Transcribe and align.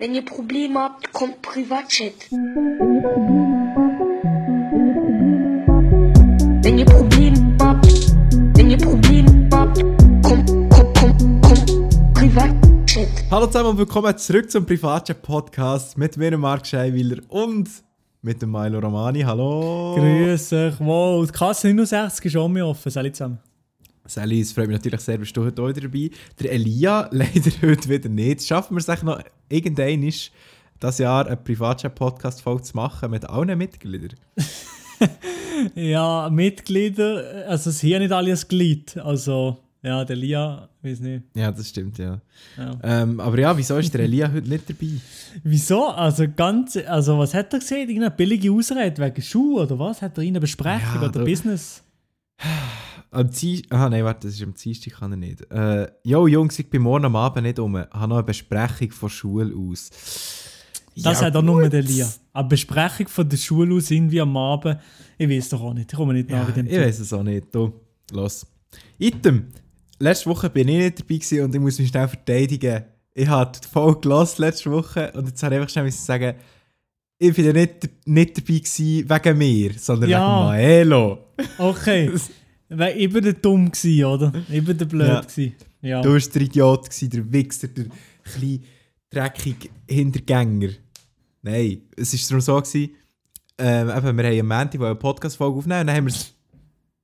Wenn 0.00 0.14
ihr 0.14 0.24
Probleme 0.24 0.80
habt, 0.80 1.12
kommt 1.12 1.42
Privatchat. 1.42 2.14
Wenn 6.62 6.78
ihr 6.78 6.86
Probleme 6.86 7.56
habt, 7.60 7.86
wenn 8.56 8.70
ihr 8.70 8.78
Probleme 8.78 9.46
habt, 9.52 9.82
kommt, 10.22 10.48
kommt, 10.70 10.98
kommt, 10.98 11.42
kommt 11.42 12.14
Privatchat. 12.14 13.08
Hallo 13.30 13.46
zusammen 13.48 13.68
und 13.68 13.76
willkommen 13.76 14.16
zurück 14.16 14.50
zum 14.50 14.64
Privatchat 14.64 15.20
Podcast 15.20 15.98
mit 15.98 16.16
mir, 16.16 16.38
Marc 16.38 16.66
Scheiwiller 16.66 17.18
und 17.28 17.68
mit 18.22 18.40
dem 18.40 18.52
Milo 18.52 18.78
Romani. 18.78 19.20
Hallo. 19.20 19.96
Grüß 19.98 20.52
euch, 20.54 20.80
wow. 20.80 21.26
Die 21.26 21.32
Kasse 21.32 21.66
69 21.74 22.24
ist 22.24 22.36
auch 22.38 22.48
mehr 22.48 22.66
offen, 22.66 22.90
alle 22.96 23.12
zusammen. 23.12 23.38
Sally, 24.10 24.40
es 24.40 24.50
freut 24.50 24.66
mich 24.66 24.76
natürlich 24.76 25.00
sehr, 25.02 25.18
bist 25.18 25.36
du 25.36 25.44
heute 25.44 25.62
auch 25.62 25.70
dabei. 25.70 26.10
Der 26.40 26.50
Elia 26.52 27.08
leider 27.12 27.50
heute 27.62 27.88
wieder 27.88 28.08
nicht. 28.08 28.44
Schaffen 28.44 28.74
wir 28.74 28.80
es 28.80 28.88
eigentlich 28.88 29.02
noch 29.04 29.20
irgendwann 29.48 30.02
ist, 30.02 30.32
das 30.80 30.98
Jahr 30.98 31.26
eine 31.26 31.36
Privatchat-Podcast-Folge 31.36 32.62
zu 32.62 32.76
machen 32.76 33.10
mit 33.12 33.24
allen 33.24 33.56
Mitgliedern? 33.56 34.18
Ja, 35.74 36.28
Mitglieder, 36.30 37.44
also 37.48 37.70
es 37.70 37.80
hier 37.80 37.98
nicht 37.98 38.12
alle 38.12 38.32
ein 38.32 38.38
Glied. 38.48 38.96
Also, 38.98 39.58
ja, 39.82 40.04
der 40.04 40.16
Lia, 40.16 40.68
weiß 40.82 41.00
nicht. 41.00 41.24
Ja, 41.34 41.50
das 41.52 41.68
stimmt, 41.68 41.98
ja. 41.98 42.20
Ja. 42.56 42.78
Ähm, 42.82 43.20
aber 43.20 43.38
ja, 43.38 43.56
wieso 43.56 43.76
ist 43.76 43.92
der 43.92 44.02
Elia 44.02 44.30
heute 44.32 44.48
nicht 44.48 44.68
dabei? 44.68 44.92
Wieso? 45.42 45.88
Also, 45.88 46.26
ganz, 46.34 46.76
also 46.76 47.18
was 47.18 47.34
hat 47.34 47.52
er 47.52 47.58
gesehen? 47.58 47.88
Irgendeine 47.88 48.10
billige 48.10 48.50
Ausrede 48.52 49.02
wegen 49.02 49.22
Schuhe 49.22 49.62
oder 49.62 49.78
was? 49.78 50.00
Hat 50.02 50.16
er 50.18 50.24
eine 50.24 50.40
Besprechung 50.40 51.02
Ja, 51.02 51.08
oder 51.08 51.24
Business? 51.24 51.82
Am 53.12 53.28
Dienstag. 53.30 53.72
Aha, 53.76 53.88
nein, 53.88 54.04
warte, 54.04 54.26
das 54.28 54.36
ist 54.36 54.42
am 54.42 54.54
Dienstag, 54.54 54.94
kann 54.94 55.12
er 55.12 55.16
nicht. 55.16 55.50
Äh, 55.50 55.88
jo, 56.04 56.26
Jungs, 56.28 56.58
ich 56.58 56.70
bin 56.70 56.82
morgen 56.82 57.04
am 57.06 57.16
Abend 57.16 57.42
nicht 57.44 57.58
um. 57.58 57.76
Ich 57.76 57.86
habe 57.90 58.08
noch 58.08 58.16
eine 58.16 58.22
Besprechung 58.24 58.90
von 58.92 59.08
Schule 59.10 59.54
aus. 59.56 59.90
Das 60.96 61.20
Ja, 61.20 61.26
hat 61.26 61.36
auch 61.36 61.42
nur 61.42 61.62
gut. 61.62 61.72
der 61.72 61.82
Lia. 61.82 62.08
Eine 62.32 62.48
Besprechung 62.48 63.08
von 63.08 63.28
der 63.28 63.36
Schule 63.36 63.74
aus 63.74 63.90
irgendwie 63.90 64.20
am 64.20 64.36
Abend. 64.36 64.78
Ich 65.18 65.28
weiß 65.28 65.48
doch 65.50 65.60
auch 65.62 65.74
nicht. 65.74 65.90
Ich 65.92 65.96
komme 65.96 66.12
nicht 66.14 66.30
Ja, 66.30 66.40
nach 66.40 66.48
in 66.50 66.54
dem 66.54 66.66
ich 66.66 66.78
weiß 66.80 67.00
es 67.00 67.12
auch 67.12 67.22
nicht. 67.22 67.52
Du, 67.54 67.72
los. 68.12 68.46
Item. 68.98 69.46
Letzte 69.98 70.30
Woche 70.30 70.48
bin 70.50 70.68
ich 70.68 70.78
nicht 70.78 71.00
dabei 71.00 71.14
gewesen 71.16 71.42
und 71.44 71.54
ich 71.54 71.60
muss 71.60 71.78
mich 71.78 71.88
schnell 71.88 72.08
verteidigen. 72.08 72.84
Ich 73.12 73.28
habe 73.28 73.52
die 73.62 73.66
Folge 73.68 74.00
gehört 74.08 74.38
letzte 74.38 74.70
Woche 74.70 75.10
und 75.14 75.26
jetzt 75.28 75.42
habe 75.42 75.54
ich 75.56 75.60
einfach 75.60 75.72
schnell 75.72 75.90
sagen, 75.90 76.34
ich 77.18 77.34
bin 77.34 77.44
ja 77.44 77.52
nicht, 77.52 77.90
nicht 78.06 78.36
dabei 78.38 78.58
gewesen 78.58 79.10
wegen 79.10 79.38
mir, 79.38 79.72
sondern 79.78 80.08
Ja. 80.10 80.20
wegen 80.20 80.46
Maelo. 80.48 81.18
Okay. 81.58 82.10
Weil 82.70 82.96
ich 82.98 83.12
bin 83.12 83.24
der 83.24 83.32
dumm 83.34 83.70
gsi, 83.70 84.04
oder? 84.04 84.32
Ich 84.48 84.64
bin 84.64 84.78
der 84.78 84.84
blöd 84.84 85.08
Ja. 85.08 85.20
gsi. 85.20 85.54
Ja. 85.82 86.00
Du 86.02 86.12
warst 86.12 86.34
der 86.34 86.42
Idiot, 86.42 86.84
gewesen, 86.88 87.10
der 87.10 87.32
Wichser, 87.32 87.68
der 87.68 87.86
kleine, 88.22 88.60
dreckige 89.10 89.68
Hintergänger. 89.88 90.70
Nein, 91.42 91.82
es 91.96 92.12
war 92.12 92.20
darum 92.28 92.40
so, 92.40 92.56
gewesen, 92.60 92.90
ähm, 93.58 93.88
eben, 93.88 94.16
wir 94.18 94.24
haben 94.24 94.40
am 94.52 94.58
Montag 94.58 94.80
eine 94.80 94.94
Podcast-Folge 94.94 95.58
aufnehmen 95.58 95.80
und 95.80 95.86
dann 95.88 95.96
haben 95.96 96.04
wir 96.06 96.12
es 96.14 96.34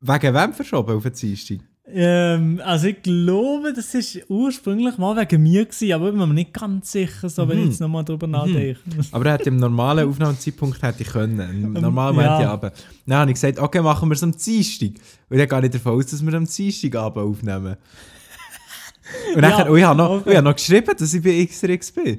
wegen 0.01 0.35
wem 0.35 0.53
verschoben 0.53 0.97
auf 0.97 1.03
den 1.03 1.13
Dienstag? 1.15 1.59
Ähm, 1.89 2.61
also 2.65 2.89
ich 2.89 3.01
glaube, 3.03 3.73
das 3.73 3.95
ist 3.95 4.19
ursprünglich 4.29 4.99
mal 4.99 5.17
wegen 5.17 5.43
mir 5.43 5.65
gewesen, 5.67 5.93
aber 5.93 6.07
ich 6.07 6.15
bin 6.17 6.29
mir 6.29 6.35
nicht 6.35 6.53
ganz 6.53 6.91
sicher, 6.91 7.29
so, 7.29 7.49
wenn 7.49 7.59
ich 7.59 7.65
Mhm. 7.65 7.71
jetzt 7.71 7.81
nochmal 7.81 8.05
drüber 8.05 8.27
nachdenke. 8.27 8.77
Aber 9.13 9.27
er 9.27 9.33
hätte 9.35 9.51
im 9.51 9.57
normalen 9.59 10.09
Aufnahmezeitpunkt 10.09 10.83
hätte 10.83 11.03
ich 11.05 11.09
können. 11.09 11.39
Im 11.65 11.73
normalen 11.75 12.17
ja. 12.17 12.41
ja. 12.43 12.51
aber 12.53 12.73
Dann 13.07 13.19
habe 13.19 13.31
ich 13.31 13.35
gesagt, 13.35 13.61
okay, 13.61 13.81
machen 13.81 14.09
wir 14.09 14.15
es 14.15 14.23
am 14.25 14.37
Dienstag. 14.37 14.91
Und 15.31 15.39
dann 15.39 15.49
gehe 15.49 15.65
ich 15.67 15.71
davon 15.71 15.93
aus, 15.93 16.07
dass 16.07 16.27
wir 16.27 16.35
am 16.35 16.47
Dienstagabend 16.47 17.25
aufnehmen. 17.25 17.77
Und, 19.37 19.43
Ja, 19.43 19.57
dann, 19.59 19.69
und 19.69 19.79
ich 19.79 19.85
habe 19.85 19.97
noch, 19.97 20.11
okay. 20.11 20.31
ich 20.31 20.37
habe 20.37 20.45
noch 20.49 20.57
geschrieben, 20.57 20.93
dass 20.99 21.15
ich 21.15 21.23
bei 21.23 21.45
XRX 21.47 21.93
bin. 21.93 22.19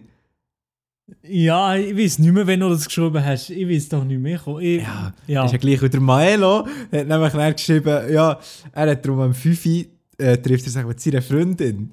Ja, 1.24 1.76
ich 1.76 1.96
weiß 1.98 2.20
nicht 2.20 2.34
mehr, 2.34 2.46
wenn 2.48 2.60
du 2.60 2.70
das 2.70 2.86
geschrieben 2.86 3.24
hast. 3.24 3.50
Ich 3.50 3.68
weiß 3.68 3.90
doch 3.90 4.04
nicht 4.04 4.20
mehr. 4.20 4.40
Ich, 4.60 4.82
Ja, 4.82 5.14
ja. 5.26 5.46
Ist 5.46 5.52
ja 5.54 5.58
gleich 5.58 5.82
wieder 5.82 6.00
Maelo. 6.00 6.66
hat 6.92 7.08
nämlich 7.08 7.34
dann 7.34 7.54
geschrieben, 7.54 8.14
ja, 8.14 8.40
er 8.74 8.92
hat 8.92 9.06
darum 9.06 9.22
am 9.22 9.34
5 9.34 9.66
Uhr, 9.66 9.86
äh, 10.18 10.38
trifft 10.38 10.66
er 10.66 10.72
sich 10.72 10.86
mit 10.86 11.00
seiner 11.00 11.22
Freundin. 11.22 11.92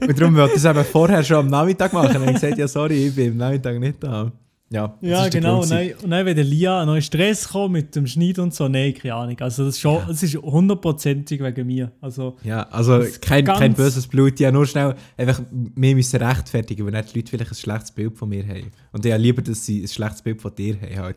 Und 0.00 0.20
darum 0.20 0.36
wollte 0.36 0.54
er 0.54 0.56
es 0.56 0.64
eben 0.64 0.84
vorher 0.84 1.22
schon 1.22 1.36
am 1.36 1.48
Nachmittag 1.48 1.92
machen. 1.92 2.14
Habe 2.14 2.26
ich 2.26 2.34
gesagt, 2.34 2.58
ja, 2.58 2.66
sorry, 2.66 3.08
ich 3.08 3.14
bin 3.14 3.32
am 3.32 3.36
Nachmittag 3.36 3.78
nicht 3.78 4.02
da. 4.02 4.32
Ja, 4.74 4.98
Ja, 5.00 5.28
genau. 5.28 5.62
Und 5.62 5.70
dann, 5.70 5.92
und 6.02 6.10
dann, 6.10 6.26
wenn 6.26 6.34
der 6.34 6.44
Lia 6.44 6.78
einen 6.78 6.88
neuen 6.88 7.02
Stress 7.02 7.48
kommt 7.48 7.74
mit 7.74 7.94
dem 7.94 8.08
Schneid 8.08 8.40
und 8.40 8.52
so, 8.52 8.66
nein, 8.66 8.92
keine 8.92 9.14
Ahnung. 9.14 9.38
Also, 9.38 9.64
das 9.64 9.76
ist, 9.76 9.80
schon, 9.80 10.02
das 10.08 10.20
ist 10.22 10.34
hundertprozentig 10.34 11.40
wegen 11.40 11.66
mir. 11.66 11.92
Also, 12.00 12.36
Ja, 12.42 12.64
also 12.70 13.04
kein, 13.20 13.44
kein 13.44 13.74
böses 13.74 14.08
Blut, 14.08 14.40
ja, 14.40 14.50
nur 14.50 14.66
schnell 14.66 14.96
einfach 15.16 15.40
wir 15.52 15.94
müssen 15.94 16.20
rechtfertigen, 16.20 16.84
weil 16.84 16.92
dann 16.92 17.04
die 17.06 17.18
Leute 17.18 17.30
vielleicht 17.30 17.52
ein 17.52 17.54
schlechtes 17.54 17.92
Bild 17.92 18.18
von 18.18 18.28
mir 18.28 18.44
haben. 18.46 18.72
Und 18.90 19.04
ja, 19.04 19.14
lieber, 19.14 19.42
dass 19.42 19.64
sie 19.64 19.82
ein 19.82 19.88
schlechtes 19.88 20.22
Bild 20.22 20.42
von 20.42 20.52
dir 20.52 20.76
haben 20.80 20.98
halt. 20.98 21.16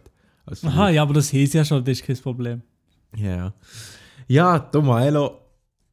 Aha, 0.63 0.85
mir. 0.85 0.91
ja, 0.93 1.01
aber 1.01 1.15
das 1.15 1.33
heisst 1.33 1.55
ja 1.55 1.65
schon, 1.65 1.83
das 1.83 1.99
ist 1.99 2.05
kein 2.05 2.17
Problem. 2.17 2.61
Ja. 3.15 3.53
Ja, 4.27 4.59
Tomaelo, 4.59 5.39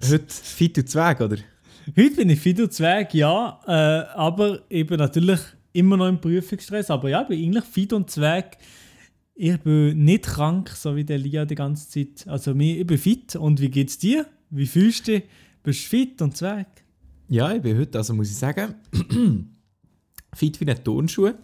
heute 0.03 0.25
fit 0.29 0.77
und 0.77 0.91
Zweig, 0.91 1.21
oder? 1.23 1.39
Heute 1.97 2.17
bin 2.17 2.31
ich 2.31 2.41
fit 2.41 2.61
und 2.61 2.73
zweig, 2.73 3.13
ja, 3.15 3.61
äh, 3.67 4.17
aber 4.17 4.61
bin 4.69 4.99
natürlich 4.99 5.41
immer 5.75 5.97
noch 5.99 6.09
im 6.09 6.21
Prüfungsstress. 6.21 6.91
Aber 6.91 7.11
ja, 7.11 7.23
ich 7.23 7.29
bin 7.29 7.45
eigentlich 7.45 7.65
fit 7.65 7.93
und 7.93 8.11
zweig. 8.11 8.57
Ich 9.35 9.59
bin 9.61 10.05
nicht 10.05 10.25
krank, 10.25 10.71
so 10.71 10.97
wie 10.97 11.05
der 11.05 11.19
Lia 11.19 11.45
die 11.45 11.57
ganze 11.57 11.89
Zeit. 11.91 12.27
Also 12.29 12.53
ich 12.53 12.87
bin 12.87 12.99
fit. 12.99 13.37
Und 13.37 13.61
wie 13.61 13.69
geht's 13.69 13.99
dir? 13.99 14.27
Wie 14.49 14.67
fühlst 14.67 15.07
du 15.09 15.13
dich? 15.13 15.25
Bist 15.63 15.85
du 15.85 15.89
fit 15.89 16.23
und 16.23 16.37
zweig? 16.37 16.67
Ja, 17.29 17.53
ich 17.53 17.61
bin 17.63 17.77
heute, 17.79 17.99
also 17.99 18.15
muss 18.15 18.31
ich 18.31 18.37
sagen, 18.37 18.75
fit 20.35 20.61
wie 20.61 20.65
eine 20.67 20.83
Turnschuhe. 20.83 21.35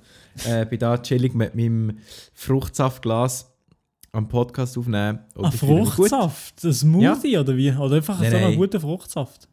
Äh, 0.44 0.64
bin 0.66 0.78
da 0.78 0.96
chillig 0.98 1.34
mit 1.34 1.54
meinem 1.54 1.98
Fruchtsaftglas 2.34 3.50
am 4.12 4.28
Podcast 4.28 4.78
aufnehmen. 4.78 5.20
Und 5.34 5.46
Ein 5.46 5.50
gut. 5.50 5.88
Fruchtsaft? 5.88 6.64
Ein 6.64 6.72
Smoothie 6.72 7.38
oder 7.38 7.56
wie? 7.56 7.72
Oder 7.72 7.96
einfach 7.96 8.20
Nein, 8.20 8.30
so 8.30 8.36
einen 8.36 8.46
nein. 8.50 8.56
guten 8.56 8.80
Fruchtsaft? 8.80 9.48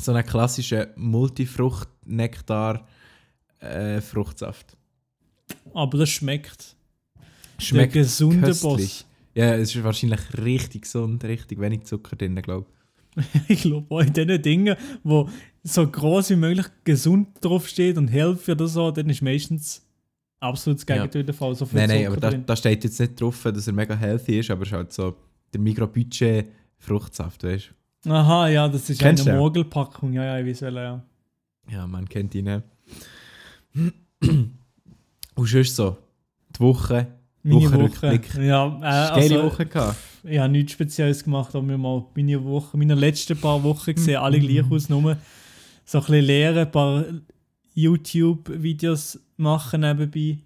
So 0.00 0.12
einen 0.12 0.26
klassischen 0.26 0.86
Multifrucht-Nektar 0.96 2.86
äh, 3.60 4.00
Fruchtsaft. 4.00 4.76
Aber 5.74 5.98
das 5.98 6.10
schmeckt. 6.10 6.76
Schmeckt 7.58 7.94
der 7.94 8.02
gesunde 8.02 8.48
köstlich. 8.48 8.62
Boss. 8.62 9.06
Ja, 9.34 9.54
es 9.54 9.74
ist 9.74 9.84
wahrscheinlich 9.84 10.20
richtig 10.38 10.82
gesund, 10.82 11.22
richtig 11.24 11.60
wenig 11.60 11.84
Zucker 11.84 12.16
drin, 12.16 12.34
glaube 12.42 12.66
Ich 13.48 13.62
glaube, 13.62 13.86
auch 13.94 14.00
in 14.00 14.12
diesen 14.12 14.42
Dingen, 14.42 14.76
wo 15.02 15.28
so 15.62 15.86
groß 15.86 16.30
wie 16.30 16.36
möglich 16.36 16.66
gesund 16.84 17.28
draufsteht 17.40 17.96
und 17.98 18.08
Healthy 18.08 18.52
oder 18.52 18.66
so, 18.66 18.90
dann 18.90 19.08
ist 19.10 19.22
meistens 19.22 19.86
absolut 20.40 20.80
das 20.80 20.86
Ja. 20.88 20.96
Gegenteil 20.96 21.24
der 21.24 21.34
Fall. 21.34 21.54
So 21.54 21.64
ich. 21.64 21.70
viel 21.70 21.80
Nein, 21.80 21.88
nein, 21.88 22.06
Zucker 22.06 22.26
aber 22.26 22.38
da, 22.38 22.38
da 22.38 22.56
steht 22.56 22.84
jetzt 22.84 22.98
nicht 22.98 23.20
drauf, 23.20 23.42
dass 23.42 23.66
er 23.66 23.72
mega 23.72 23.94
healthy 23.94 24.38
ist, 24.40 24.50
aber 24.50 24.62
es 24.62 24.68
ist 24.68 24.72
halt 24.74 24.92
so 24.92 25.16
der 25.52 25.60
Mikrobudget 25.60 26.46
Fruchtsaft, 26.78 27.44
weißt 27.44 27.72
Aha, 28.06 28.48
ja, 28.48 28.66
das 28.66 28.88
ist 28.88 28.98
Kennst 29.00 29.26
eine 29.26 29.36
du? 29.36 29.42
Mogelpackung. 29.42 30.14
Ja, 30.14 30.24
ja, 30.24 30.38
ich 30.38 30.46
weiß 30.46 30.60
ja. 30.60 30.70
du? 30.70 31.72
Ja, 31.72 31.86
man 31.86 32.08
kennt 32.08 32.34
ihn. 32.34 32.46
ne? 32.46 32.62
Und 35.34 35.46
sonst 35.46 35.76
so, 35.76 35.96
die 36.54 36.60
Woche, 36.60 37.06
Meine 37.42 37.56
Woche. 37.56 37.64
Wochenrückblick. 37.72 38.34
Ja, 38.34 38.66
äh, 38.66 38.80
geile 38.80 39.14
also, 39.14 39.44
Woche 39.44 39.66
gehabt. 39.66 39.96
ich 40.24 40.38
habe 40.38 40.52
nichts 40.52 40.72
Spezielles 40.72 41.24
gemacht, 41.24 41.54
aber 41.54 41.66
wir 41.68 41.78
mal 41.78 42.04
meine 42.14 42.44
Woche, 42.44 42.76
meine 42.76 42.94
letzten 42.94 43.36
paar 43.38 43.62
Wochen 43.62 43.94
gesehen, 43.94 44.16
alle 44.16 44.38
gleich 44.38 44.70
aus, 44.70 44.88
nur 44.88 45.16
so 45.84 45.98
ein 45.98 46.04
bisschen 46.04 46.24
lehren, 46.24 46.58
ein 46.58 46.70
paar 46.70 47.04
YouTube-Videos 47.74 49.18
machen 49.36 49.80
nebenbei. 49.80 50.38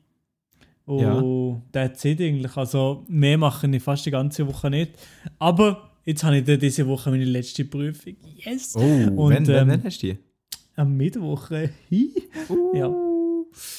Und 0.87 1.62
that's 1.73 2.05
it 2.05 2.21
eigentlich. 2.21 2.56
Also 2.56 3.05
mehr 3.09 3.39
mache 3.39 3.67
ich 3.67 3.83
fast 3.83 4.05
die 4.06 4.11
ganze 4.11 4.47
Woche 4.47 4.69
nicht. 4.71 4.93
Aber 5.39 5.91
jetzt 6.05 6.23
habe 6.23 6.39
ich 6.39 6.59
diese 6.59 6.87
Woche 6.87 7.11
meine 7.11 7.25
letzte 7.25 7.65
Prüfung. 7.65 8.17
Yes! 8.37 8.75
Oh, 8.77 8.81
Und, 8.81 9.31
wenn, 9.31 9.47
wenn, 9.47 9.56
ähm, 9.62 9.69
wenn 9.69 9.85
hast 9.85 10.03
du 10.03 10.09
die? 10.09 10.19
Am 10.77 10.97
Mittwoch. 10.97 11.51
hi. 11.51 11.71
Ja. 12.75 12.93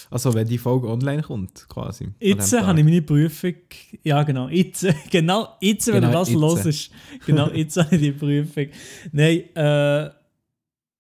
Also 0.09 0.34
wenn 0.34 0.47
die 0.47 0.58
Folge 0.58 0.88
online 0.88 1.22
kommt, 1.22 1.68
quasi. 1.68 2.10
Jetzt 2.19 2.54
habe 2.54 2.80
ich 2.80 2.86
meine 2.86 3.01
Prüfung. 3.01 3.56
Ja, 4.04 4.24
genau. 4.24 4.50
Jetzt, 4.50 4.86
genau 5.12 5.50
jetzt, 5.62 5.88
wenn 5.88 5.95
Genau, 5.95 6.07
du 6.07 6.13
das 6.13 6.31
los 6.31 6.66
ist. 6.66 6.92
Genau, 7.25 7.50
jetzt 7.54 7.77
habe 7.77 7.95
ich 7.95 8.01
die 8.01 8.12
Prüfung. 8.12 8.68
Nein, 9.12 9.56
äh. 9.56 10.10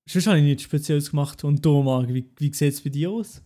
Sonst 0.07 0.27
habe 0.27 0.37
ich 0.37 0.43
nichts 0.43 0.63
Spezielles 0.63 1.09
gemacht. 1.09 1.43
Und 1.43 1.65
du, 1.65 1.81
Marc, 1.81 2.13
wie, 2.13 2.29
wie 2.37 2.53
sieht 2.53 2.73
es 2.73 2.81
bei 2.83 2.91
dir 2.91 3.09
aus? 3.09 3.41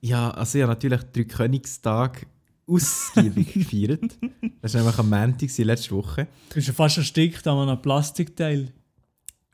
Ja, 0.00 0.30
also 0.30 0.56
ich 0.56 0.62
habe 0.62 0.72
natürlich 0.72 1.02
drei 1.12 1.24
Königstag 1.24 2.26
ausgiebig 2.66 3.52
gefeiert. 3.52 4.18
Das 4.62 4.74
war 4.74 4.80
nämlich 4.80 4.98
am 4.98 5.10
Montag, 5.10 5.58
letzte 5.58 5.90
Woche. 5.94 6.28
Du 6.48 6.54
bist 6.54 6.68
ja 6.68 6.72
fast 6.72 6.98
erstickt 6.98 7.46
an 7.46 7.68
einem 7.68 7.82
Plastikteil. 7.82 8.72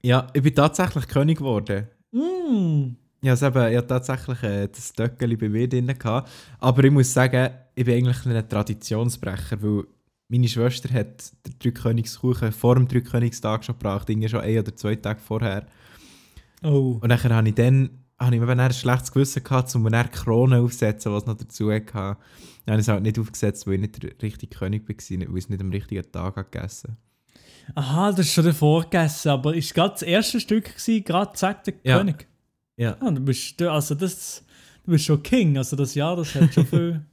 Ja, 0.02 0.26
ich 0.32 0.42
bin 0.42 0.54
tatsächlich 0.54 1.08
König 1.08 1.38
geworden. 1.38 1.88
Mm. 2.12 2.96
Ich 3.24 3.42
habe 3.42 3.58
eben, 3.58 3.72
ich 3.72 3.78
hatte 3.78 3.86
tatsächlich 3.86 4.42
äh, 4.42 4.68
das 4.68 4.92
Döckeli 4.92 5.36
bei 5.36 5.48
mir 5.48 5.68
drin. 5.68 5.86
Gehabt. 5.86 6.30
Aber 6.60 6.84
ich 6.84 6.90
muss 6.90 7.12
sagen, 7.12 7.50
ich 7.74 7.84
bin 7.84 7.94
eigentlich 7.94 8.26
ein 8.26 8.48
Traditionsbrecher, 8.48 9.62
weil 9.62 9.84
meine 10.28 10.48
Schwester 10.48 10.92
hat 10.92 11.32
den 11.46 11.58
Dreikönigskuchen 11.58 12.52
vor 12.52 12.74
dem 12.74 12.86
Dreikönigstag 12.86 13.64
schon 13.64 13.78
gebracht, 13.78 14.10
irgendwie 14.10 14.28
schon 14.28 14.40
ein 14.40 14.58
oder 14.58 14.76
zwei 14.76 14.96
Tage 14.96 15.20
vorher. 15.20 15.66
Oh. 16.62 16.98
Und 17.00 17.08
dann 17.08 17.22
habe 17.22 17.48
ich 17.48 17.54
dann 17.54 17.90
habe 18.18 18.36
ich 18.36 18.42
dann 18.42 18.60
ein 18.60 18.72
schlechtes 18.72 19.12
Gewissen 19.12 19.42
gehabt, 19.42 19.74
um 19.74 19.88
die 19.88 20.02
Krone 20.12 20.60
aufzusetzen, 20.60 21.12
was 21.12 21.26
noch 21.26 21.36
dazu 21.36 21.72
hatte. 21.72 21.92
Dann 21.92 22.16
habe 22.72 22.80
ich 22.80 22.86
es 22.86 22.88
halt 22.88 23.02
nicht 23.02 23.18
aufgesetzt, 23.18 23.66
weil 23.66 23.74
ich 23.74 23.80
nicht 23.80 24.02
der 24.02 24.10
richtige 24.22 24.56
König 24.56 24.82
war, 24.82 24.88
weil 24.88 25.38
ich 25.38 25.44
es 25.44 25.48
nicht 25.48 25.60
am 25.60 25.70
richtigen 25.70 26.12
Tag 26.12 26.36
habe 26.36 26.48
gegessen 26.50 26.96
Aha, 27.74 28.10
das 28.10 28.20
ist 28.20 28.32
schon 28.32 28.44
davor 28.44 28.82
gegessen, 28.82 29.30
aber 29.30 29.54
ist 29.54 29.74
gerade 29.74 29.94
das 29.94 30.02
erste 30.02 30.38
Stück 30.38 30.64
gewesen, 30.64 31.04
gerade 31.04 31.32
zack, 31.32 31.64
der 31.64 31.74
Ja. 31.82 31.98
König. 31.98 32.26
Ja. 32.76 32.96
Ah, 33.00 33.10
du 33.10 33.20
bist, 33.20 33.60
du- 33.60 33.70
also 33.70 33.94
das, 33.94 34.42
du 34.84 34.90
bist 34.92 35.04
schon 35.04 35.22
King, 35.22 35.56
also 35.56 35.76
das 35.76 35.94
Jahr, 35.94 36.16
das 36.16 36.34
hat 36.34 36.52
schon 36.54 36.66
viel... 36.66 37.00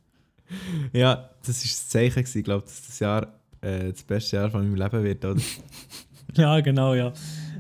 Ja, 0.92 1.30
das 1.46 1.64
war 1.64 1.64
das 1.70 1.88
Zeichen, 1.88 2.16
gewesen. 2.16 2.38
ich 2.40 2.44
glaube, 2.44 2.64
dass 2.66 2.86
das 2.86 3.00
Jahr 3.00 3.40
äh, 3.62 3.92
das 3.94 4.04
beste 4.04 4.36
Jahr 4.36 4.52
von 4.52 4.62
meinem 4.64 4.76
Leben 4.76 5.02
wird, 5.04 5.24
oder? 5.24 5.40
ja, 6.36 6.60
genau, 6.60 6.94
ja. 6.94 7.14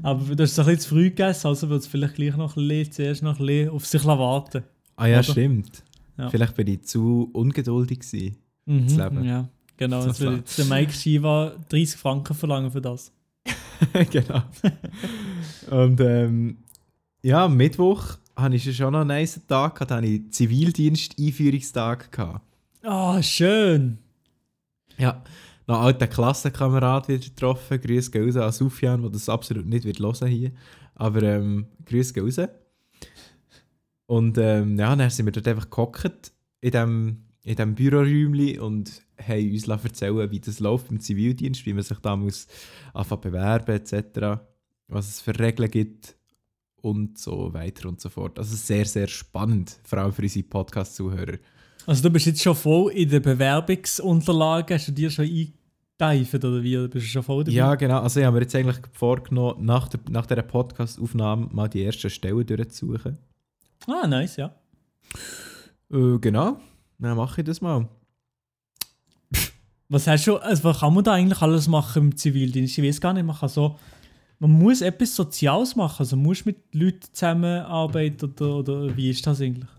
Aber 0.03 0.35
du 0.35 0.43
hast 0.43 0.51
es 0.51 0.59
ein 0.59 0.65
bisschen 0.65 0.79
zu 0.81 0.89
früh 0.89 1.03
gegessen, 1.09 1.47
also 1.47 1.69
wird 1.69 1.81
es 1.81 1.87
vielleicht 1.87 2.15
gleich 2.15 2.35
noch 2.35 2.57
ein 2.57 2.67
bisschen, 2.67 2.91
zuerst 2.91 3.23
noch 3.23 3.39
ein 3.39 3.45
bisschen 3.45 3.69
auf 3.69 3.85
sich 3.85 4.03
warten 4.03 4.63
Ah 4.97 5.05
ja, 5.07 5.19
Oder? 5.19 5.23
stimmt. 5.23 5.83
Ja. 6.17 6.29
Vielleicht 6.29 6.55
bin 6.55 6.67
ich 6.67 6.81
zu 6.83 7.29
ungeduldig 7.31 7.99
gewesen. 8.01 8.35
Mhm, 8.65 8.87
Das 8.87 8.97
Leben. 8.97 9.23
Ja, 9.23 9.47
genau. 9.77 10.05
Jetzt 10.05 10.19
jetzt 10.19 10.57
der 10.57 10.65
Mike 10.65 10.91
Shiva 10.91 11.53
30 11.69 11.95
Franken 11.95 12.33
verlangen 12.33 12.71
für 12.71 12.81
das. 12.81 13.13
genau. 14.11 14.41
Und 15.69 15.99
ähm, 16.01 16.57
ja, 17.23 17.45
am 17.45 17.55
Mittwoch 17.55 18.17
hatte 18.35 18.55
ich 18.55 18.75
schon 18.75 18.93
noch 18.93 19.01
einen 19.01 19.09
nice 19.09 19.39
Tag, 19.47 19.85
da 19.87 19.97
hatte 19.97 20.07
ich 20.07 20.31
Zivildienst-Einführungstag. 20.31 22.09
Ah, 22.83 23.21
schön. 23.21 23.99
Ja, 24.97 25.23
noch 25.67 25.75
einen 25.77 25.85
alten 25.85 26.09
Klassenkamerad 26.09 27.07
wieder 27.07 27.19
getroffen. 27.19 27.79
Grüße 27.79 28.09
gehen 28.09 28.25
raus 28.25 28.37
an 28.37 28.51
Sufjan, 28.51 29.01
der 29.01 29.11
das 29.11 29.29
absolut 29.29 29.67
nicht 29.67 29.85
wird 29.85 29.99
hören 29.99 30.27
hier. 30.27 30.51
Aber 30.95 31.21
ähm, 31.21 31.67
Grüße 31.85 32.13
gehen 32.13 32.23
raus. 32.23 32.49
Und 34.07 34.37
ähm, 34.39 34.77
ja, 34.79 34.95
dann 34.95 35.09
sind 35.09 35.25
wir 35.25 35.31
dort 35.31 35.47
einfach 35.47 35.69
gehockt 35.69 36.33
in 36.59 36.71
dem, 36.71 37.23
in 37.43 37.55
dem 37.55 37.75
Büroräumchen 37.75 38.59
und 38.59 39.03
haben 39.19 39.51
uns 39.51 39.67
erzählen, 39.67 40.31
wie 40.31 40.39
das 40.39 40.59
läuft 40.59 40.89
im 40.89 40.99
Zivildienst, 40.99 41.65
wie 41.65 41.73
man 41.73 41.83
sich 41.83 41.99
da 41.99 42.15
muss 42.15 42.47
bewerben 43.21 43.75
etc., 43.75 44.41
was 44.87 45.07
es 45.07 45.21
für 45.21 45.37
Regeln 45.39 45.69
gibt 45.69 46.15
und 46.81 47.17
so 47.17 47.53
weiter 47.53 47.89
und 47.89 48.01
so 48.01 48.09
fort. 48.09 48.37
Also 48.37 48.55
sehr, 48.55 48.85
sehr 48.85 49.07
spannend, 49.07 49.79
vor 49.83 49.99
allem 49.99 50.11
für 50.11 50.21
unsere 50.21 50.45
Podcast-Zuhörer. 50.45 51.37
Also 51.85 52.03
du 52.03 52.09
bist 52.09 52.27
jetzt 52.27 52.41
schon 52.41 52.55
voll 52.55 52.91
in 52.91 53.09
den 53.09 53.21
Bewerbungsunterlagen, 53.21 54.75
hast 54.75 54.87
du 54.87 54.91
dir 54.91 55.09
schon 55.09 55.25
eingeteilt 55.25 56.45
oder 56.45 56.63
wie? 56.63 56.87
Bist 56.87 57.05
du 57.05 57.09
schon 57.09 57.23
voll 57.23 57.43
dabei? 57.43 57.55
Ja, 57.55 57.75
genau. 57.75 58.01
Also 58.01 58.19
ich 58.19 58.25
habe 58.25 58.35
mir 58.35 58.43
jetzt 58.43 58.55
eigentlich 58.55 58.79
vorgenommen, 58.93 59.65
nach, 59.65 59.87
der, 59.87 59.99
nach 60.09 60.25
dieser 60.25 60.43
Podcast-Aufnahme 60.43 61.49
mal 61.51 61.67
die 61.67 61.83
ersten 61.83 62.09
Stellen 62.09 62.45
durchzusuchen. 62.45 63.17
Ah, 63.87 64.05
nice, 64.07 64.37
ja. 64.37 64.55
Äh, 65.91 66.17
genau. 66.19 66.59
Dann 66.99 67.17
mache 67.17 67.41
ich 67.41 67.47
das 67.47 67.61
mal. 67.61 67.87
Was 69.89 70.07
hast 70.07 70.25
du, 70.25 70.37
also 70.37 70.63
was 70.63 70.79
kann 70.79 70.93
man 70.93 71.03
da 71.03 71.13
eigentlich 71.13 71.41
alles 71.41 71.67
machen 71.67 72.03
im 72.03 72.15
Zivildienst? 72.15 72.77
Ich 72.77 72.83
weiß 72.83 73.01
gar 73.01 73.11
nicht, 73.13 73.25
man 73.25 73.35
kann 73.35 73.49
so, 73.49 73.77
man 74.41 74.51
muss 74.53 74.81
etwas 74.81 75.15
Soziales 75.15 75.75
machen, 75.75 75.97
also 75.99 76.15
man 76.15 76.25
muss 76.25 76.45
mit 76.45 76.73
Leuten 76.73 77.01
zusammenarbeiten 77.13 78.25
oder, 78.25 78.55
oder 78.55 78.97
wie 78.97 79.11
ist 79.11 79.25
das 79.27 79.39
eigentlich? 79.39 79.69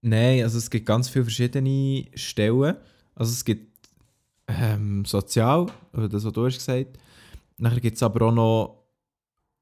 Nein, 0.00 0.42
also 0.42 0.58
es 0.58 0.68
gibt 0.68 0.86
ganz 0.86 1.08
viele 1.08 1.24
verschiedene 1.24 2.06
Stellen. 2.14 2.76
Also 3.14 3.30
es 3.30 3.44
gibt 3.44 3.88
ähm, 4.48 5.04
Sozial, 5.04 5.66
oder 5.92 6.08
das, 6.08 6.24
was 6.24 6.32
du 6.32 6.44
hast 6.44 6.56
gesagt. 6.58 6.98
Nachher 7.58 7.78
gibt 7.78 7.96
es 7.96 8.02
aber 8.02 8.26
auch 8.26 8.32
noch 8.32 8.82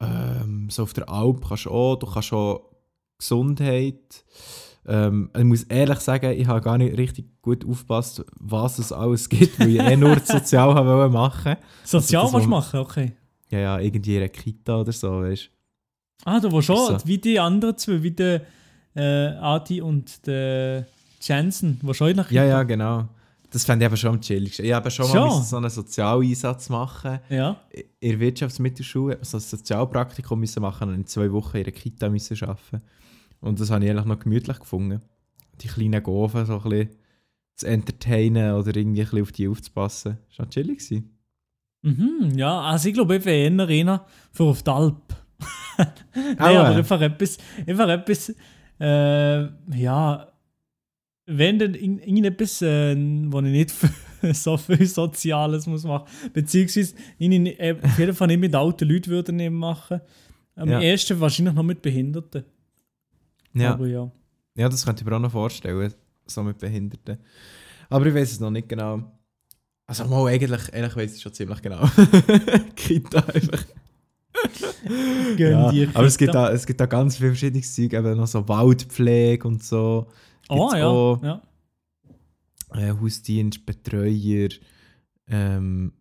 ähm, 0.01 0.71
so 0.71 0.83
auf 0.83 0.93
der 0.93 1.07
Alp 1.07 1.45
kannst 1.47 1.65
du 1.65 1.69
auch, 1.69 1.95
du 1.97 2.07
kannst 2.07 2.33
auch 2.33 2.71
Gesundheit. 3.19 4.25
Ähm, 4.87 5.29
ich 5.37 5.43
muss 5.43 5.63
ehrlich 5.65 5.99
sagen, 5.99 6.31
ich 6.31 6.47
habe 6.47 6.61
gar 6.61 6.79
nicht 6.79 6.97
richtig 6.97 7.39
gut 7.43 7.63
aufgepasst, 7.63 8.25
was 8.39 8.79
es 8.79 8.91
alles 8.91 9.29
gibt, 9.29 9.59
weil 9.59 9.75
ich 9.75 9.79
eh 9.79 9.95
nur 9.95 10.17
Sozial 10.25 10.73
haben 10.73 10.87
wollte 10.87 11.13
machen. 11.13 11.57
Sozial 11.83 12.23
was 12.23 12.33
was- 12.33 12.47
machen, 12.47 12.79
okay. 12.79 13.11
Ja, 13.51 13.59
ja, 13.59 13.79
irgendwie 13.79 14.13
in 14.15 14.21
einer 14.21 14.29
Kita 14.29 14.79
oder 14.81 14.91
so, 14.91 15.21
weißt 15.21 15.45
du. 15.45 15.49
Ah, 16.29 16.39
du 16.39 16.51
warst 16.51 16.67
schon, 16.67 16.77
So. 16.77 16.97
wie 17.05 17.17
die 17.17 17.39
anderen 17.39 17.77
zwei, 17.77 18.01
wie 18.03 18.11
der 18.11 18.41
äh, 18.95 19.27
Adi 19.39 19.81
und 19.81 20.25
der 20.27 20.85
Jensen, 21.21 21.79
warst 21.83 21.97
schon 21.99 22.09
in 22.09 22.15
der 22.17 22.25
Ja, 22.25 22.43
Kita? 22.43 22.45
ja, 22.45 22.63
genau. 22.63 23.07
Das 23.49 23.65
fände 23.65 23.83
ich 23.83 23.87
aber 23.87 23.97
schon 23.97 24.11
am 24.11 24.21
chilligsten. 24.21 24.65
Ich 24.65 24.71
habe 24.71 24.89
schon, 24.89 25.07
Schon? 25.07 25.27
mal 25.27 25.41
so 25.43 25.57
einen 25.57 25.69
Sozialeinsatz 25.69 26.69
machen. 26.69 27.19
Ja. 27.29 27.59
In 27.99 28.11
der 28.11 28.19
Wirtschaftsmittelschule 28.21 29.19
so 29.23 29.37
ein 29.37 29.41
Sozialpraktikum 29.41 30.39
müssen 30.39 30.61
machen 30.61 30.87
und 30.89 30.95
in 30.95 31.05
zwei 31.05 31.29
Wochen 31.33 31.57
in 31.57 31.63
einer 31.63 31.71
Kita 31.73 32.07
müssen 32.09 32.41
arbeiten. 32.43 32.81
Und 33.41 33.59
das 33.59 33.69
habe 33.69 33.83
ich 33.83 33.91
eigentlich 33.91 34.05
noch 34.05 34.19
gemütlich 34.19 34.57
gefunden. 34.59 35.01
Die 35.61 35.67
kleinen 35.67 36.01
Gofen 36.01 36.45
so 36.45 36.53
ein 36.59 36.61
bisschen 36.69 36.89
zu 37.57 37.67
entertainen 37.67 38.53
oder 38.53 38.73
irgendwie 38.75 39.01
ein 39.01 39.05
bisschen 39.05 39.21
auf 39.21 39.31
die 39.33 39.47
aufzupassen. 39.49 40.17
Das 40.29 40.39
war 40.39 40.45
schon 40.45 40.49
chillig. 40.51 40.77
gewesen. 40.79 41.09
Mhm, 41.83 42.33
ja, 42.35 42.61
also 42.61 42.87
ich 42.89 42.93
glaube, 42.93 43.17
ich 43.17 43.25
wäre 43.25 43.37
eher 43.37 43.67
einer 43.85 44.05
für 44.31 44.43
auf 44.43 44.61
die 44.63 44.69
Alp. 44.71 45.01
Nein, 46.15 46.37
aber 46.57 46.69
einfach 46.75 47.01
etwas, 47.01 47.37
einfach 47.65 47.89
etwas, 47.89 48.33
äh, 48.79 49.41
ja, 49.75 50.27
wenn 51.25 51.59
dann 51.59 51.73
irgendetwas, 51.75 52.61
äh, 52.61 52.95
wo 52.95 53.39
ich 53.39 53.45
nicht 53.45 53.73
so 54.33 54.57
viel 54.57 54.85
Soziales 54.85 55.65
muss 55.65 55.83
machen, 55.83 56.07
beziehungsweise 56.33 56.93
ich, 57.17 57.31
äh, 57.59 57.75
auf 57.81 57.97
jeden 57.97 58.13
Fall 58.13 58.27
nicht 58.27 58.39
mit 58.39 58.53
alten 58.55 58.87
Leuten 58.87 59.09
würde 59.09 59.43
ich 59.43 59.49
machen. 59.49 60.01
Am 60.55 60.69
Ja. 60.69 60.81
ersten 60.81 61.19
wahrscheinlich 61.19 61.55
noch 61.55 61.63
mit 61.63 61.81
Behinderten. 61.81 62.43
Ja. 63.53 63.73
Aber 63.73 63.87
ja. 63.87 64.11
ja, 64.55 64.69
das 64.69 64.85
könnte 64.85 65.01
ich 65.03 65.09
mir 65.09 65.15
auch 65.15 65.19
noch 65.19 65.31
vorstellen, 65.31 65.93
so 66.27 66.43
mit 66.43 66.57
Behinderten. 66.59 67.17
Aber 67.89 68.05
ich 68.05 68.13
weiß 68.13 68.33
es 68.33 68.39
noch 68.39 68.51
nicht 68.51 68.69
genau. 68.69 69.11
Also 69.91 70.05
mal 70.05 70.25
eigentlich, 70.27 70.73
eigentlich 70.73 70.95
weiß 70.95 71.15
ich 71.17 71.21
schon 71.21 71.33
ziemlich 71.33 71.61
genau. 71.61 71.85
Kita 72.77 73.19
einfach. 73.19 73.65
Gönn 75.35 75.73
Ja, 75.73 75.87
aber 75.93 76.07
es 76.07 76.17
gibt, 76.17 76.33
da, 76.33 76.49
es 76.49 76.65
gibt 76.65 76.79
da 76.79 76.85
ganz 76.85 77.17
viel 77.17 77.27
verschiedenes 77.27 77.75
Zeug, 77.75 77.91
eben 77.91 78.15
noch 78.15 78.25
so 78.25 78.47
Waldpflege 78.47 79.45
und 79.45 79.61
so. 79.61 80.07
Oh 80.47 80.69
gibt's 80.69 80.75
ja, 80.75 80.87
auch. 80.87 81.21
ja. 81.21 81.41
äh, 82.73 82.93
Hausdienst, 82.93 83.65
Betreuer, 83.65 84.47
ähm, 85.27 85.91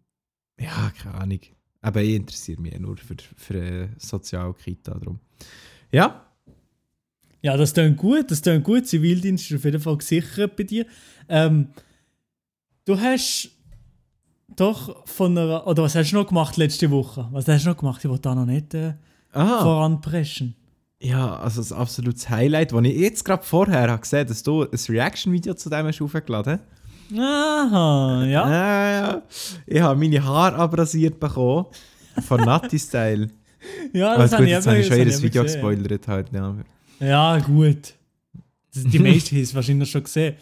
ja, 0.60 0.92
keine 0.96 1.14
Ahnung. 1.16 1.40
Aber 1.80 2.00
ich 2.00 2.14
interessiere 2.14 2.62
mich 2.62 2.78
nur 2.78 2.96
für, 2.96 3.16
für 3.36 3.54
äh, 3.54 3.88
Sozialkita 3.98 4.94
drum. 5.00 5.18
Ja, 5.90 6.28
Ja, 7.42 7.56
das 7.56 7.74
klingt 7.74 7.96
gut, 7.96 8.30
das 8.30 8.40
klingt 8.40 8.62
gut. 8.62 8.86
Zivildienst 8.86 9.50
ist 9.50 9.56
auf 9.56 9.64
jeden 9.64 9.80
Fall 9.80 9.98
gesichert 9.98 10.54
bei 10.54 10.62
dir. 10.62 10.86
Ähm, 11.28 11.70
du 12.84 12.96
hast 13.00 13.50
doch 14.56 15.06
von 15.06 15.36
einer, 15.36 15.66
oder 15.66 15.82
was 15.82 15.94
hast 15.94 16.10
du 16.12 16.16
noch 16.16 16.26
gemacht 16.26 16.56
letzte 16.56 16.90
Woche? 16.90 17.28
Was 17.32 17.46
hast 17.48 17.64
du 17.64 17.70
noch 17.70 17.76
gemacht? 17.76 18.00
Ich 18.04 18.10
wollte 18.10 18.22
da 18.22 18.34
noch 18.34 18.46
nicht 18.46 18.74
äh, 18.74 18.94
aha. 19.32 19.62
voranpreschen. 19.62 20.54
Ja, 21.02 21.36
also 21.38 21.60
das 21.60 21.72
absolutes 21.72 22.28
Highlight, 22.28 22.72
das 22.72 22.84
ich 22.84 22.96
jetzt 22.96 23.24
gerade 23.24 23.42
vorher 23.42 23.90
habe 23.90 24.00
gesehen 24.00 24.26
dass 24.26 24.42
du 24.42 24.62
ein 24.64 24.78
Reaction-Video 24.88 25.54
zu 25.54 25.70
dem 25.70 25.86
hast 25.86 26.02
aufgeladen 26.02 26.60
Aha, 27.16 28.24
ja. 28.24 28.50
Ja, 28.50 28.90
ja. 28.90 29.22
Ich 29.66 29.80
habe 29.80 29.98
meine 29.98 30.22
Haare 30.22 30.56
abrasiert 30.56 31.18
bekommen. 31.18 31.66
Von 32.26 32.40
Natti 32.42 32.78
Style. 32.78 33.28
Ja, 33.92 34.14
Also 34.14 34.36
gut, 34.38 34.46
ich 34.46 34.52
jetzt 34.52 34.66
habe 34.66 34.78
ich 34.78 34.86
schon 34.86 34.90
das 34.96 34.98
jedes 34.98 35.14
habe 35.16 35.24
Video 35.24 35.42
gesehen. 35.42 35.60
gespoilert 35.60 36.08
halt. 36.08 36.32
Ja. 36.32 36.54
Ja, 36.98 37.38
gut. 37.40 37.92
Das, 38.74 38.84
die 38.84 38.98
meisten 38.98 39.36
haben 39.36 39.42
es 39.42 39.54
wahrscheinlich 39.54 39.90
schon 39.90 40.02
gesehen. 40.02 40.36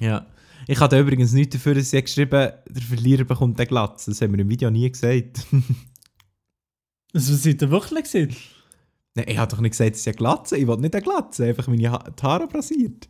Ja. 0.00 0.24
Ich 0.68 0.78
hatte 0.80 0.98
übrigens 0.98 1.32
nichts 1.32 1.54
dafür, 1.54 1.74
dass 1.74 1.90
sie 1.90 2.02
geschrieben 2.02 2.30
der 2.68 2.82
Verlierer 2.82 3.24
bekommt 3.24 3.58
den 3.58 3.66
Glatz. 3.66 4.04
Das 4.06 4.20
haben 4.20 4.32
wir 4.32 4.40
im 4.40 4.48
Video 4.48 4.70
nie 4.70 4.90
gesagt. 4.90 5.46
Also, 7.12 7.32
was 7.34 7.42
seid 7.42 7.62
ihr 7.62 7.70
wirklich 7.70 8.04
gesehen? 8.04 8.36
Nein, 9.14 9.26
ich 9.28 9.36
habe 9.38 9.50
doch 9.50 9.60
nicht 9.60 9.72
gesagt, 9.72 9.94
dass 9.94 10.00
ich 10.02 10.06
eine 10.08 10.16
Glatze 10.16 10.56
Ich 10.56 10.66
wollte 10.66 10.82
nicht 10.82 10.94
eine 10.94 11.02
Glatze, 11.02 11.44
einfach 11.46 11.66
meine 11.68 11.90
ha 11.90 12.04
Haare 12.22 12.44
abrasiert. 12.44 13.08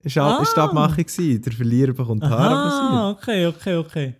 Es 0.00 0.14
war 0.16 0.38
Ah. 0.40 0.44
die 0.44 0.60
Abmachung, 0.60 1.06
der 1.42 1.52
Verlierer 1.52 1.92
bekommt 1.92 2.22
die 2.22 2.28
Haare 2.28 2.56
abrasiert. 2.56 2.92
Ah, 2.92 3.10
okay, 3.10 3.46
okay, 3.46 3.76
okay. 3.76 4.14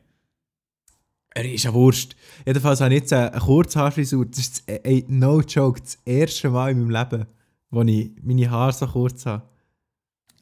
Er 1.34 1.52
ist 1.52 1.64
ja 1.64 1.74
Wurst. 1.74 2.16
Jedenfalls 2.46 2.80
habe 2.80 2.94
ich 2.94 3.00
jetzt 3.02 3.12
eine, 3.12 3.30
eine 3.30 3.40
Kurzhaarfrisur. 3.42 4.24
Das 4.24 4.38
ist, 4.38 4.64
das, 4.66 4.78
ey, 4.84 5.04
no 5.08 5.40
joke, 5.42 5.80
das 5.80 5.98
erste 6.06 6.48
Mal 6.48 6.70
in 6.70 6.78
meinem 6.86 6.90
Leben, 6.90 7.26
wo 7.70 7.82
ich 7.82 8.10
meine 8.22 8.50
Haare 8.50 8.72
so 8.72 8.86
kurz 8.86 9.26
habe. 9.26 9.42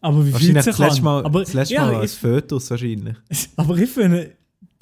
Aber 0.05 0.19
wie 0.19 0.33
fühlt 0.33 0.35
Wahrscheinlich 0.35 0.65
sich 0.65 0.77
das 0.77 0.79
letzte? 0.87 1.03
Mal, 1.03 1.25
Aber, 1.25 1.41
das 1.41 1.53
letzte 1.55 1.75
ja, 1.75 1.87
Mal 1.87 1.95
als 1.97 2.15
Fötus 2.15 2.71
wahrscheinlich. 2.71 3.17
aber 3.57 3.79
ich 3.79 3.89
finde, 3.91 4.33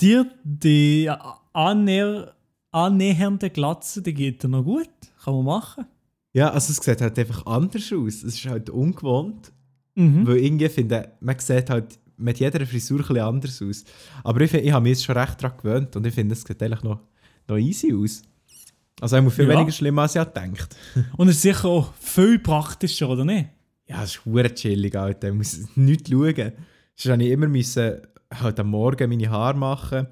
dir 0.00 0.26
die 0.42 1.08
annäher, 1.52 2.34
annähernde 2.72 3.50
Glatze, 3.50 4.02
die 4.02 4.14
geht 4.14 4.42
dir 4.42 4.48
noch 4.48 4.64
gut. 4.64 4.88
Kann 5.22 5.34
man 5.34 5.44
machen. 5.44 5.86
Ja, 6.32 6.50
also 6.50 6.72
es 6.72 6.78
sieht 6.78 7.00
halt 7.00 7.16
einfach 7.18 7.46
anders 7.46 7.92
aus. 7.92 8.14
Es 8.24 8.34
ist 8.34 8.44
halt 8.46 8.68
ungewohnt. 8.70 9.52
Mhm. 9.94 10.26
Weil 10.26 10.38
irgendwie 10.38 10.68
finde 10.68 11.12
man 11.20 11.38
sieht 11.38 11.70
halt 11.70 11.98
mit 12.16 12.40
jeder 12.40 12.66
Frisur 12.66 12.98
ein 13.00 13.06
bisschen 13.06 13.18
anders 13.22 13.62
aus. 13.62 13.84
Aber 14.24 14.40
ich, 14.40 14.50
find- 14.50 14.64
ich 14.64 14.72
habe 14.72 14.82
mich 14.82 14.90
jetzt 14.90 15.04
schon 15.04 15.16
recht 15.16 15.40
daran 15.42 15.56
gewöhnt 15.56 15.94
und 15.94 16.04
ich 16.06 16.14
finde, 16.14 16.32
es 16.34 16.42
sieht 16.42 16.60
eigentlich 16.62 16.82
noch, 16.82 16.98
noch 17.46 17.58
easy 17.58 17.94
aus. 17.94 18.22
Also 19.00 19.20
muss 19.22 19.34
viel 19.34 19.48
Ja. 19.48 19.54
weniger 19.56 19.70
schlimm, 19.72 19.98
als 19.98 20.16
ich 20.16 20.22
gedacht. 20.24 20.74
Und 21.16 21.28
es 21.28 21.36
ist 21.36 21.42
sicher 21.42 21.66
auch 21.68 21.92
viel 22.00 22.38
praktischer, 22.38 23.08
oder 23.08 23.24
nicht? 23.24 23.48
Ja, 23.92 24.02
es 24.04 24.16
ist 24.16 24.24
hure 24.24 24.52
chillig, 24.54 24.96
Alter. 24.96 25.28
Ich 25.28 25.34
muss 25.34 25.60
nichts 25.76 26.10
schauen. 26.10 26.34
Sonst 26.96 27.06
musste 27.06 27.24
ich 27.24 27.30
immer 27.30 27.48
müssen, 27.48 27.92
halt 28.34 28.58
am 28.60 28.68
Morgen 28.68 29.08
meine 29.10 29.30
Haare 29.30 29.56
machen. 29.58 30.06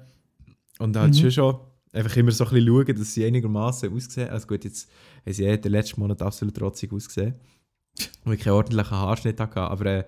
Und 0.79 0.95
halt 0.97 1.13
Mhm. 1.13 1.17
schon 1.19 1.31
schon 1.31 1.59
einfach 1.93 2.15
immer 2.15 2.31
so 2.31 2.45
ein 2.45 2.51
bisschen 2.51 2.67
schauen, 2.67 2.95
dass 2.99 3.13
sie 3.13 3.25
einigermaßen 3.25 3.93
aussehen. 3.93 4.29
Also 4.29 4.47
gut, 4.47 4.63
jetzt 4.63 4.89
haben 5.25 5.33
sie 5.33 5.43
eh 5.45 5.57
den 5.57 5.71
letzten 5.71 5.99
Monat 5.99 6.21
absolut 6.21 6.55
trotzig 6.55 6.93
ausgesehen. 6.93 7.35
Weil 8.23 8.35
ich 8.35 8.41
keinen 8.41 8.53
ordentlichen 8.53 8.97
Haarschnitt 8.97 9.39
hatte. 9.39 9.59
Aber 9.61 9.85
äh, 9.85 10.03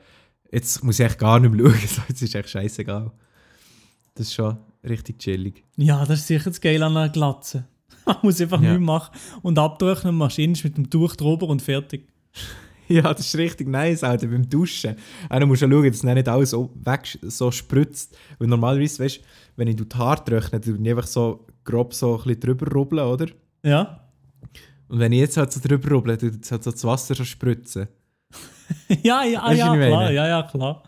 jetzt 0.52 0.84
muss 0.84 1.00
ich 1.00 1.06
echt 1.06 1.20
gar 1.20 1.40
nicht 1.40 1.52
mehr 1.54 1.66
schauen. 1.72 1.80
So, 1.88 2.02
jetzt 2.08 2.22
ist 2.22 2.36
echt 2.36 2.50
scheißegal. 2.50 3.12
Das 4.16 4.28
ist 4.28 4.34
schon 4.36 4.58
richtig 4.88 5.20
chillig. 5.20 5.64
Ja, 5.78 6.06
das 6.06 6.20
ist 6.20 6.28
sicher 6.28 6.50
das 6.52 6.62
Geile 6.62 6.86
an 6.86 6.96
einer 6.96 7.10
Glatze. 7.10 7.66
Man 8.06 8.18
muss 8.24 8.40
einfach 8.42 8.62
Ja. 8.62 8.70
nichts 8.72 8.86
machen 8.86 9.16
und 9.42 9.58
abtrocknen, 9.60 10.16
Maschine 10.16 10.54
mit 10.64 10.78
dem 10.78 10.90
Tuch 10.90 11.16
drüber 11.16 11.48
und 11.48 11.62
fertig. 11.62 12.08
Ja, 12.88 13.14
das 13.14 13.22
ist 13.28 13.38
richtig 13.38 13.68
nice, 13.68 14.04
Alter, 14.04 14.28
beim 14.28 14.48
Duschen. 14.50 14.96
Du 15.30 15.46
musst 15.48 15.62
ja 15.62 15.70
schauen, 15.70 15.90
dass 15.90 16.04
nicht 16.04 16.28
alles 16.28 16.50
so, 16.52 16.70
weg, 16.84 17.18
so 17.22 17.50
spritzt. 17.52 18.16
Weil 18.40 18.48
normalerweise, 18.48 19.04
weißt 19.04 19.18
du, 19.18 19.22
wenn 19.56 19.68
ich 19.68 19.76
die 19.76 19.86
Haare 19.96 20.24
trockne, 20.24 20.60
dann 20.60 20.86
ich 20.86 20.92
einfach 20.92 21.08
so 21.08 21.46
grob 21.64 21.94
so 21.94 22.18
ein 22.18 22.24
bisschen 22.24 22.40
drüber 22.42 22.72
rubbeln, 22.72 23.06
oder? 23.06 23.28
Ja? 23.64 24.02
Und 24.90 25.00
wenn 25.00 25.12
ich 25.14 25.20
jetzt 25.20 25.38
halt 25.38 25.52
so 25.52 25.60
drüber 25.60 25.90
rubbel, 25.92 26.18
dann 26.18 26.40
es 26.42 26.52
halt 26.52 26.64
so 26.64 26.72
das 26.72 26.84
Wasser 26.84 27.16
so 27.16 27.24
spritzen. 27.24 27.88
ja, 29.04 29.24
ja, 29.24 29.44
Weißt 29.46 29.60
ja, 29.60 29.74
ich 29.74 29.88
klar, 29.88 30.12
ja, 30.12 30.28
ja, 30.28 30.44
klar. 30.44 30.84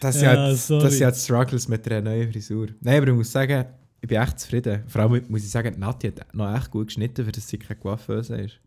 Das 0.00 0.14
sind 0.16 0.24
Ja, 0.24 0.36
halt, 0.36 0.58
sorry. 0.58 0.82
das 0.84 0.92
sind 0.94 1.04
halt 1.04 1.16
Struggles 1.16 1.68
mit 1.68 1.90
einer 1.90 2.02
neuen 2.10 2.30
Frisur. 2.30 2.68
Nein, 2.80 2.98
aber 2.98 3.08
ich 3.08 3.14
muss 3.16 3.32
sagen, 3.32 3.64
ich 4.00 4.08
bin 4.08 4.20
echt 4.20 4.40
zufrieden. 4.40 4.82
Vor 4.88 5.02
allem 5.02 5.24
muss 5.28 5.42
ich 5.44 5.50
sagen, 5.50 5.78
Nati 5.78 6.08
hat 6.08 6.34
noch 6.34 6.54
echt 6.54 6.70
gut 6.70 6.88
geschnitten, 6.88 7.24
für 7.24 7.32
dass 7.32 7.48
sie 7.48 7.58
keine 7.58 7.78
Coiffeuse 7.80 8.36
ist. 8.36 8.60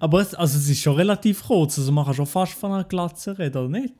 Aber 0.00 0.20
es, 0.20 0.34
also 0.34 0.58
es 0.58 0.68
ist 0.68 0.80
schon 0.80 0.96
relativ 0.96 1.44
kurz, 1.44 1.78
also 1.78 1.92
man 1.92 2.04
kann 2.04 2.14
schon 2.14 2.26
fast 2.26 2.52
von 2.54 2.72
einer 2.72 2.84
Glatze 2.84 3.38
reden, 3.38 3.58
oder 3.58 3.80
nicht? 3.80 3.94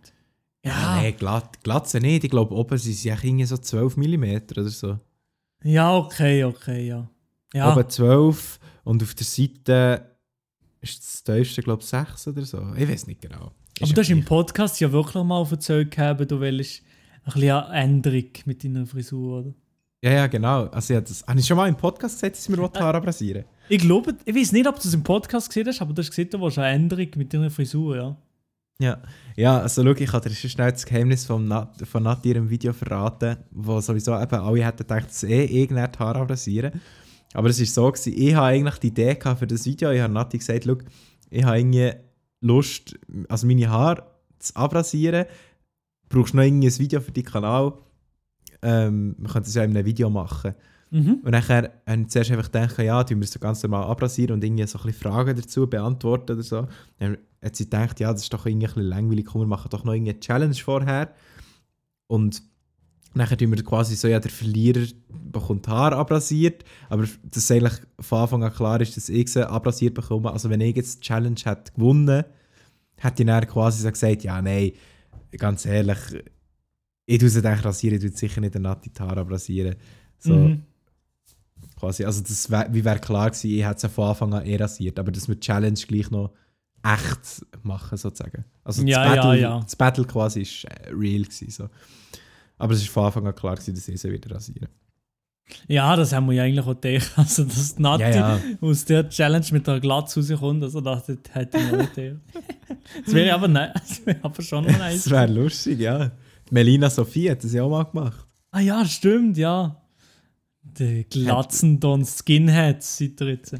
Ja, 0.64 0.96
nein, 0.96 1.14
glatt, 1.16 1.62
Glatze 1.62 2.00
nicht. 2.00 2.24
Ich 2.24 2.30
glaube, 2.30 2.54
oben 2.54 2.78
sind 2.78 2.94
sie 2.94 3.10
irgendwie 3.10 3.44
so 3.44 3.56
12 3.56 3.96
mm 3.98 4.36
oder 4.50 4.68
so. 4.68 4.98
Ja, 5.62 5.94
okay, 5.94 6.44
okay, 6.44 6.86
ja. 6.88 7.08
Ja, 7.52 7.72
Oben 7.72 7.88
12 7.88 8.58
und 8.84 9.02
auf 9.02 9.14
der 9.14 9.26
Seite 9.26 10.16
ist 10.80 11.02
das 11.02 11.22
tiefste, 11.22 11.62
glaube 11.62 11.82
ich, 11.82 11.88
6 11.88 12.28
oder 12.28 12.42
so. 12.42 12.62
Ich 12.76 12.88
weiß 12.88 13.06
nicht 13.06 13.20
genau. 13.20 13.52
aber 13.80 13.92
du 13.92 14.00
hast 14.00 14.10
im 14.10 14.24
Podcast 14.24 14.80
ja 14.80 14.90
wirklich 14.90 15.22
mal 15.22 15.46
erzählt, 15.48 15.90
gehabt, 15.90 16.30
du 16.30 16.40
willst 16.40 16.82
ein 17.24 17.32
bisschen 17.32 17.50
eine 17.50 17.74
Änderung 17.74 18.30
mit 18.46 18.64
deiner 18.64 18.86
Frisur, 18.86 19.40
oder? 19.40 19.54
Ja, 20.02 20.12
ja, 20.12 20.26
genau. 20.26 20.66
Also, 20.66 20.94
habe 20.94 21.06
das, 21.06 21.24
habe 21.26 21.40
ich 21.40 21.46
schon 21.46 21.56
mal 21.56 21.68
im 21.68 21.76
Podcast 21.76 22.16
gesagt, 22.16 22.36
dass 22.36 22.48
ich 22.48 22.56
mir 22.56 22.68
die 22.68 22.78
Haare 22.78 22.98
abrasieren 22.98 23.44
Ich 23.68 23.78
glaube, 23.78 24.14
ich 24.24 24.34
weiß 24.34 24.52
nicht, 24.52 24.66
ob 24.66 24.80
du 24.80 24.88
es 24.88 24.94
im 24.94 25.02
Podcast 25.02 25.48
gesehen 25.48 25.66
hast, 25.66 25.80
aber 25.80 25.94
du 25.94 26.02
hast 26.02 26.10
gesehen, 26.10 26.28
du 26.30 26.40
willst 26.40 26.58
eine 26.58 26.74
Änderung 26.74 27.08
mit 27.16 27.32
deiner 27.32 27.50
Frisur, 27.50 27.96
ja. 27.96 28.16
Ja. 28.78 29.00
Ja, 29.36 29.60
also 29.60 29.82
schau, 29.82 29.92
ich 29.92 30.10
kann 30.10 30.20
dir 30.20 30.30
schon 30.30 30.50
schnell 30.50 30.72
das 30.72 30.84
Geheimnis 30.84 31.24
von, 31.24 31.46
Nat, 31.46 31.76
von 31.86 32.02
Nati 32.02 32.30
ihrem 32.30 32.50
Video 32.50 32.72
verraten, 32.72 33.36
wo 33.50 33.80
sowieso 33.80 34.18
eben 34.20 34.34
alle 34.34 34.64
hätten 34.64 34.78
gedacht, 34.78 35.08
dass 35.08 35.22
eh 35.22 35.44
irgendein 35.44 35.90
die 35.90 35.98
Haare 35.98 36.20
abrasieren. 36.20 36.80
Aber 37.32 37.48
es 37.48 37.58
war 37.58 37.66
so, 37.66 37.90
gewesen, 37.90 38.12
ich 38.16 38.34
habe 38.34 38.46
eigentlich 38.46 38.78
die 38.78 38.88
Idee 38.88 39.14
gehabt 39.14 39.40
für 39.40 39.46
das 39.46 39.64
Video. 39.64 39.90
Ich 39.90 40.00
habe 40.00 40.12
Nati 40.12 40.38
gesagt, 40.38 40.64
schau, 40.64 40.76
ich 41.30 41.44
habe 41.44 41.58
irgendwie 41.58 41.92
Lust, 42.40 42.98
also 43.28 43.46
meine 43.46 43.68
Haare 43.70 44.04
zu 44.38 44.54
abrasieren. 44.54 45.26
Brauchst 46.08 46.32
du 46.32 46.36
noch 46.36 46.44
irgendwie 46.44 46.68
ein 46.68 46.78
Video 46.78 47.00
für 47.00 47.12
deinen 47.12 47.24
Kanal? 47.24 47.72
Ähm, 48.62 49.16
wir 49.18 49.30
können 49.30 49.44
das 49.44 49.54
ja 49.54 49.64
in 49.64 49.70
einem 49.70 49.86
Video 49.86 50.10
machen. 50.10 50.54
Mhm. 50.94 51.22
Und 51.24 51.32
nachher 51.32 51.72
habe 51.88 52.02
ich 52.02 52.08
zuerst 52.08 52.30
einfach 52.30 52.52
gedacht, 52.52 52.78
ja, 52.78 53.02
tun 53.02 53.18
wir 53.18 53.24
es 53.24 53.32
so 53.32 53.40
ganz 53.40 53.60
normal 53.64 53.82
abrasieren 53.90 54.34
und 54.34 54.44
irgendwie 54.44 54.64
so 54.64 54.78
ein 54.78 54.84
bisschen 54.84 55.02
Fragen 55.02 55.34
dazu 55.34 55.66
beantworten 55.66 56.34
oder 56.34 56.42
so. 56.44 56.68
Dann 57.00 57.18
hat 57.42 57.56
sie 57.56 57.64
gedacht, 57.64 57.98
ja, 57.98 58.12
das 58.12 58.22
ist 58.22 58.32
doch 58.32 58.46
irgendwie 58.46 58.68
ein 58.68 58.74
bisschen 58.74 58.88
langweilig, 58.88 59.26
komm, 59.26 59.40
wir 59.40 59.48
machen 59.48 59.70
doch 59.70 59.82
noch 59.82 59.92
irgendeine 59.92 60.20
Challenge 60.20 60.54
vorher. 60.54 61.12
Und 62.06 62.44
nachher 63.12 63.36
tun 63.36 63.50
wir 63.50 63.64
quasi 63.64 63.96
so, 63.96 64.06
ja, 64.06 64.20
der 64.20 64.30
Verlierer 64.30 64.86
bekommt 65.32 65.66
Haar 65.66 65.94
abrasiert, 65.94 66.62
aber 66.88 67.08
dass 67.24 67.50
eigentlich 67.50 67.74
von 67.98 68.20
Anfang 68.20 68.44
an 68.44 68.52
klar 68.52 68.80
ist, 68.80 68.96
dass 68.96 69.08
ich 69.08 69.32
sie 69.32 69.48
abrasiert 69.48 69.94
bekomme. 69.94 70.30
Also 70.30 70.48
wenn 70.48 70.60
ich 70.60 70.76
jetzt 70.76 70.98
die 70.98 71.06
Challenge 71.08 71.40
hätte 71.42 71.72
gewonnen, 71.72 72.22
hätte 72.98 73.22
ich 73.24 73.26
dann 73.26 73.46
quasi 73.48 73.82
so 73.82 73.90
gesagt, 73.90 74.22
ja, 74.22 74.40
nein, 74.40 74.70
ganz 75.32 75.66
ehrlich, 75.66 75.98
ich 77.06 77.18
tue 77.18 77.28
sie 77.28 77.42
dann 77.42 77.58
rasieren, 77.58 77.96
ich 77.96 78.04
tue 78.04 78.16
sicher 78.16 78.40
nicht 78.40 78.54
den 78.54 78.62
Nati 78.62 78.90
die 78.90 79.02
Haare 79.02 79.22
abrasieren. 79.22 79.74
So, 80.18 80.34
Mhm. 80.34 80.62
Quasi. 81.76 82.04
Also 82.04 82.22
das 82.22 82.50
wär, 82.50 82.68
wie 82.72 82.84
wäre 82.84 82.98
klar 82.98 83.30
gewesen, 83.30 83.50
ich 83.50 83.64
hätte 83.64 83.76
es 83.76 83.82
ja 83.82 83.88
von 83.88 84.08
Anfang 84.08 84.34
an 84.34 84.46
eh 84.46 84.56
rasiert, 84.56 84.98
aber 84.98 85.12
dass 85.12 85.28
wir 85.28 85.34
die 85.34 85.40
Challenge 85.40 85.78
gleich 85.86 86.10
noch 86.10 86.32
echt 86.82 87.46
machen 87.62 87.96
sozusagen. 87.96 88.44
Also 88.62 88.82
das, 88.82 88.90
Ja, 88.90 89.14
ja, 89.14 89.22
Battle, 89.22 89.40
ja. 89.40 89.60
das 89.60 89.76
Battle 89.76 90.04
quasi 90.04 90.42
ist 90.42 90.64
äh, 90.64 90.90
real 90.90 91.22
gewesen, 91.22 91.50
so. 91.50 91.68
Aber 92.58 92.74
es 92.74 92.80
ist 92.82 92.90
von 92.90 93.06
Anfang 93.06 93.26
an 93.26 93.34
klar 93.34 93.54
gewesen, 93.54 93.74
dass 93.74 93.88
ich 93.88 94.00
sie 94.00 94.12
wieder 94.12 94.34
rasieren. 94.34 94.68
Ja, 95.68 95.94
das 95.96 96.12
haben 96.12 96.26
wir 96.26 96.32
ja 96.34 96.44
eigentlich 96.44 96.64
auch 96.64 96.80
gedacht. 96.80 97.12
Also, 97.16 97.44
dass 97.44 97.78
Nati 97.78 98.02
Ja, 98.02 98.10
ja. 98.10 98.40
aus 98.60 98.84
der 98.84 99.08
Challenge 99.08 99.46
mit 99.52 99.66
der 99.66 99.80
Glatze 99.80 100.20
rauskommt, 100.20 100.62
also 100.62 100.80
dachte 100.80 101.18
ich, 101.22 101.34
hätte 101.34 101.58
ich 101.58 101.66
auch 101.72 101.94
gedacht. 101.94 102.20
Das 103.04 103.14
wäre 103.14 103.34
aber, 103.34 103.48
ne 103.48 103.72
das 103.74 104.06
wäre 104.06 104.18
aber 104.22 104.42
schon 104.42 104.64
nice. 104.66 105.04
Das 105.04 105.10
wäre 105.10 105.26
lustig, 105.26 105.80
ja. 105.80 106.12
Melina 106.50 106.90
Sophie 106.90 107.30
hat 107.30 107.42
das 107.44 107.52
ja 107.52 107.62
auch 107.62 107.70
mal 107.70 107.84
gemacht. 107.84 108.26
Ah 108.50 108.60
ja, 108.60 108.84
stimmt, 108.86 109.36
ja. 109.36 109.82
Die 110.78 111.04
Glatzen 111.08 111.80
Don 111.80 112.04
Skinheads 112.04 112.98
seid 112.98 113.20
ihr 113.20 113.28
jetzt. 113.28 113.54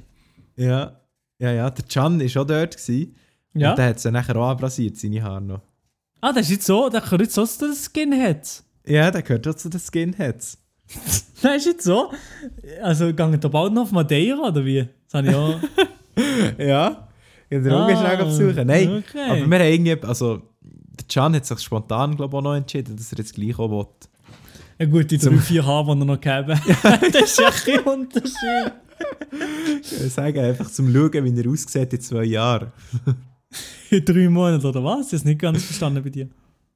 Ja. 0.57 1.01
Ja, 1.39 1.53
ja. 1.53 1.71
Der 1.71 1.85
Can 1.85 2.21
war 2.21 2.43
auch 2.43 2.47
dort. 2.47 2.77
Gewesen. 2.77 3.15
Ja? 3.55 3.71
Und 3.71 3.79
der 3.79 3.87
hat 3.89 4.01
sie 4.01 4.11
nachher 4.11 4.37
auch 4.37 4.49
abrasiert, 4.51 4.97
seine 4.97 5.23
Haare 5.23 5.41
noch. 5.43 5.61
Ah, 6.21 6.33
das 6.33 6.43
ist 6.47 6.51
jetzt 6.53 6.67
so, 6.67 6.89
der 6.89 7.01
gehört 7.01 7.23
jetzt 7.23 7.35
so 7.35 7.45
zu 7.45 7.67
den 7.67 7.75
Skinheads. 7.75 8.65
Ja, 8.87 9.11
der 9.11 9.23
gehört 9.23 9.47
auch 9.47 9.55
zu 9.55 9.69
den 9.69 9.81
Skinheads. 9.81 10.59
Das 11.43 11.57
ist 11.57 11.67
jetzt 11.67 11.85
so. 11.85 12.11
Also, 12.83 13.13
gehen 13.13 13.39
da 13.39 13.49
bald 13.49 13.75
noch 13.75 13.83
auf 13.83 13.93
Madeira, 13.93 14.49
oder 14.49 14.65
wie? 14.65 14.89
Das 15.05 15.15
habe 15.15 15.29
ich 15.29 15.35
auch... 15.35 15.61
Ja. 16.59 17.09
Ich 17.51 17.57
habe 17.59 17.65
den 17.65 17.73
Ah, 17.73 18.25
besuchen. 18.25 18.67
Nein, 18.67 19.03
okay. 19.07 19.29
aber 19.29 19.37
wir 19.51 19.59
haben 19.59 19.73
irgendwie, 19.73 20.07
also 20.07 20.41
der 20.65 21.07
Can 21.07 21.35
hat 21.35 21.45
sich 21.45 21.59
spontan, 21.61 22.17
glaube 22.17 22.35
ich, 22.35 22.39
auch 22.39 22.43
noch 22.43 22.55
entschieden, 22.55 22.97
dass 22.97 23.13
er 23.13 23.19
jetzt 23.19 23.35
gleich 23.35 23.59
auch 23.59 23.71
will. 23.71 23.87
Ja 24.79 24.87
gut, 24.87 25.11
die 25.11 25.19
drei, 25.19 25.37
vier 25.39 25.63
die 25.63 25.69
er 25.69 25.95
noch 25.95 26.21
gegeben 26.21 26.61
hat. 26.61 27.03
das 27.15 27.23
ist 27.23 27.39
ja 27.39 27.75
ein 27.75 27.81
Unterschied. 27.81 28.73
Ich 29.81 30.13
sage 30.13 30.41
einfach 30.41 30.71
zum 30.71 30.93
Schauen, 30.93 31.25
wie 31.25 31.41
er 31.41 31.51
aussieht 31.51 31.93
in 31.93 32.01
zwei 32.01 32.25
Jahren. 32.25 32.73
In 33.91 34.05
drei 34.05 34.29
Monaten, 34.29 34.67
oder 34.67 34.83
was? 34.83 35.07
Ich 35.07 35.07
habe 35.07 35.17
es 35.17 35.25
nicht 35.25 35.41
ganz 35.41 35.65
verstanden 35.65 36.03
bei 36.03 36.11
dir. 36.11 36.29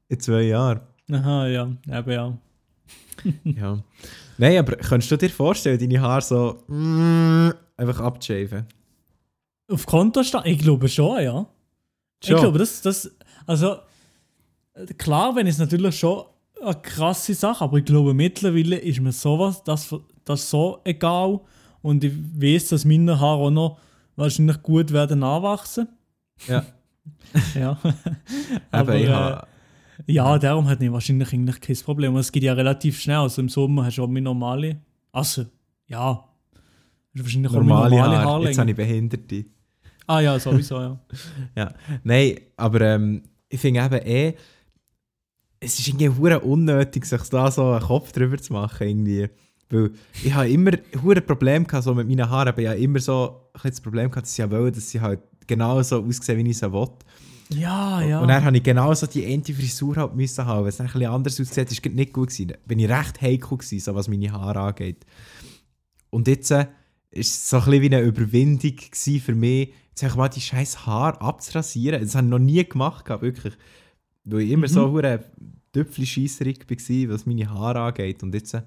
In 0.09 0.21
zwei 0.21 0.43
Jahren. 0.43 0.81
Aha, 1.11 1.47
ja. 1.49 1.69
Eben 1.91 2.11
ja. 2.11 2.39
Ja. 3.45 3.83
Nein, 4.37 4.59
aber 4.59 4.77
könntest 4.77 5.11
du 5.11 5.17
dir 5.17 5.31
vorstellen, 5.31 5.79
deine 5.79 6.01
Haare 6.01 6.23
so 6.23 6.63
mm, 6.69 7.51
einfach 7.77 8.01
abzuschaven? 8.01 8.67
Auf 9.69 9.87
Konto 9.87 10.23
stehen? 10.23 10.43
Ich 10.45 10.59
glaube 10.59 10.89
schon, 10.89 11.21
ja. 11.23 11.47
Schon? 12.25 12.37
Ich 12.37 12.41
glaube, 12.41 12.59
das, 12.59 12.81
das. 12.83 13.11
Also, 13.47 13.79
klar, 14.97 15.35
wenn 15.35 15.47
es 15.49 15.59
natürlich 15.59 15.99
schon 15.99 16.25
eine 16.63 16.75
krasse 16.75 17.35
Sache, 17.35 17.65
aber 17.65 17.79
ich 17.79 17.85
glaube, 17.85 18.15
mittlerweile 18.15 18.77
ist 18.77 19.01
mir 19.01 19.13
sowas, 19.13 19.63
das, 19.65 19.95
das 20.25 20.51
so 20.51 20.81
egal. 20.85 21.41
Und 21.83 22.05
ich 22.05 22.13
weiß, 22.13 22.71
dass 22.71 22.85
meine 22.85 23.19
Haare 23.19 23.43
auch 23.43 23.51
noch 23.51 23.79
wahrscheinlich 24.17 24.63
gut 24.63 24.93
werden 24.93 25.23
anwachsen. 25.23 25.89
Ja. 26.47 26.65
Ja. 27.55 27.79
Aber 28.71 28.95
ich 28.97 29.07
äh, 29.07 29.13
habe... 29.13 29.47
ja, 30.07 30.39
darum 30.39 30.69
hat 30.69 30.83
ich 30.83 30.93
wahrscheinlich 30.93 31.33
eigentlich 31.33 31.61
kein 31.61 31.77
Problem. 31.77 32.17
Es 32.17 32.31
geht 32.31 32.43
ja 32.43 32.53
relativ 32.53 33.01
schnell. 33.01 33.17
Also 33.17 33.41
im 33.41 33.49
Sommer 33.49 33.87
hast 33.87 33.97
du 33.97 34.05
auch 34.05 34.09
meine 34.09 34.23
normale. 34.25 34.77
Also, 35.11 35.47
ja. 35.87 36.25
Wahrscheinlich 37.15 37.53
Normale 37.53 37.97
normale 37.97 38.17
Haare. 38.19 38.27
Haarlänge. 38.27 38.51
Jetzt 38.51 38.59
habe 38.59 38.71
ich 38.71 38.77
Behinderte. 38.77 39.45
Ah 40.07 40.21
ja, 40.21 40.39
sowieso, 40.39 40.81
ja. 40.81 40.99
Ja. 41.57 41.75
Nein, 42.05 42.41
aber 42.57 42.81
ähm, 42.83 43.23
ich 43.49 43.61
finde 43.61 43.81
eben 43.85 44.07
eh, 44.07 44.35
es 45.61 45.79
ist 45.79 45.89
irgendwie 45.89 46.09
hure 46.09 46.41
unnötig, 46.41 47.05
sich 47.05 47.23
da 47.23 47.51
so 47.51 47.73
einen 47.73 47.85
Kopf 47.85 48.13
drüber 48.13 48.39
zu 48.39 48.53
machen. 48.53 48.87
Irgendwie. 48.87 49.29
Weil 49.71 49.91
ich 50.23 50.33
habe 50.33 50.49
immer 50.49 50.73
hure 51.03 51.21
Problem 51.21 51.67
gehabt, 51.67 51.85
so 51.85 51.95
mit 51.95 52.09
meinen 52.09 52.29
Haaren, 52.29 52.49
aber 52.49 52.63
ich 52.63 52.69
habe 52.69 52.79
immer 52.79 53.01
so 53.01 53.51
ein 53.55 53.71
das 53.71 53.81
Problem 53.81 54.11
gehabt, 54.11 54.27
dass 54.27 54.35
sie 54.35 54.43
ja 54.43 54.51
wollen, 54.51 54.73
dass 54.73 54.89
sie 54.89 55.01
halt 55.01 55.21
genau 55.47 55.83
so 55.83 56.03
aussehen, 56.03 56.45
wie 56.45 56.51
ich 56.51 56.59
sie 56.59 56.73
will. 56.73 56.89
Ja, 57.51 58.03
ja. 58.03 58.21
Und 58.21 58.29
dann 58.29 58.45
habe 58.45 58.57
ich 58.57 58.63
genau 58.63 58.93
so 58.95 59.07
die 59.07 59.27
Anti-Frisur 59.27 59.97
halt 59.97 60.15
müssen 60.15 60.45
haben. 60.45 60.65
Wenn 60.65 60.69
es 60.69 60.77
dann 60.77 60.87
ein 60.87 60.93
bisschen 60.93 61.11
anders 61.11 61.41
aussieht, 61.41 61.73
ist 61.73 61.87
es 61.87 61.93
nicht 61.93 62.13
gut 62.13 62.29
gewesen. 62.29 62.53
Bin 62.67 62.79
ich 62.79 62.89
recht 62.89 63.21
heikel 63.21 63.59
gewesen, 63.59 63.81
so 63.81 63.95
was 63.95 64.09
meine 64.09 64.31
Haare 64.33 64.61
angeht. 64.61 65.07
Und 66.11 66.29
jetzt 66.29 66.51
äh, 66.51 66.67
ist 67.11 67.31
es 67.31 67.51
so 67.51 67.59
ein 67.59 67.65
bisschen 67.65 67.83
wie 67.83 67.87
eine 67.87 68.01
Überwindung 68.01 68.75
für 68.93 69.35
mich, 69.35 69.73
jetzt 69.99 70.17
mal 70.17 70.29
die 70.29 70.41
scheiß 70.41 70.87
Haare 70.87 71.21
abzurasieren. 71.21 72.01
Das 72.03 72.15
habe 72.15 72.27
ich 72.27 72.31
noch 72.31 72.39
nie 72.39 72.65
gemacht, 72.65 73.05
gehabt, 73.05 73.23
wirklich. 73.23 73.55
Weil 74.31 74.43
ich 74.43 74.51
immer 74.51 74.67
Mhm. 74.69 74.73
so 74.73 74.91
hure 74.91 75.25
Töpfli-Scheisserig 75.73 76.61
war, 76.69 77.15
was 77.15 77.27
meine 77.27 77.49
Haare 77.51 77.81
angeht. 77.81 78.23
Und 78.23 78.35
jetzt 78.35 78.55
äh, 78.55 78.63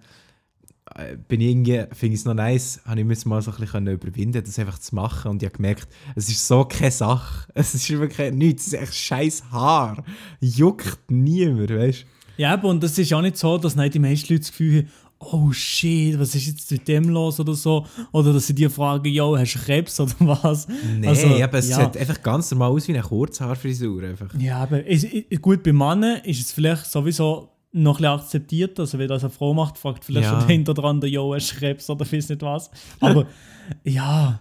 bin 1.28 1.42
ich 1.42 1.50
irgendwie, 1.52 1.84
finde 1.94 2.14
ich 2.16 2.20
es 2.22 2.26
noch 2.26 2.34
nice, 2.34 2.82
habe 2.86 3.00
ich 3.00 3.06
mich 3.06 3.26
mal 3.26 3.42
so 3.42 3.52
ein 3.52 3.58
bisschen 3.58 3.88
überwinden 3.88 4.44
das 4.44 4.60
einfach 4.60 4.80
zu 4.80 4.96
machen 4.96 5.32
und 5.32 5.42
ich 5.42 5.48
habe 5.48 5.56
gemerkt, 5.56 5.88
es 6.16 6.30
ist 6.30 6.46
so 6.48 6.66
keine 6.66 6.92
Sache. 6.92 7.48
Es 7.54 7.74
ist 7.74 7.90
wirklich 7.90 8.34
nichts, 8.34 8.68
es 8.68 8.74
ist 8.74 8.80
echt 8.82 8.96
scheiß 8.96 9.44
Haar. 9.52 10.04
Juckt 10.40 11.00
niemand, 11.10 11.70
weißt 11.70 12.02
du? 12.04 12.06
Ja, 12.42 12.54
aber 12.54 12.70
und 12.70 12.82
das 12.82 12.98
ist 12.98 13.14
auch 13.14 13.22
nicht 13.22 13.38
so, 13.38 13.58
dass 13.58 13.76
nicht 13.76 13.94
die 13.94 14.00
meisten 14.00 14.34
Leute 14.34 14.42
das 14.42 14.52
Gefühl 14.52 14.80
haben, 14.80 14.90
oh 15.24 15.52
shit, 15.52 16.20
was 16.20 16.34
ist 16.36 16.48
jetzt 16.48 16.72
mit 16.72 16.88
dem 16.88 17.06
los 17.10 17.40
oder 17.40 17.54
so. 17.54 17.86
Oder 18.12 18.34
dass 18.34 18.48
sie 18.48 18.56
dir 18.56 18.70
fragen, 18.70 19.08
yo, 19.08 19.38
hast 19.38 19.54
du 19.56 19.60
Krebs 19.60 20.00
oder 20.00 20.14
was? 20.20 20.68
Nee, 20.98 21.08
Also, 21.08 21.28
aber 21.44 21.58
es 21.60 21.70
ja. 21.70 21.78
sieht 21.86 21.98
einfach 21.98 22.22
ganz 22.24 22.50
normal 22.52 22.72
aus 22.72 22.88
wie 22.88 22.94
eine 22.94 23.04
Kurzhaarfrisur. 23.04 24.04
Einfach. 24.04 24.34
Ja, 24.40 24.58
aber 24.64 24.86
es, 24.88 25.06
gut, 25.42 25.64
bei 25.64 25.72
Männern 25.74 26.22
ist 26.24 26.42
es 26.42 26.52
vielleicht 26.52 26.86
sowieso 26.86 27.50
noch 27.72 28.00
ein 28.00 28.02
bisschen 28.02 28.20
akzeptiert. 28.20 28.80
Also, 28.80 28.98
wenn 29.00 29.08
das 29.08 29.24
eine 29.24 29.30
Frau 29.30 29.54
macht, 29.54 29.78
fragt 29.78 30.04
vielleicht 30.04 30.26
Ja. 30.26 30.32
schon 30.40 30.48
der 30.48 30.56
hinter 30.56 30.74
dran, 30.74 31.02
yo, 31.04 31.34
hast 31.36 31.52
du 31.52 31.56
Krebs 31.58 31.90
oder 31.90 32.06
weiß 32.12 32.30
nicht 32.30 32.42
was. 32.42 32.72
Aber 33.00 33.28
ja, 33.84 34.40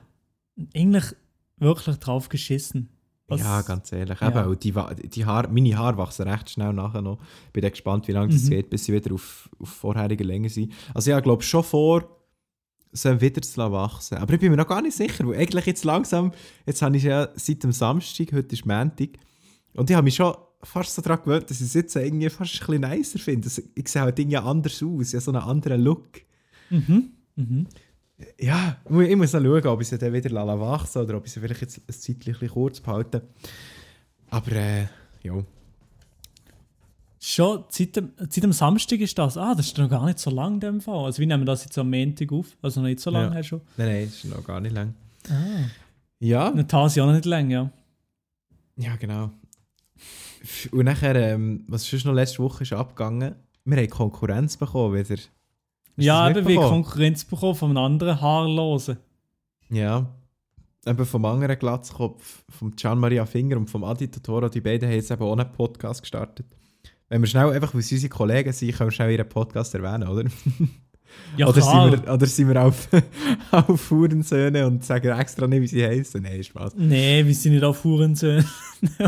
eigentlich 0.75 1.05
wirklich 1.59 1.97
drauf 1.97 2.29
geschissen. 2.29 2.89
Was- 3.31 3.41
Ja, 3.41 3.63
ganz 3.63 3.91
ehrlich. 3.93 4.21
Ja. 4.21 4.29
Eben, 4.45 4.59
die, 4.59 4.73
die 5.09 5.25
Haar, 5.25 5.49
meine 5.49 5.77
Haare 5.79 5.97
wachsen 5.97 6.29
recht 6.29 6.51
schnell 6.51 6.73
nachher 6.73 7.01
noch. 7.03 7.19
Bin 7.53 7.63
dann 7.63 7.71
gespannt, 7.71 8.07
wie 8.09 8.13
lange 8.13 8.33
das 8.33 8.45
Mhm. 8.45 8.51
geht, 8.51 8.71
bis 8.71 8.85
sie 8.85 8.93
wieder 8.93 9.15
auf, 9.15 9.49
auf 9.59 9.69
vorherige 9.69 10.25
Länge 10.25 10.49
sind. 10.49 10.73
Also 10.95 11.11
ja, 11.11 11.19
ich 11.19 11.25
glaube 11.25 11.43
schon 11.43 11.63
vor, 11.65 12.05
sie 12.93 13.21
wieder 13.21 13.41
zu 13.43 13.57
wachsen. 13.73 14.19
Aber 14.19 14.35
ich 14.35 14.41
bin 14.41 14.51
mir 14.51 14.57
noch 14.57 14.67
gar 14.67 14.83
nicht 14.83 14.97
sicher, 14.97 15.27
weil 15.27 15.39
eigentlich 15.39 15.67
jetzt 15.67 15.85
langsam, 15.85 16.33
jetzt 16.67 16.83
habe 16.83 16.97
ich 16.97 17.05
ja 17.05 17.29
seit 17.37 17.63
dem 17.63 17.73
Samstag, 17.73 18.33
heute 18.33 18.55
ist 18.55 18.67
Montag, 18.67 19.11
und 19.75 19.89
ich 19.89 19.95
habe 19.97 20.05
mich 20.05 20.17
schon 20.17 20.35
fast 20.63 20.95
so 20.95 21.01
daran 21.01 21.23
gewöhnt, 21.25 21.49
dass 21.49 21.61
ich 21.61 21.69
es 21.69 21.75
jetzt 21.75 21.95
irgendwie 21.97 22.29
fast 22.29 22.61
ein 22.61 22.67
bisschen 22.67 22.91
nicer 22.91 23.19
finde. 23.21 23.49
Ich 23.77 23.89
sehe 23.89 24.03
halt 24.03 24.19
irgendwie 24.19 24.37
anders 24.37 24.83
aus, 24.83 25.09
ich 25.09 25.15
habe 25.15 25.21
so 25.23 25.31
einen 25.31 25.41
anderen 25.43 25.81
Look. 25.81 26.09
Mhm. 26.71 27.11
Mhm. 27.37 27.67
Ja, 28.39 28.77
ich 28.85 29.17
muss- 29.17 29.33
noch 29.33 29.41
schauen, 29.43 29.67
ob 29.67 29.81
ich 29.81 29.89
sie 29.89 29.99
dann 29.99 30.13
wieder 30.13 30.31
wachsen 30.61 31.03
oder 31.03 31.17
ob 31.17 31.27
ich 31.27 31.33
sie 31.33 31.41
vielleicht 31.41 31.61
jetzt 31.63 31.79
ein 31.79 31.93
Zeitchen 31.93 32.49
kurz 32.49 32.81
behalte. 32.81 33.23
Aber 34.31 34.53
äh, 34.53 34.87
ja. 35.23 35.43
Schon 37.23 37.65
seit 37.69 37.97
dem, 37.97 38.13
seit 38.19 38.43
dem 38.43 38.53
Samstag 38.53 38.99
ist 39.01 39.19
das. 39.19 39.37
Ah, 39.37 39.55
das 39.55 39.67
ist 39.67 39.77
noch 39.79 39.91
gar 39.91 40.07
nicht 40.07 40.19
so 40.19 40.31
lang 40.31 40.55
in 40.55 40.61
dem 40.61 40.81
Fall. 40.81 41.05
Also, 41.05 41.19
wir 41.21 41.27
nehmen 41.27 41.45
das 41.45 41.65
jetzt 41.65 41.77
am 41.77 41.91
Montag 41.91 42.33
auf. 42.33 42.57
Also, 42.63 42.81
noch 42.81 42.89
nicht 42.89 43.01
so 43.01 43.11
lange 43.11 43.37
Ja. 43.37 43.43
schon. 43.43 43.61
Nein, 43.77 43.89
nein, 43.89 44.05
das 44.07 44.15
ist 44.17 44.25
noch 44.25 44.43
gar 44.45 44.61
nicht 44.61 44.73
lang. 44.75 44.95
Ah. 45.29 45.69
Ja, 46.19 46.49
Eine 46.51 46.67
Tase 46.67 47.03
auch 47.03 47.07
noch 47.07 47.13
nicht 47.15 47.27
lang, 47.27 47.51
ja. 47.51 47.71
ja 48.77 48.97
genau. 48.97 49.31
Und 50.73 50.85
nachher, 50.87 51.15
ähm, 51.17 51.65
was 51.69 51.85
sonst 51.85 52.07
noch 52.07 52.15
letzte 52.15 52.39
Woche 52.43 52.63
ist 52.63 52.73
abgegangen, 52.73 53.35
wir 53.67 53.77
haben 53.77 53.91
Konkurrenz 53.91 54.57
bekommen 54.57 54.95
wieder. 54.95 55.21
Du 55.97 56.03
Ja, 56.03 56.31
eben 56.31 56.47
wie? 56.47 56.57
Konkurrenz 56.57 57.25
bekommen 57.25 57.55
von 57.55 57.71
einem 57.71 57.85
anderen 57.85 58.21
Haarlosen. 58.21 58.99
Ja. 59.71 60.07
Eben 60.87 61.05
vom 61.05 61.25
anderen 61.27 61.59
Glatzkopf, 61.59 62.45
vom 62.49 62.75
Gian 62.75 62.99
Maria 62.99 63.27
Finger 63.27 63.57
und 63.59 63.69
vom 63.69 63.85
Adi 63.85 64.09
Totoro, 64.11 64.49
die 64.49 64.61
beiden 64.63 64.89
haben 64.89 64.97
jetzt 64.97 65.11
eben 65.11 65.23
auch 65.23 65.33
einen 65.33 65.53
Podcast 65.53 66.01
gestartet. 66.01 66.47
Wenn 67.09 67.21
wir 67.21 67.27
schnell, 67.27 67.51
einfach 67.51 67.75
weil 67.75 67.83
sie 67.83 67.97
unsere 67.97 68.11
Kollegen 68.11 68.53
sind, 68.53 68.75
können 68.75 68.89
wir 68.89 68.93
schnell 68.95 69.11
ihren 69.11 69.29
Podcast 69.29 69.75
erwähnen, 69.75 70.09
oder? 70.09 70.25
Ja, 71.37 71.47
oder, 71.47 71.61
klar. 71.61 71.91
sind 71.91 72.07
wir, 72.07 72.13
oder 72.13 72.27
sind 72.27 72.49
wir 72.49 72.63
auf, 72.63 72.89
auf 73.51 73.91
Hurensöhne 73.91 74.67
und 74.67 74.85
sagen 74.85 75.17
extra 75.19 75.47
nicht, 75.47 75.63
wie 75.63 75.67
sie 75.67 75.87
heißen? 75.87 76.23
Nein, 76.23 76.43
Spaß. 76.43 76.75
Nee, 76.77 77.25
wir 77.25 77.35
sind 77.35 77.53
nicht 77.53 77.65
auf 77.65 77.85
Hurensöhne. 77.85 78.45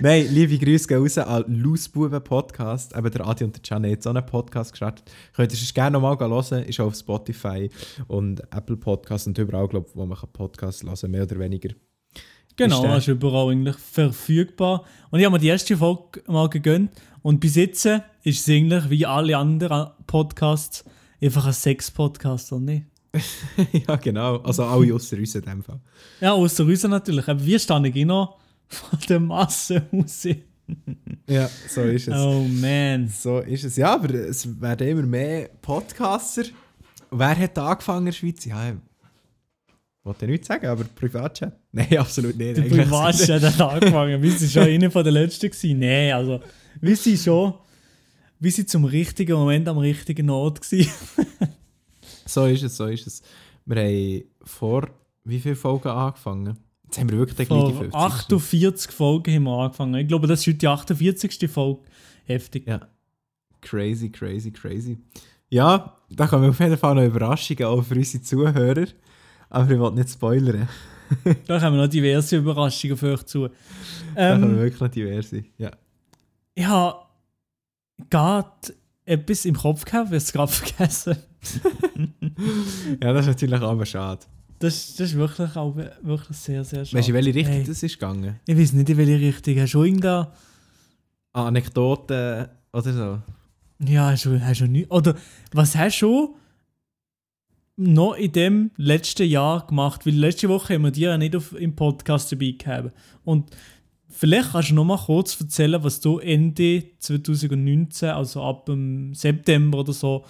Nein, 0.00 0.26
liebe 0.30 0.58
Grüße 0.58 0.86
gehen 0.88 0.98
raus 0.98 1.18
an 1.18 1.44
Lausbuben 1.48 2.22
Podcast. 2.22 2.96
Eben 2.96 3.10
der 3.10 3.26
Adi 3.26 3.44
und 3.44 3.54
der 3.54 3.62
Can 3.62 3.84
haben 3.84 3.90
jetzt 3.90 4.06
auch 4.06 4.14
einen 4.14 4.26
Podcast 4.26 4.72
gestartet. 4.72 5.10
Könnt 5.34 5.52
ihr 5.52 5.58
es 5.58 5.74
gerne 5.74 5.98
nochmal 5.98 6.18
hören. 6.18 6.64
Ist 6.64 6.80
auf 6.80 6.94
Spotify 6.94 7.70
und 8.06 8.40
Apple 8.52 8.76
Podcasts 8.76 9.26
und 9.26 9.38
überall, 9.38 9.68
glaub, 9.68 9.94
wo 9.94 10.04
man 10.04 10.18
Podcasts 10.32 10.82
hören 10.82 10.96
kann, 10.96 11.10
mehr 11.10 11.22
oder 11.22 11.38
weniger. 11.38 11.70
Genau, 12.58 12.84
Ist 12.96 13.06
ist 13.06 13.08
überall 13.08 13.52
eigentlich 13.52 13.76
verfügbar. 13.76 14.84
Und 15.10 15.20
ich 15.20 15.24
habe 15.24 15.32
mir 15.36 15.38
die 15.38 15.46
erste 15.46 15.76
Folge 15.76 16.22
mal 16.26 16.48
gegönnt. 16.48 16.90
Und 17.22 17.40
bis 17.40 17.56
jetzt 17.56 17.84
ist 17.84 18.02
es 18.24 18.48
eigentlich 18.48 18.90
wie 18.90 19.06
alle 19.06 19.36
anderen 19.36 19.90
Podcasts 20.06 20.84
einfach 21.20 21.46
ein 21.46 21.52
Sex-Podcast, 21.52 22.52
oder 22.52 22.62
nicht? 22.62 22.86
ja, 23.88 23.96
genau. 23.96 24.36
Also 24.38 24.64
alle 24.64 24.94
außer 24.94 25.16
uns 25.16 25.34
in 25.34 25.42
dem 25.42 25.62
Fall. 25.62 25.80
Ja, 26.20 26.32
außer 26.32 26.64
uns 26.64 26.82
natürlich. 26.84 27.26
Aber 27.28 27.44
wir 27.44 27.58
stehen 27.58 27.84
eh 27.84 28.04
noch 28.04 28.38
von 28.68 28.98
der 29.08 29.20
Masse 29.20 29.86
raus. 29.92 30.26
Ja, 31.26 31.48
so 31.66 31.80
ist 31.80 32.08
es. 32.08 32.14
Oh 32.14 32.46
man. 32.46 33.08
So 33.08 33.38
ist 33.38 33.64
es. 33.64 33.76
Ja, 33.76 33.94
aber 33.94 34.12
es 34.12 34.60
werden 34.60 34.86
immer 34.86 35.02
mehr 35.02 35.48
Podcaster. 35.62 36.42
Wer 37.10 37.38
hat 37.38 37.56
da 37.56 37.68
angefangen 37.68 38.00
in 38.00 38.04
der 38.06 38.12
Schweiz? 38.12 38.44
Ja, 38.44 38.74
wollte 40.08 40.26
ja 40.26 40.32
nichts 40.32 40.48
sagen, 40.48 40.66
aber 40.66 40.84
Privatchat? 40.84 41.56
Nein, 41.72 41.98
absolut 41.98 42.36
nicht. 42.36 42.56
Der 42.56 42.62
Privatchat 42.62 43.42
hat 43.42 43.60
angefangen. 43.60 44.20
Wir 44.20 44.32
sind 44.32 44.50
schon 44.50 44.62
einer 44.62 44.90
von 44.90 45.04
den 45.04 45.14
Letzten 45.14 45.50
gewesen. 45.50 45.78
Nein, 45.78 46.12
also 46.12 46.40
wir 46.80 46.96
sind 46.96 47.18
schon 47.18 47.54
wir 48.40 48.52
sind 48.52 48.68
zum 48.68 48.84
richtigen 48.84 49.34
Moment 49.34 49.68
am 49.68 49.78
richtigen 49.78 50.30
Ort. 50.30 50.60
So 52.24 52.44
ist 52.44 52.62
es, 52.62 52.76
so 52.76 52.84
ist 52.84 53.06
es. 53.06 53.22
Wir 53.64 53.76
haben 53.76 54.24
vor 54.42 54.90
wie 55.24 55.40
viele 55.40 55.56
Folgen 55.56 55.88
angefangen? 55.88 56.58
Jetzt 56.84 56.98
haben 56.98 57.10
wir 57.10 57.18
wirklich 57.18 57.48
gleich 57.48 57.64
die 57.64 57.72
Vor 57.72 57.80
50. 57.80 57.94
48 57.94 58.90
Folgen 58.92 59.34
haben 59.34 59.42
wir 59.44 59.58
angefangen. 59.62 59.94
Ich 59.94 60.08
glaube, 60.08 60.26
das 60.26 60.40
ist 60.40 60.46
heute 60.46 60.58
die 60.58 60.68
48. 60.68 61.50
Folge. 61.50 61.80
Heftig. 62.26 62.66
Ja. 62.66 62.86
Crazy, 63.62 64.10
crazy, 64.10 64.50
crazy. 64.50 64.98
Ja, 65.48 65.96
da 66.10 66.26
kommen 66.26 66.50
auf 66.50 66.60
jeden 66.60 66.76
Fall 66.76 66.94
noch 66.96 67.04
Überraschungen 67.04 67.64
auch 67.64 67.82
für 67.82 67.94
unsere 67.94 68.22
Zuhörer. 68.22 68.86
Aber 69.50 69.70
ich 69.70 69.78
will 69.78 69.90
nicht 69.92 70.10
spoilern. 70.10 70.68
Da 71.46 71.58
kommen 71.58 71.78
noch 71.78 71.86
diverse 71.88 72.36
Überraschungen 72.36 72.96
für 72.96 73.14
euch 73.14 73.22
zu. 73.24 73.48
Da 74.14 74.32
kommen 74.32 74.44
Ähm, 74.52 74.58
wirklich 74.58 74.80
noch 74.80 74.88
diverse. 74.88 75.44
Ja. 75.56 75.70
ich 76.54 76.66
habe 76.66 76.98
gerade 78.10 78.50
etwas 79.06 79.44
im 79.46 79.54
Kopf 79.56 79.84
gehabt, 79.86 80.10
wir 80.10 80.16
haben 80.18 80.24
es 80.24 80.32
gerade 80.32 80.52
vergessen. 80.52 81.16
ja, 83.02 83.12
das 83.12 83.22
ist 83.22 83.26
natürlich 83.28 83.60
auch 83.60 83.74
mal 83.74 83.86
schade. 83.86 84.20
Das, 84.58 84.96
das 84.96 85.10
ist 85.10 85.16
wirklich 85.16 85.54
auch 85.56 85.74
wirklich 86.02 86.36
sehr, 86.36 86.64
sehr 86.64 86.84
schade. 86.84 86.98
Weißt 86.98 87.08
du, 87.08 87.12
in 87.12 87.14
welche 87.14 87.34
Richtung 87.34 87.54
Hey, 87.54 87.64
das 87.64 87.82
ist 87.82 87.94
gegangen? 87.94 88.40
Ich 88.46 88.58
weiß 88.58 88.72
nicht, 88.72 88.90
in 88.90 88.96
welche 88.98 89.18
Richtung. 89.20 89.58
Hast 89.60 89.72
du 89.74 89.84
irgendeine... 89.84 90.28
Anekdoten 91.32 92.48
oder 92.72 92.92
so? 92.92 93.18
Ja, 93.86 94.10
hast 94.10 94.24
du, 94.24 94.40
hast 94.40 94.60
du 94.60 94.66
nicht... 94.66 94.90
Oder 94.90 95.14
was 95.52 95.76
hast 95.76 96.00
du 96.02 96.36
noch 97.78 98.14
in 98.14 98.32
dem 98.32 98.70
letzten 98.76 99.28
Jahr 99.28 99.66
gemacht? 99.66 100.04
Weil 100.04 100.14
letzte 100.14 100.48
Woche 100.48 100.74
haben 100.74 100.82
wir 100.82 100.90
dir 100.90 101.10
ja 101.10 101.18
nicht 101.18 101.34
auf, 101.34 101.58
im 101.58 101.74
Podcast 101.74 102.30
dabei 102.32 102.54
gehabt. 102.58 102.92
Und 103.24 103.50
vielleicht 104.08 104.52
kannst 104.52 104.70
du 104.70 104.74
noch 104.74 104.84
mal 104.84 104.98
kurz 104.98 105.40
erzählen, 105.40 105.82
was 105.82 106.00
du 106.00 106.18
Ende 106.18 106.84
2019, 106.98 108.10
also 108.10 108.42
ab 108.42 108.66
dem 108.66 109.14
September 109.14 109.78
oder 109.78 109.92
so, 109.92 110.24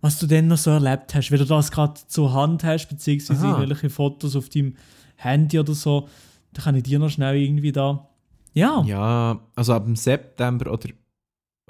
was 0.00 0.18
du 0.18 0.26
denn 0.26 0.48
noch 0.48 0.56
so 0.56 0.70
erlebt 0.70 1.14
hast. 1.14 1.30
Wenn 1.30 1.38
du 1.38 1.44
das 1.44 1.70
gerade 1.70 2.00
zur 2.06 2.32
Hand 2.32 2.64
hast, 2.64 2.88
beziehungsweise 2.88 3.46
Aha. 3.46 3.60
welche 3.60 3.90
Fotos 3.90 4.34
auf 4.34 4.48
deinem 4.48 4.74
Handy 5.16 5.58
oder 5.58 5.74
so, 5.74 6.08
dann 6.52 6.64
kann 6.64 6.74
ich 6.76 6.84
dir 6.84 6.98
noch 6.98 7.10
schnell 7.10 7.36
irgendwie 7.36 7.72
da... 7.72 8.08
Ja, 8.54 8.82
Ja, 8.86 9.40
also 9.54 9.74
ab 9.74 9.84
dem 9.84 9.96
September 9.96 10.72
oder, 10.72 10.88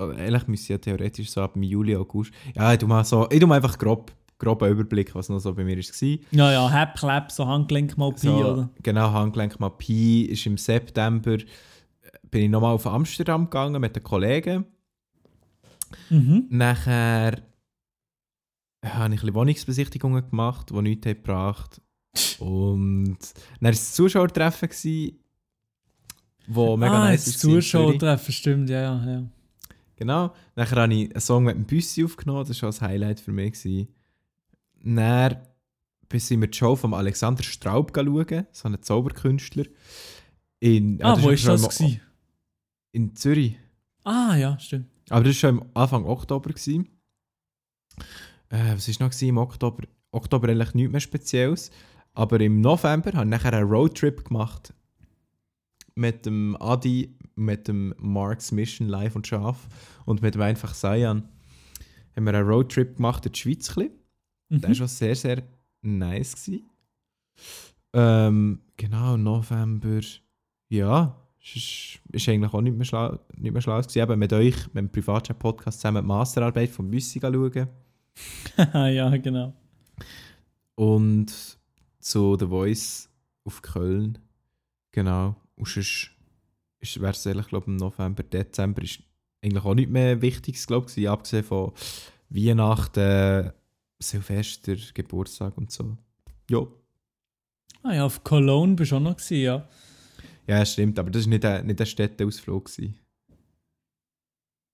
oder 0.00 0.16
ehrlich 0.18 0.46
müsste 0.46 0.74
ja 0.74 0.78
theoretisch 0.78 1.30
so 1.30 1.40
ab 1.40 1.54
dem 1.54 1.64
Juli, 1.64 1.96
August. 1.96 2.30
Ja, 2.54 2.72
ich 2.72 2.78
tu 2.78 2.86
mal 2.86 3.02
so, 3.04 3.26
ich 3.28 3.40
tu 3.40 3.46
mal 3.48 3.56
einfach 3.56 3.76
grob, 3.76 4.12
groben 4.38 4.70
Überblick, 4.70 5.14
was 5.14 5.28
noch 5.28 5.38
so 5.38 5.54
bei 5.54 5.64
mir 5.64 5.76
war. 5.76 6.18
ja, 6.30 6.52
ja, 6.52 6.70
Hap, 6.70 6.96
Clap, 6.98 7.32
so 7.32 7.46
Handgelenk 7.46 7.96
mal 7.96 8.12
Pi, 8.12 8.18
So, 8.18 8.34
oder? 8.36 8.70
Genau, 8.82 9.10
Handgelenk 9.12 9.58
mal 9.60 9.70
Pi 9.70 10.22
ist 10.26 10.44
im 10.46 10.58
September. 10.58 11.34
äh, 11.34 11.44
Bin 12.30 12.42
ich 12.42 12.50
nochmal 12.50 12.74
auf 12.74 12.86
Amsterdam 12.86 13.44
gegangen 13.44 13.80
mit 13.80 13.96
den 13.96 14.02
Kollegen. 14.02 14.64
Mhm. 16.10 16.46
Nachher 16.50 17.42
habe 18.84 19.14
ich 19.14 19.22
ein 19.22 19.34
Wohnungsbesichtigungen 19.34 20.28
gemacht, 20.28 20.70
die 20.70 20.82
nichts 20.82 21.06
haben 21.06 21.14
gebracht 21.16 21.80
Und 22.38 23.18
dann 23.18 23.62
war 23.62 23.70
es 23.70 23.90
ein 23.90 23.94
Zuschauertreffen, 23.94 24.68
gewesen, 24.68 25.18
wo 26.48 26.76
mega 26.76 26.92
ah, 26.92 27.04
nice 27.10 27.24
das. 27.24 27.38
Zuschauertreffen, 27.38 28.32
stimmt, 28.32 28.70
ja, 28.70 28.80
ja, 28.82 29.10
ja. 29.10 29.22
Genau. 29.96 30.32
Nachher 30.54 30.82
habe 30.82 30.94
ich 30.94 31.10
einen 31.10 31.20
Song 31.20 31.44
mit 31.44 31.56
dem 31.56 31.64
Büssi 31.64 32.04
aufgenommen, 32.04 32.40
das 32.46 32.62
war 32.62 32.72
schon 32.72 32.84
ein 32.86 32.90
Highlight 32.90 33.20
für 33.20 33.32
mich. 33.32 33.52
Gewesen. 33.54 33.88
Dann 34.94 36.20
sind 36.20 36.40
wir 36.40 36.48
die 36.48 36.56
Show 36.56 36.76
von 36.76 36.94
Alexander 36.94 37.42
Straub 37.42 37.92
schauen, 37.94 38.46
so 38.52 38.68
einen 38.68 38.82
Zauberkünstler. 38.82 39.64
In, 40.60 41.02
Ah, 41.02 41.16
wo 41.20 41.36
schon 41.36 41.60
das 41.60 41.80
im- 41.80 41.86
gewesen? 41.86 42.00
In 42.92 43.16
Zürich. 43.16 43.58
Ah, 44.04 44.36
ja, 44.36 44.58
stimmt. 44.58 44.86
Aber 45.10 45.24
das 45.24 45.42
war 45.42 45.50
schon 45.50 45.58
im 45.58 45.70
Anfang 45.74 46.04
Oktober. 46.06 46.50
Gewesen. 46.50 46.88
Äh, 48.48 48.74
was 48.74 48.88
war 48.88 49.06
noch 49.06 49.10
gewesen 49.10 49.28
im 49.28 49.38
Oktober? 49.38 49.82
Oktober 50.12 50.48
eigentlich 50.48 50.74
nichts 50.74 50.92
mehr 50.92 51.00
Spezielles. 51.00 51.70
Aber 52.14 52.40
im 52.40 52.60
November 52.60 53.12
habe 53.12 53.24
ich 53.24 53.30
nachher 53.30 53.52
einen 53.52 53.68
Roadtrip 53.68 54.24
gemacht. 54.24 54.72
Mit 55.94 56.24
dem 56.26 56.56
Adi, 56.60 57.16
mit 57.34 57.68
dem 57.68 57.94
Marks 57.98 58.52
Mission 58.52 58.88
Live 58.88 59.16
und 59.16 59.26
Schaf 59.26 59.66
und 60.06 60.22
mit 60.22 60.34
dem 60.34 60.42
einfach 60.42 60.72
Sayan. 60.74 61.28
haben 62.16 62.24
wir 62.24 62.34
einen 62.34 62.48
Roadtrip 62.48 62.96
gemacht 62.96 63.26
in 63.26 63.32
die 63.32 63.38
Schweiz. 63.38 63.68
ein 63.70 63.74
bisschen. 63.74 64.05
Mhm. 64.48 64.60
Der 64.60 64.68
war 64.68 64.74
schon 64.74 64.88
sehr, 64.88 65.14
sehr 65.16 65.42
nice. 65.82 66.34
Gewesen. 66.34 66.64
Ähm, 67.92 68.60
genau, 68.76 69.16
November. 69.16 70.00
Ja, 70.68 71.16
ist, 71.40 72.00
ist 72.12 72.28
eigentlich 72.28 72.52
auch 72.52 72.60
nicht 72.60 72.76
mehr 72.76 72.84
schlau, 72.84 73.18
nicht 73.36 73.52
mehr 73.52 73.62
schlau 73.62 73.80
gewesen. 73.80 73.98
Eben 74.02 74.18
mit 74.18 74.32
euch, 74.32 74.56
mit 74.68 74.76
dem 74.76 74.90
Privatchat-Podcast 74.90 75.80
zusammen 75.80 76.02
die 76.02 76.08
Masterarbeit 76.08 76.70
von 76.70 76.90
Büssig 76.90 77.22
schauen. 77.22 77.68
ja, 78.74 79.16
genau. 79.16 79.52
Und 80.74 81.58
zu 82.00 82.36
The 82.38 82.46
Voice 82.46 83.08
auf 83.44 83.62
Köln. 83.62 84.18
Genau. 84.92 85.36
Und 85.56 85.68
sonst 85.68 86.10
ist- 86.80 87.00
wäre 87.00 87.12
es 87.12 87.26
eigentlich, 87.26 87.48
glaube 87.48 87.66
im 87.66 87.76
November, 87.76 88.22
Dezember 88.22 88.82
ist 88.82 89.00
eigentlich 89.42 89.64
auch 89.64 89.74
nicht 89.74 89.90
mehr 89.90 90.20
Wichtiges, 90.22 90.66
glaube 90.66 90.86
ich, 90.94 91.08
abgesehen 91.08 91.44
von 91.44 91.72
Weihnachten, 92.28 93.52
Silvester, 93.98 94.76
Geburtstag 94.94 95.56
und 95.56 95.70
so. 95.70 95.96
Ja. 96.50 96.66
Ah 97.82 97.94
ja, 97.94 98.04
auf 98.04 98.24
Cologne 98.24 98.74
bist 98.74 98.92
du 98.92 98.96
auch 98.96 99.00
noch 99.00 99.16
gewesen, 99.16 99.42
ja. 99.42 99.68
Ja, 100.46 100.64
stimmt, 100.64 100.98
aber 100.98 101.10
das 101.10 101.24
war 101.24 101.30
nicht 101.30 101.44
ein, 101.44 101.66
nicht 101.66 101.80
ein 101.80 101.86
Städteausflug. 101.86 102.66
Gewesen. 102.66 102.94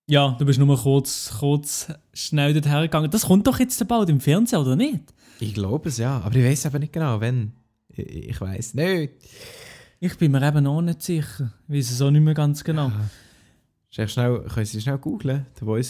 Ja, 0.09 0.37
du 0.39 0.45
bist 0.45 0.59
nur 0.59 0.79
kurz, 0.79 1.33
kurz 1.39 1.89
schnell 2.13 2.53
dorthin 2.53 2.83
gegangen. 2.83 3.11
Das 3.11 3.27
kommt 3.27 3.47
doch 3.47 3.59
jetzt 3.59 3.87
bald 3.89 4.11
im 4.11 4.21
Fernsehen, 4.21 4.59
oder 4.59 4.77
nicht? 4.77 5.05
Ich 5.41 5.55
glaube 5.55 5.89
es, 5.89 5.99
ja. 5.99 6.21
Aber 6.21 6.37
ich 6.37 6.45
weiß 6.45 6.67
aber 6.67 6.79
nicht 6.79 6.93
genau, 6.93 7.21
wenn. 7.21 7.53
Ich, 7.89 8.29
ich 8.29 8.41
weiß 8.41 8.75
nicht. 8.75 9.15
Ich 10.01 10.19
bin 10.19 10.33
mir 10.33 10.47
eben 10.47 10.67
auch 10.67 10.83
nicht 10.83 11.03
sicher. 11.03 11.53
Ich 11.69 11.75
weiß 11.75 11.91
es 11.93 12.03
auch 12.03 12.11
nicht 12.11 12.23
mehr 12.23 12.35
ganz 12.35 12.65
genau. 12.65 12.89
Ah. 12.89 13.11
Schnell, 14.09 14.41
können 14.45 14.65
Sie 14.65 14.81
schnell 14.81 14.97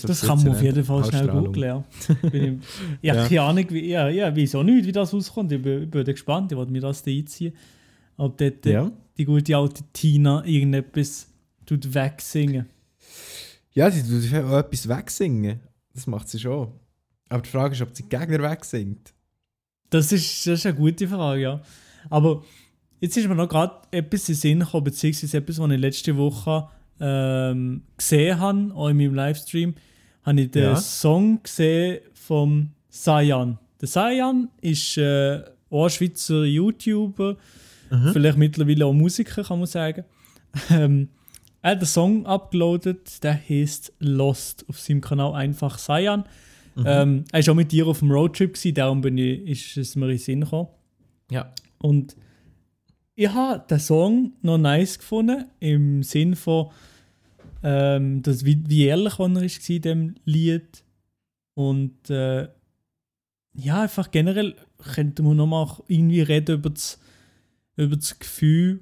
of 0.05 0.09
Das 0.09 0.23
kann 0.23 0.39
man 0.43 0.49
auf 0.49 0.63
jeden 0.63 0.83
Fall 0.85 1.05
schnell 1.05 1.29
googeln, 1.29 1.63
ja. 1.69 1.85
Bin 2.31 2.61
ich, 3.01 3.11
habe 3.11 3.21
Ja. 3.21 3.29
keine 3.29 3.43
Ahnung, 3.43 3.67
wie, 3.71 3.91
ja, 3.91 4.09
ja, 4.09 4.37
weiß 4.37 4.57
auch 4.57 4.65
nicht, 4.65 4.85
wie 4.87 4.91
das 4.93 5.15
rauskommt. 5.15 5.53
Ich 5.53 5.63
bin, 5.63 5.85
ich 5.85 5.91
bin 5.91 6.05
gespannt, 6.05 6.51
ich 6.51 6.59
wollte 6.59 6.73
mir 6.73 6.81
das 6.81 7.03
da 7.05 7.11
einziehen. 7.13 7.53
Ob 8.17 8.37
dort 8.39 8.67
Ja. 8.67 8.91
die 9.17 9.25
gute 9.25 9.57
alte 9.57 9.85
Tina 9.93 10.45
irgendetwas 10.45 11.29
tut 11.65 11.95
wegsingen. 11.95 12.67
Ja, 13.73 13.89
sie 13.89 14.03
tut 14.03 14.35
auch 14.35 14.59
etwas 14.59 14.89
wegsingen. 14.89 15.61
Das 15.95 16.09
macht 16.09 16.29
sie 16.29 16.41
schon. 16.41 16.73
Aber 17.29 17.43
die 17.43 17.49
Frage 17.51 17.75
ist, 17.75 17.83
ob 17.83 17.95
sie 17.97 18.03
Gegner 18.03 18.43
wegsingt. 18.51 19.15
Das 19.91 20.11
ist, 20.11 20.45
das 20.47 20.59
ist 20.59 20.67
eine 20.67 20.75
gute 20.75 21.07
Frage, 21.07 21.41
ja. 21.41 21.63
Aber 22.11 22.43
jetzt 23.01 23.17
ist 23.17 23.29
mir 23.29 23.35
noch 23.37 23.49
gerade 23.49 23.75
etwas 23.93 24.29
in 24.29 24.35
den 24.35 24.41
Sinn 24.41 24.59
gekommen, 24.61 24.85
beziehungsweise 24.85 25.37
etwas, 25.39 25.59
was 25.61 25.71
ich 25.71 25.79
letzte 25.79 26.17
Woche 26.17 26.69
ähm, 27.01 27.83
gesehen 27.97 28.39
habe, 28.39 28.71
auch 28.75 28.89
in 28.89 28.97
meinem 28.97 29.15
Livestream, 29.15 29.75
habe 30.25 30.41
ich 30.41 30.51
den 30.51 30.63
Ja. 30.65 30.77
Song 30.77 31.43
gesehen 31.43 32.01
vom 32.15 32.71
Sayan. 32.89 33.59
Der 33.81 33.89
Sayan 33.89 34.49
ist 34.61 34.97
äh, 34.99 35.41
auch 35.71 35.85
ein 35.85 35.91
Schweizer 35.91 36.45
YouTuber, 36.45 37.37
vielleicht 38.13 38.39
mittlerweile 38.39 38.87
auch 38.87 38.93
Musiker, 38.93 39.43
kann 39.45 39.59
man 39.59 39.67
sagen. 39.67 40.05
Ähm, 40.71 41.09
er 41.63 41.71
hat 41.71 41.79
einen 41.79 41.87
Song 41.87 42.27
uploadet, 42.27 43.23
der 43.23 43.35
heißt 43.49 43.95
Lost 44.01 44.67
auf 44.69 44.79
seinem 44.79 45.01
Kanal 45.01 45.33
einfach 45.35 45.79
Sayan. 45.79 46.25
Ähm, 46.77 47.25
er 47.33 47.47
war 47.47 47.53
auch 47.53 47.57
mit 47.57 47.73
dir 47.73 47.87
auf 47.87 48.01
dem 48.01 48.11
Roadtrip, 48.11 48.53
gewesen, 48.55 48.75
darum 48.75 49.01
bin 49.01 49.17
ich, 49.17 49.47
ist 49.49 49.77
es 49.79 49.97
mir 49.97 50.07
in 50.07 50.11
den 50.11 50.19
Sinn 50.19 50.41
gekommen. 50.41 50.69
Ja. 51.31 51.53
Und 51.79 52.17
ich 53.15 53.29
habe 53.29 53.65
den 53.69 53.79
Song 53.79 54.33
noch 54.43 54.59
nice 54.59 54.99
gefunden, 54.99 55.47
im 55.61 56.03
Sinn 56.03 56.35
von, 56.37 56.71
ähm, 57.63 58.23
dass, 58.23 58.45
wie, 58.45 58.63
wie 58.67 58.87
ehrlich 58.87 59.15
er 59.15 59.35
war 59.35 59.43
in 59.69 59.83
dem 59.83 60.15
Lied. 60.25 60.85
Und 61.55 62.09
äh, 62.11 62.49
ja, 63.55 63.83
einfach 63.83 64.11
generell 64.11 64.57
könnte 64.79 65.23
man 65.23 65.37
nochmal 65.37 65.69
irgendwie 65.89 66.23
reden 66.23 66.57
über 66.57 66.71
das, 66.71 66.99
über 67.77 67.97
das 67.97 68.19
Gefühl, 68.19 68.81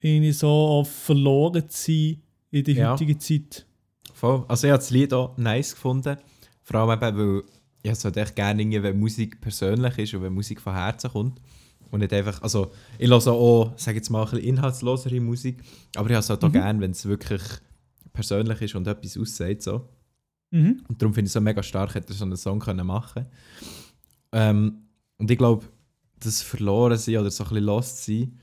irgendwie 0.00 0.32
so 0.32 0.48
auf 0.48 0.90
verloren 0.90 1.68
zu 1.68 1.92
sein 1.92 2.22
in 2.52 2.64
der 2.64 2.74
Ja. 2.74 2.92
heutigen 2.92 3.18
Zeit. 3.18 3.66
Voll. 4.14 4.44
Also 4.48 4.66
ich 4.66 4.70
habe 4.72 4.78
das 4.78 4.90
Lied 4.90 5.12
auch 5.12 5.36
nice 5.36 5.74
gefunden. 5.74 6.16
Vor 6.62 6.80
allem 6.80 7.02
eben, 7.02 7.18
weil 7.18 7.42
ich 7.82 7.90
es 7.90 8.04
halt 8.04 8.16
echt 8.16 8.36
gerne, 8.36 8.62
irgendwie, 8.62 8.82
wenn 8.82 8.98
Musik 8.98 9.40
persönlich 9.40 9.98
ist 9.98 10.14
und 10.14 10.22
wenn 10.22 10.32
Musik 10.32 10.60
von 10.60 10.74
Herzen 10.74 11.10
kommt. 11.10 11.40
Und 11.90 12.00
nicht 12.00 12.12
einfach, 12.12 12.42
also 12.42 12.72
ich 12.98 13.08
höre 13.08 13.26
auch, 13.28 13.72
sage 13.76 13.98
jetzt 13.98 14.10
mal, 14.10 14.24
ein 14.24 14.30
bisschen 14.30 14.48
inhaltslosere 14.48 15.20
Musik, 15.20 15.62
aber 15.94 16.08
ich 16.10 16.14
habe 16.14 16.20
es 16.20 16.30
halt 16.30 16.44
auch 16.44 16.52
gerne, 16.52 16.80
wenn 16.80 16.90
es 16.90 17.06
wirklich 17.06 17.42
persönlich 18.12 18.60
ist 18.62 18.74
und 18.74 18.86
etwas 18.86 19.16
aussieht. 19.16 19.62
So. 19.62 19.88
Mhm. 20.50 20.82
Und 20.88 21.00
darum 21.00 21.14
finde 21.14 21.26
ich 21.26 21.30
es 21.30 21.34
so 21.34 21.40
mega 21.40 21.62
stark, 21.62 21.94
hätte 21.94 22.12
er 22.12 22.16
so 22.16 22.24
einen 22.24 22.36
Song 22.36 22.58
können 22.58 22.86
machen 22.86 23.26
ähm, 24.32 24.82
Und 25.18 25.30
ich 25.30 25.38
glaube, 25.38 25.66
das 26.18 26.42
Verloren 26.42 26.98
sein 26.98 27.18
oder 27.18 27.30
so 27.30 27.44
ein 27.44 27.50
bisschen 27.50 27.64
lost 27.64 28.04
sein, 28.04 28.40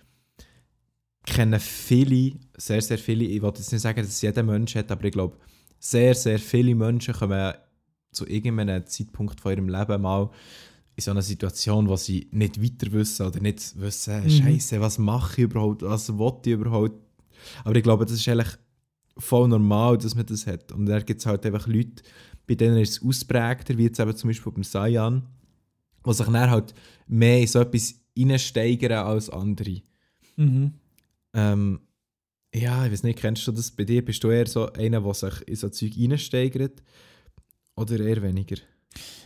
kennen 1.25 1.60
viele, 1.60 2.34
sehr, 2.58 2.82
sehr 2.82 2.97
viele, 2.97 3.25
ich 3.25 3.41
wollte 3.41 3.60
jetzt 3.60 3.71
nicht 3.71 3.82
sagen, 3.82 4.01
dass 4.01 4.10
es 4.10 4.21
jeder 4.21 4.43
Mensch 4.43 4.75
hat, 4.75 4.91
aber 4.91 5.06
ich 5.06 5.12
glaube, 5.12 5.38
sehr, 5.79 6.15
sehr 6.15 6.39
viele 6.39 6.75
Menschen 6.75 7.13
kommen 7.13 7.53
zu 8.12 8.27
irgendeinem 8.27 8.86
Zeitpunkt 8.86 9.41
von 9.41 9.51
ihrem 9.51 9.69
Leben 9.69 10.01
mal 10.01 10.29
in 10.95 11.01
so 11.01 11.12
einer 11.12 11.21
Situation, 11.21 11.88
wo 11.88 11.95
sie 11.95 12.27
nicht 12.32 12.62
weiter 12.62 12.91
wissen 12.91 13.25
oder 13.25 13.39
nicht 13.39 13.79
wissen, 13.79 14.23
Mhm. 14.23 14.29
Scheiße, 14.29 14.79
was 14.79 14.97
mache 14.97 15.41
ich 15.41 15.45
überhaupt, 15.45 15.82
was 15.82 16.10
will 16.10 16.34
ich 16.45 16.51
überhaupt. 16.51 16.95
Aber 17.63 17.75
ich 17.75 17.84
glaube, 17.84 18.06
das 18.06 18.15
ist 18.15 18.27
eigentlich 18.27 18.56
voll 19.17 19.47
normal, 19.47 19.97
dass 19.97 20.15
man 20.15 20.25
das 20.25 20.47
hat. 20.47 20.71
Und 20.71 20.86
da 20.86 20.99
gibt 20.99 21.19
es 21.19 21.25
halt 21.25 21.45
einfach 21.45 21.67
Leute, 21.67 22.03
bei 22.47 22.56
denen 22.56 22.77
ist 22.77 22.97
es 22.97 23.03
ausprägter, 23.03 23.77
wie 23.77 23.84
jetzt 23.84 23.99
eben 23.99 24.15
zum 24.15 24.29
Beispiel 24.29 24.51
beim 24.51 24.63
Sayan, 24.63 25.23
die 26.06 26.13
sich 26.13 26.25
dann 26.25 26.49
halt 26.49 26.73
mehr 27.08 27.39
in 27.39 27.47
so 27.47 27.60
etwas 27.60 27.95
reinsteigern 28.17 29.06
als 29.06 29.29
andere. 29.29 29.82
Mhm. 30.38 30.73
Ähm, 31.34 31.79
ja, 32.53 32.86
ich 32.86 32.91
weiß 32.91 33.03
nicht, 33.03 33.19
kennst 33.19 33.47
du 33.47 33.51
das 33.51 33.71
bei 33.71 33.84
dir? 33.84 34.06
Bist 34.06 34.23
du 34.23 34.29
eher 34.29 34.45
so 34.47 34.71
einer, 34.73 35.01
der 35.01 35.13
sich 35.13 35.47
in 35.47 35.56
so 35.56 35.69
Zeug 35.69 35.93
reinsteigert? 35.97 36.84
Oder 37.75 37.99
eher 37.99 38.21
weniger? 38.21 38.58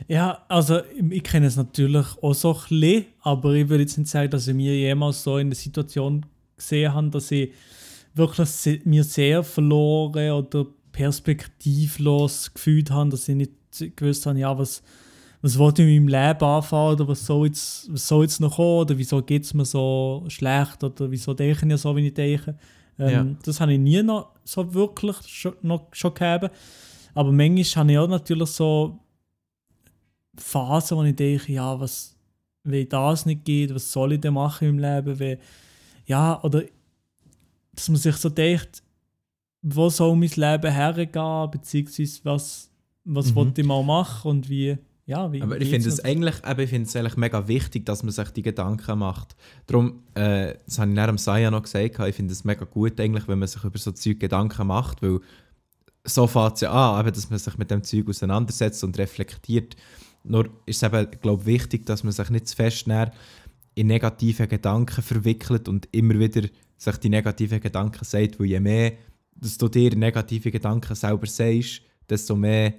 Ja, 0.08 0.44
also 0.48 0.80
ich 1.10 1.24
kenne 1.24 1.48
es 1.48 1.56
natürlich 1.56 2.06
auch 2.22 2.34
so 2.34 2.54
ein 2.54 2.62
bisschen, 2.70 3.06
aber 3.22 3.54
ich 3.54 3.68
würde 3.68 3.84
jetzt 3.84 3.98
nicht 3.98 4.10
sagen, 4.10 4.30
dass 4.30 4.48
ich 4.48 4.56
mir 4.56 4.76
jemals 4.76 5.24
so 5.24 5.38
in 5.38 5.50
der 5.50 5.58
Situation 5.58 6.26
gesehen 6.56 6.94
habe, 6.94 7.10
dass 7.10 7.32
ich 7.32 7.52
wirklich 8.14 8.86
mir 8.86 9.04
sehr 9.04 9.44
verloren 9.44 10.32
oder 10.32 10.66
perspektivlos 10.92 12.54
gefühlt 12.54 12.92
habe, 12.92 13.10
dass 13.10 13.28
ich 13.28 13.36
nicht 13.36 13.52
gewusst 13.96 14.26
habe, 14.26 14.40
ja, 14.40 14.58
was, 14.58 14.82
was 15.42 15.58
wollte 15.58 15.84
ich 15.84 15.96
in 15.96 16.06
meinem 16.06 16.30
Leben 16.30 16.46
anfangen 16.46 16.94
oder 16.94 17.08
was 17.08 17.26
soll 17.26 17.48
jetzt, 17.48 17.92
was 17.92 18.08
soll 18.08 18.24
jetzt 18.24 18.40
noch 18.40 18.56
kommen 18.56 18.80
oder 18.80 18.98
wieso 18.98 19.22
geht 19.22 19.44
es 19.44 19.54
mir 19.54 19.66
so 19.66 20.24
schlecht 20.30 20.84
oder 20.84 21.12
wieso 21.12 21.34
denke 21.34 21.72
ich 21.72 21.82
so, 21.82 21.96
wie 21.96 22.08
ich 22.08 22.14
denke. 22.14 22.56
Ähm, 23.00 23.10
Ja. 23.10 23.26
Das 23.44 23.62
habe 23.62 23.74
ich 23.74 23.80
nie 23.80 24.02
noch 24.02 24.32
so 24.44 24.74
wirklich 24.74 25.18
schon, 25.28 25.54
noch, 25.62 25.88
schon 25.92 26.14
gehabt. 26.14 26.52
Aber 27.14 27.32
manchmal 27.32 27.84
habe 27.84 27.92
ich 27.92 27.98
auch 27.98 28.08
natürlich 28.08 28.50
so 28.50 29.00
Phasen, 30.38 30.98
wo 30.98 31.04
ich 31.04 31.16
denke, 31.16 31.52
ja, 31.52 31.80
was, 31.80 32.16
wenn 32.64 32.88
das 32.90 33.26
nicht 33.26 33.46
geht, 33.46 33.74
was 33.74 33.92
soll 33.92 34.14
ich 34.14 34.22
denn 34.22 34.34
machen 34.34 34.68
im 34.70 34.80
Leben? 34.80 35.18
Wenn, 35.20 35.38
ja, 36.06 36.42
oder 36.44 36.64
dass 37.74 37.90
man 37.90 37.98
sich 37.98 38.16
so 38.16 38.30
denkt, 38.30 38.82
wo 39.62 39.90
soll 39.90 40.16
mein 40.16 40.30
Leben 40.30 40.72
hergehen, 40.72 41.52
beziehungsweise 41.52 42.20
was, 42.24 42.70
was 43.04 43.32
Mhm. 43.32 43.36
wollte 43.36 43.62
ich 43.62 43.68
mal 43.68 43.84
machen 43.84 44.30
und 44.30 44.50
wie, 44.50 44.78
ja, 45.06 45.32
wie 45.32 45.42
Aber 45.42 45.60
ich 45.60 45.70
finde 45.70 45.88
es 45.88 46.04
eigentlich, 46.04 46.36
eben, 46.46 46.60
ich 46.60 46.70
finde 46.70 46.88
es 46.88 46.96
eigentlich 46.96 47.18
mega 47.18 47.48
wichtig, 47.48 47.86
dass 47.86 48.04
man 48.04 48.12
sich 48.12 48.30
die 48.32 48.42
Gedanken 48.42 49.00
macht. 49.00 49.36
Darum, 49.66 50.04
äh, 50.16 50.56
das 50.66 50.80
habe 50.80 50.90
ich 50.90 50.96
nach 50.96 51.08
dem 51.08 51.18
Saya 51.18 51.50
noch 51.52 51.64
gesagt, 51.64 52.00
ich 52.00 52.16
finde 52.16 52.34
es 52.34 52.44
mega 52.44 52.66
gut, 52.66 53.00
eigentlich, 53.00 53.28
wenn 53.28 53.40
man 53.40 53.48
sich 53.48 53.64
über 53.64 53.78
so 53.78 53.92
Zeug 53.92 54.20
Gedanken 54.20 54.68
macht, 54.68 55.02
weil 55.02 55.20
so 56.04 56.28
fängt 56.28 56.56
es 56.56 56.62
ja 56.62 56.72
an, 56.72 57.06
eben, 57.06 57.14
dass 57.14 57.30
man 57.30 57.40
sich 57.40 57.58
mit 57.58 57.70
dem 57.70 57.84
Zeug 57.84 58.08
auseinandersetzt 58.10 58.84
und 58.84 58.98
reflektiert. 58.98 59.76
Nur 60.28 60.50
ist 60.66 60.84
es 60.84 60.94
eben, 60.94 61.10
glaube 61.22 61.42
ich, 61.42 61.48
wichtig, 61.48 61.86
dass 61.86 62.04
man 62.04 62.14
sich 62.14 62.30
nicht 62.30 62.48
zu 62.48 62.56
fest 62.56 62.86
in 63.76 63.88
negative 63.88 64.48
Gedanken 64.48 65.02
verwickelt 65.02 65.68
und 65.68 65.88
immer 65.92 66.20
wieder 66.20 66.48
sich 66.78 66.98
die 66.98 67.10
negativen 67.10 67.60
Gedanken 67.60 68.04
sagt, 68.04 68.40
weil 68.40 68.48
je 68.48 68.60
mehr 68.60 68.94
dass 69.40 69.58
du 69.58 69.68
dir 69.68 69.96
negative 69.96 70.52
Gedanken 70.52 70.96
selber 70.96 71.28
sagst, 71.28 71.82
desto 72.10 72.36
mehr 72.36 72.74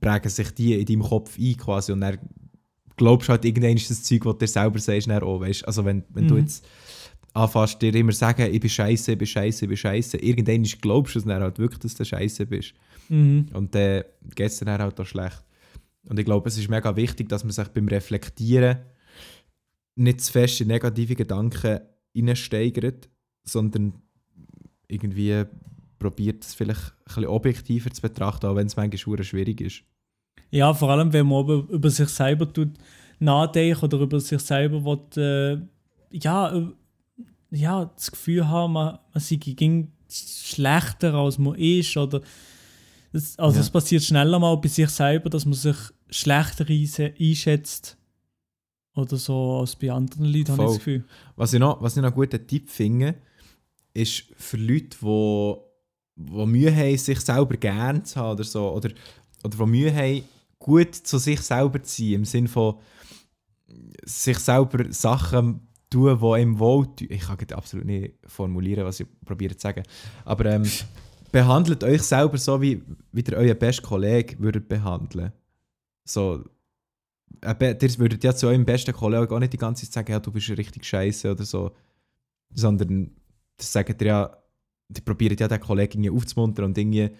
prägen 0.00 0.28
sich 0.30 0.50
die 0.52 0.74
in 0.74 0.86
deinem 0.86 1.02
Kopf 1.02 1.38
ein 1.38 1.56
quasi 1.56 1.92
und 1.92 2.02
dann 2.02 2.18
glaubst 2.96 3.28
du 3.28 3.32
halt 3.32 3.44
irgendwann 3.44 3.76
ist 3.76 3.90
das 3.90 4.02
Zeug, 4.02 4.24
was 4.24 4.34
du 4.34 4.38
dir 4.40 4.48
selber 4.48 4.78
sagst, 4.78 5.08
dann 5.08 5.22
auch, 5.22 5.40
weißt? 5.40 5.66
Also 5.66 5.84
wenn, 5.84 6.04
wenn 6.10 6.28
du 6.28 6.34
Mhm. 6.34 6.40
jetzt 6.40 6.66
anfängst 7.32 7.80
dir 7.80 7.94
immer 7.94 8.12
sagen, 8.12 8.52
ich 8.52 8.60
bin 8.60 8.70
scheiße, 8.70 9.12
ich 9.12 9.18
bin 9.18 9.26
scheiße, 9.26 9.64
ich 9.64 9.68
bin 9.68 9.76
scheiße, 9.76 10.18
irgendwann 10.18 10.62
glaubst 10.80 11.14
du 11.14 11.20
es 11.20 11.24
dann 11.24 11.42
halt 11.42 11.58
wirklich, 11.58 11.80
dass 11.80 11.94
du 11.94 12.04
scheiße 12.04 12.46
bist. 12.46 12.74
Mhm. 13.08 13.46
Und 13.54 13.74
dann 13.74 14.04
geht 14.34 14.48
es 14.50 14.58
dir 14.58 14.64
dann 14.66 14.80
halt 14.80 15.00
auch 15.00 15.06
schlecht. 15.06 15.42
Und 16.08 16.18
ich 16.18 16.24
glaube, 16.24 16.48
es 16.48 16.56
ist 16.56 16.70
mega 16.70 16.96
wichtig, 16.96 17.28
dass 17.28 17.44
man 17.44 17.52
sich 17.52 17.68
beim 17.68 17.88
Reflektieren 17.88 18.78
nicht 19.94 20.20
zu 20.20 20.32
fest 20.32 20.60
in 20.60 20.68
negative 20.68 21.14
Gedanken 21.14 21.80
hineinsteigert, 22.14 23.08
sondern 23.44 23.94
irgendwie 24.86 25.44
probiert 25.98 26.44
es 26.44 26.54
vielleicht 26.54 26.80
ein 26.80 27.04
bisschen 27.04 27.26
objektiver 27.26 27.90
zu 27.90 28.00
betrachten, 28.00 28.46
auch 28.46 28.56
wenn 28.56 28.66
es 28.66 28.76
manchmal 28.76 29.24
schwierig 29.24 29.60
ist. 29.60 29.82
Ja, 30.50 30.72
vor 30.72 30.90
allem, 30.90 31.12
wenn 31.12 31.26
man 31.26 31.46
über, 31.68 31.90
sich 31.90 32.08
selber 32.08 32.50
tut, 32.50 32.70
nachdenkt 33.18 33.82
oder 33.82 33.98
über 33.98 34.20
sich 34.20 34.40
selber 34.40 34.82
will, 34.84 35.22
äh, 35.22 36.16
ja, 36.16 36.56
äh, 36.56 36.72
ja, 37.50 37.84
das 37.96 38.10
Gefühl 38.10 38.48
haben, 38.48 38.72
man, 38.72 38.98
man 39.12 39.20
sei 39.20 39.36
ging 39.36 39.92
schlechter 40.10 41.14
als 41.14 41.38
man 41.38 41.54
ist. 41.56 41.96
Oder 41.96 42.22
das, 43.12 43.38
also 43.38 43.56
Ja. 43.56 43.60
es 43.62 43.70
passiert 43.70 44.02
schneller 44.02 44.38
mal 44.38 44.56
bei 44.56 44.68
sich 44.68 44.88
selber, 44.88 45.28
dass 45.28 45.44
man 45.44 45.54
sich 45.54 45.76
schlechter 46.10 46.66
einschätzt. 46.68 47.96
Oder 48.94 49.16
so 49.16 49.60
als 49.60 49.76
bei 49.76 49.92
anderen 49.92 50.24
Leuten, 50.24 50.52
habe 50.52 50.62
ich 50.64 50.68
das 50.68 50.78
Gefühl. 50.78 51.04
Was 51.36 51.52
ich 51.52 51.60
noch, 51.60 51.80
was 51.80 51.96
ich 51.96 52.02
noch 52.02 52.08
einen 52.08 52.16
guten 52.16 52.46
Tipp 52.46 52.68
finde, 52.68 53.14
ist 53.94 54.24
für 54.36 54.56
Leute, 54.56 54.96
die, 55.00 55.54
die 56.16 56.46
Mühe 56.46 56.74
haben, 56.74 56.98
sich 56.98 57.20
selber 57.20 57.56
gern 57.56 58.04
zu 58.04 58.20
haben 58.20 58.32
oder 58.32 58.44
so, 58.44 58.72
oder, 58.72 58.90
oder 59.44 59.56
die 59.56 59.66
Mühe 59.66 59.94
haben, 59.94 60.24
gut 60.58 60.94
zu 60.94 61.18
sich 61.18 61.40
selber 61.40 61.82
zu 61.82 62.02
sein, 62.02 62.12
im 62.14 62.24
Sinne 62.24 62.48
von 62.48 62.76
sich 64.04 64.38
selber 64.38 64.92
Sachen 64.92 65.68
tun, 65.90 66.18
die 66.20 66.42
ihm 66.42 66.58
wohl 66.58 66.86
tun. 66.86 67.08
Ich 67.10 67.22
kann 67.22 67.38
absolut 67.54 67.86
nicht 67.86 68.14
formulieren, 68.26 68.84
was 68.84 69.00
ich 69.00 69.06
probiere 69.24 69.56
zu 69.56 69.62
sagen. 69.62 69.82
Aber 70.24 70.46
ähm, 70.46 70.64
behandelt 71.32 71.84
euch 71.84 72.02
selber 72.02 72.38
so, 72.38 72.60
wie, 72.60 72.82
wie 73.12 73.22
ihr 73.22 73.36
euren 73.36 73.58
besten 73.58 73.86
Kollegen 73.86 74.42
würdet 74.42 74.68
behandeln. 74.68 75.32
So, 76.08 76.44
äh, 77.42 77.54
be- 77.54 77.76
ihr 77.80 77.98
würdet 77.98 78.24
ja 78.24 78.34
zu 78.34 78.46
eurem 78.48 78.64
besten 78.64 78.92
Kollegen 78.94 79.32
auch 79.32 79.38
nicht 79.38 79.52
die 79.52 79.58
ganze 79.58 79.84
Zeit 79.86 79.92
sagen, 79.92 80.12
ja, 80.12 80.20
du 80.20 80.32
bist 80.32 80.48
richtig 80.50 80.84
scheiße 80.84 81.30
oder 81.30 81.44
so. 81.44 81.72
Sondern 82.54 83.10
das 83.56 83.72
sagt 83.72 84.00
ihr 84.02 84.06
ja, 84.06 84.36
die 84.88 85.00
probieren 85.02 85.36
ja 85.38 85.48
den 85.48 85.60
Kollegen 85.60 86.08
aufzumuntern 86.10 86.66
und 86.66 86.78
irgendwie 86.78 87.10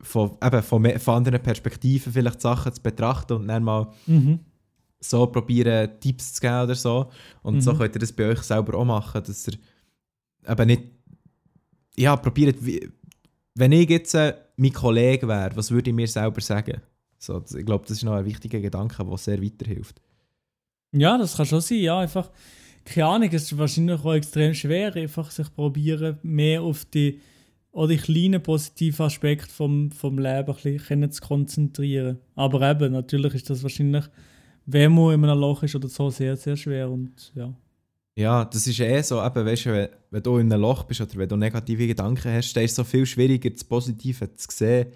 von, 0.00 0.36
eben 0.42 0.62
von, 0.62 0.98
von 0.98 1.14
anderen 1.14 1.40
Perspektiven 1.42 2.12
vielleicht 2.12 2.40
Sachen 2.40 2.72
zu 2.74 2.82
betrachten 2.82 3.34
und 3.34 3.48
dann 3.48 3.62
mal 3.62 3.92
Mhm. 4.06 4.40
so 5.00 5.26
probieren, 5.26 5.90
Tipps 6.00 6.34
zu 6.34 6.40
geben 6.40 6.62
oder 6.64 6.74
so. 6.74 7.10
Und 7.42 7.60
so 7.60 7.72
Mhm. 7.72 7.78
könnt 7.78 7.94
ihr 7.96 8.00
das 8.00 8.12
bei 8.12 8.26
euch 8.30 8.40
selber 8.42 8.76
auch 8.78 8.84
machen, 8.84 9.22
dass 9.22 9.46
ihr 9.46 9.54
eben 10.48 10.66
nicht. 10.66 10.82
Ja, 11.96 12.16
probiert, 12.16 12.56
wenn 13.54 13.70
ich 13.72 13.88
jetzt 13.88 14.14
äh, 14.14 14.34
mein 14.56 14.72
Kollege 14.72 15.28
wäre, 15.28 15.54
was 15.54 15.70
würde 15.70 15.90
ich 15.90 15.94
mir 15.96 16.08
selber 16.08 16.40
sagen? 16.40 16.80
So, 17.24 17.42
ich 17.56 17.64
glaube, 17.64 17.84
das 17.86 17.98
ist 17.98 18.04
noch 18.04 18.14
ein 18.14 18.24
wichtiger 18.24 18.60
Gedanke, 18.60 19.04
der 19.04 19.16
sehr 19.16 19.42
weiterhilft. 19.42 20.00
Ja, 20.92 21.18
das 21.18 21.36
kann 21.36 21.46
schon 21.46 21.60
sein, 21.60 21.78
ja, 21.78 21.98
einfach, 21.98 22.30
keine 22.84 23.06
Ahnung, 23.06 23.28
es 23.32 23.44
ist 23.44 23.58
wahrscheinlich 23.58 24.00
auch 24.00 24.14
extrem 24.14 24.54
schwer, 24.54 24.94
einfach 24.94 25.30
sich 25.30 25.52
probieren, 25.52 26.18
mehr 26.22 26.62
auf 26.62 26.84
die, 26.84 27.20
oder 27.72 27.88
die 27.88 27.98
kleinen 27.98 28.42
positiven 28.42 29.06
Aspekte 29.06 29.50
vom, 29.50 29.90
vom 29.90 30.18
Leben 30.18 30.54
ein 30.54 30.76
bisschen 30.76 31.10
zu 31.10 31.20
konzentrieren. 31.22 32.20
Aber 32.36 32.62
eben, 32.70 32.92
natürlich 32.92 33.34
ist 33.34 33.50
das 33.50 33.62
wahrscheinlich, 33.62 34.04
wenn 34.66 34.92
man 34.94 35.14
in 35.14 35.24
einem 35.24 35.40
Loch 35.40 35.62
ist 35.64 35.74
oder 35.74 35.88
so, 35.88 36.10
sehr, 36.10 36.36
sehr 36.36 36.56
schwer 36.56 36.90
und 36.90 37.32
ja. 37.34 37.52
Ja, 38.16 38.44
das 38.44 38.68
ist 38.68 38.78
eh 38.78 39.02
so, 39.02 39.24
eben, 39.24 39.44
weißt 39.44 39.66
du, 39.66 39.72
wenn, 39.72 39.88
wenn 40.10 40.22
du 40.22 40.38
in 40.38 40.52
einem 40.52 40.62
Loch 40.62 40.84
bist 40.84 41.00
oder 41.00 41.16
wenn 41.16 41.28
du 41.28 41.36
negative 41.36 41.88
Gedanken 41.88 42.32
hast, 42.32 42.52
dann 42.52 42.62
ist 42.62 42.70
es 42.70 42.76
so 42.76 42.84
viel 42.84 43.04
schwieriger, 43.06 43.50
das 43.50 43.64
Positive 43.64 44.32
zu 44.34 44.46
sehen. 44.52 44.92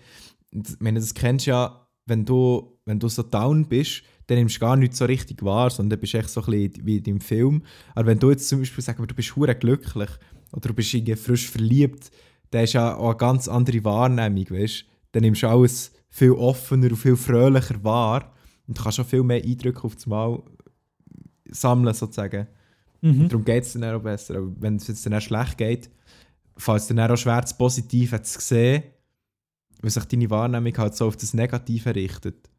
Und 0.55 0.69
Ich 0.69 0.79
meine, 0.79 1.01
das 1.01 1.13
kennst 1.15 1.47
du 1.47 1.51
ja, 1.51 1.88
wenn 2.09 2.25
du, 2.25 2.79
wenn 2.85 2.99
du 2.99 3.09
so 3.09 3.23
down 3.23 3.67
bist, 3.67 4.03
dann 4.27 4.39
nimmst 4.39 4.57
du 4.57 4.61
gar 4.61 4.77
nicht 4.77 4.95
so 4.95 5.05
richtig 5.05 5.43
wahr, 5.43 5.71
sondern 5.71 6.01
bist 6.01 6.15
echt 6.15 6.29
so 6.29 6.43
ein 6.43 6.51
bisschen 6.51 6.87
wie 6.87 6.99
in 6.99 7.03
deinem 7.03 7.21
Film. 7.21 7.63
Aber 7.95 8.07
wenn 8.07 8.19
du 8.19 8.31
jetzt 8.31 8.49
zum 8.49 8.61
Beispiel 8.61 8.85
sagst, 8.85 9.01
du 9.01 9.15
bist 9.15 9.37
hure 9.37 9.55
glücklich 9.55 10.11
oder 10.53 10.69
du 10.69 10.75
bist 10.75 10.93
irgendwie 10.93 11.17
frisch 11.17 11.49
verliebt, 11.49 12.11
dann 12.51 12.65
ist 12.65 12.75
ja 12.75 12.97
auch 12.97 13.11
eine 13.11 13.17
ganz 13.17 13.49
andere 13.49 13.85
Wahrnehmung, 13.85 14.51
weißt? 14.51 14.85
Dann 15.13 15.23
nimmst 15.23 15.43
du 15.43 15.49
alles 15.49 15.93
viel 16.11 16.33
offener 16.33 16.91
und 16.91 16.97
viel 16.97 17.17
fröhlicher 17.17 17.83
wahr 17.85 18.33
und 18.67 18.79
du 18.79 18.83
kannst 18.83 19.01
auch 19.01 19.07
viel 19.07 19.23
mehr 19.23 19.43
Eindrücke 19.43 19.85
auf 19.85 19.95
das 19.95 20.07
Mal 20.07 20.43
sammeln, 21.51 21.95
sozusagen. 21.95 22.47
Mhm. 23.01 23.29
Darum 23.29 23.45
geht 23.45 23.65
es 23.65 23.73
dann 23.73 23.85
auch 23.85 24.03
besser. 24.03 24.37
Aber 24.37 24.53
wenn 24.61 24.77
es 24.77 24.89
jetzt 24.89 25.05
dann 25.07 25.15
auch 25.15 25.21
schlecht 25.21 25.57
geht, 25.57 25.91
fällt 26.57 26.81
es 26.81 26.87
dann 26.89 27.01
auch 27.01 27.17
schwer, 27.17 27.41
das 27.41 27.57
Positive 27.57 28.21
zu 28.23 28.41
sehen, 28.41 28.83
weil 29.81 29.91
sich 29.91 30.05
deine 30.05 30.31
Wahrnehmung 30.31 30.77
halt 30.77 30.95
so 30.95 31.07
auf 31.07 31.17
das 31.17 31.35
Negative 31.35 31.95
richtet. 31.95 32.51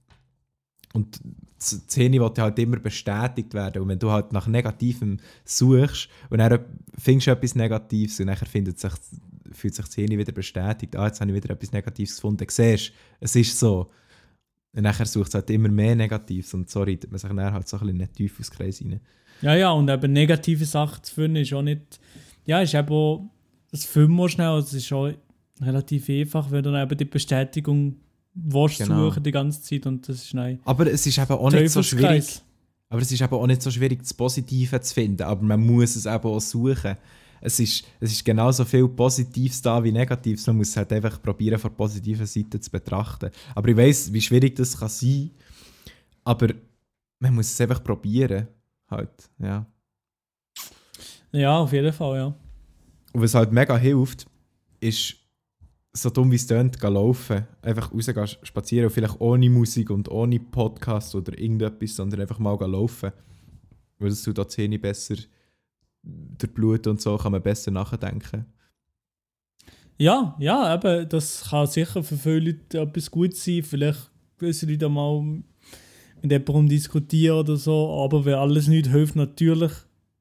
Und 0.93 1.19
die 1.23 1.35
Szene 1.59 2.19
will 2.19 2.31
halt 2.37 2.57
immer 2.57 2.79
bestätigt 2.79 3.53
werden. 3.53 3.81
Und 3.81 3.89
wenn 3.89 3.99
du 3.99 4.09
halt 4.11 4.33
nach 4.33 4.47
Negativem 4.47 5.17
suchst 5.45 6.09
und 6.29 6.39
dann 6.39 6.59
findest 6.97 7.27
du 7.27 7.31
etwas 7.31 7.55
Negatives 7.55 8.19
und 8.19 8.27
dann 8.27 8.37
findet 8.37 8.79
sich, 8.79 8.93
fühlt 9.51 9.75
sich 9.75 9.85
die 9.85 9.91
Szene 9.91 10.17
wieder 10.17 10.31
bestätigt. 10.31 10.95
Ah, 10.95 11.07
jetzt 11.07 11.21
habe 11.21 11.31
ich 11.31 11.37
wieder 11.37 11.53
etwas 11.53 11.71
Negatives 11.71 12.15
gefunden. 12.15 12.45
Siehst 12.49 12.93
es 13.19 13.35
ist 13.35 13.59
so. 13.59 13.91
Und 14.73 14.83
nachher 14.83 15.05
sucht 15.05 15.29
es 15.29 15.35
halt 15.35 15.49
immer 15.49 15.69
mehr 15.69 15.95
Negatives 15.95 16.53
und 16.53 16.69
so 16.69 16.81
reitet 16.81 17.11
man 17.11 17.19
sich 17.19 17.29
dann 17.29 17.39
halt 17.39 17.67
so 17.67 17.77
ein 17.77 17.81
bisschen 17.81 17.95
in 17.95 18.01
einen 18.03 18.13
Teufelskreis 18.13 18.81
rein. 18.81 18.99
Ja, 19.41 19.55
ja, 19.55 19.71
und 19.71 19.89
eben 19.89 20.13
negative 20.13 20.65
Sachen 20.65 21.03
zu 21.03 21.13
finden 21.13 21.37
ist 21.37 21.53
auch 21.53 21.61
nicht, 21.61 21.99
ja, 22.45 22.61
ist 22.61 22.73
eben 22.73 22.89
auch, 22.89 23.29
das 23.71 23.95
wir 23.95 24.29
schnell, 24.29 24.57
es 24.59 24.73
ist 24.73 24.91
auch 24.91 25.11
relativ 25.61 26.09
einfach, 26.09 26.51
wenn 26.51 26.63
du 26.63 26.71
dann 26.71 26.83
eben 26.83 26.97
die 26.97 27.05
Bestätigung 27.05 27.95
willst 28.33 28.77
Genau. 28.77 29.09
suchen 29.09 29.23
die 29.23 29.31
ganze 29.31 29.61
Zeit 29.61 29.85
und 29.85 30.07
das 30.07 30.23
ist 30.23 30.33
nein. 30.33 30.59
Aber 30.63 30.87
es 30.87 31.05
ist 31.05 31.17
eben 31.17 31.31
auch 31.31 31.51
nicht 31.51 31.71
so 31.71 31.83
schwierig. 31.83 32.41
Aber 32.89 33.01
es 33.01 33.11
ist 33.11 33.21
eben 33.21 33.33
auch 33.33 33.47
nicht 33.47 33.61
so 33.61 33.69
schwierig, 33.69 33.99
das 33.99 34.13
Positive 34.13 34.81
zu 34.81 34.93
finden. 34.93 35.23
Aber 35.23 35.43
man 35.43 35.59
muss 35.59 35.95
es 35.95 36.05
eben 36.05 36.23
auch 36.25 36.39
suchen. 36.39 36.95
Es 37.41 37.59
ist, 37.59 37.85
es 37.99 38.11
ist 38.11 38.25
genauso 38.25 38.65
viel 38.65 38.87
Positives 38.87 39.61
da 39.61 39.81
wie 39.83 39.91
Negatives. 39.91 40.45
Man 40.47 40.57
muss 40.57 40.69
es 40.69 40.77
halt 40.77 40.91
einfach 40.91 41.21
probieren, 41.21 41.59
von 41.59 41.69
der 41.71 41.75
positiven 41.77 42.25
Seite 42.25 42.59
zu 42.59 42.71
betrachten. 42.71 43.29
Aber 43.55 43.67
ich 43.69 43.77
weiß, 43.77 44.11
wie 44.11 44.21
schwierig 44.21 44.55
das 44.55 44.77
kann 44.77 44.89
sein. 44.89 45.31
Aber 46.23 46.47
man 47.19 47.35
muss 47.35 47.51
es 47.51 47.61
einfach 47.61 47.83
probieren. 47.83 48.47
Halt, 48.89 49.29
ja. 49.39 49.65
Ja, 51.31 51.57
auf 51.59 51.71
jeden 51.71 51.93
Fall, 51.93 52.17
ja. 52.17 52.25
Und 53.13 53.21
was 53.21 53.35
halt 53.35 53.51
mega 53.51 53.77
hilft, 53.77 54.25
ist, 54.79 55.15
so 56.01 56.09
dumm 56.09 56.31
wie 56.31 56.35
es 56.35 56.47
tönt, 56.47 56.79
gehen 56.79 56.93
laufen. 56.93 57.47
Einfach 57.61 57.93
rausgehen, 57.93 58.27
spazieren, 58.43 58.87
und 58.87 58.93
vielleicht 58.93 59.19
ohne 59.19 59.49
Musik 59.49 59.89
und 59.89 60.09
ohne 60.09 60.39
Podcast 60.39 61.15
oder 61.15 61.37
irgendetwas, 61.37 61.95
sondern 61.95 62.21
einfach 62.21 62.39
mal 62.39 62.57
gehen 62.57 62.71
laufen. 62.71 63.11
Weil 63.99 64.09
das 64.09 64.23
tut 64.23 64.37
die 64.37 64.47
Zähne 64.47 64.79
besser 64.79 65.15
durch 66.01 66.53
Blut 66.53 66.87
und 66.87 67.01
so 67.01 67.17
kann 67.17 67.31
man 67.31 67.41
besser 67.41 67.71
nachdenken. 67.71 68.45
Ja, 69.97 70.35
ja, 70.39 70.73
eben, 70.73 71.09
das 71.09 71.49
kann 71.49 71.67
sicher 71.67 72.01
für 72.03 72.15
viele 72.15 72.51
Leute 72.51 72.79
etwas 72.79 73.11
gut 73.11 73.35
sein. 73.35 73.63
Vielleicht 73.63 74.09
gewisse 74.37 74.65
Leute 74.65 74.87
mal 74.87 75.21
mit 76.21 76.31
jemandem 76.31 76.69
diskutieren 76.69 77.39
oder 77.39 77.57
so. 77.57 78.01
Aber 78.01 78.23
wenn 78.23 78.35
alles 78.35 78.67
nicht 78.67 78.87
hilft, 78.87 79.17
natürlich 79.17 79.73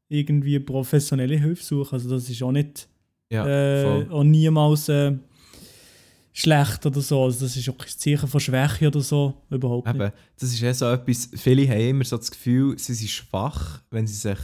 irgendwie 0.08 0.58
professionelle 0.58 1.36
Hilfe 1.36 1.62
suchen. 1.62 1.94
Also 1.94 2.10
das 2.10 2.28
ist 2.28 2.42
auch 2.42 2.50
nicht 2.50 2.88
Ja, 3.30 3.46
äh, 3.46 4.08
auch 4.10 4.24
niemals 4.24 4.88
äh, 4.88 5.16
schlecht 6.32 6.86
oder 6.86 7.00
so. 7.00 7.24
Also 7.24 7.44
das 7.44 7.56
ist 7.56 7.68
auch 7.68 7.78
kein 7.78 7.88
Zeichen 7.88 8.28
von 8.28 8.40
Schwäche 8.40 8.88
oder 8.88 9.00
so. 9.00 9.34
Überhaupt 9.50 9.86
nicht. 9.86 9.96
Eben, 9.96 10.12
das 10.38 10.50
ist 10.50 10.60
ja 10.60 10.72
so 10.72 10.86
etwas, 10.86 11.30
viele 11.34 11.68
haben 11.68 11.80
immer 11.80 12.04
so 12.04 12.16
das 12.16 12.30
Gefühl, 12.30 12.78
sie 12.78 12.94
sind 12.94 13.10
schwach, 13.10 13.82
wenn 13.90 14.06
sie 14.06 14.14
sich 14.14 14.38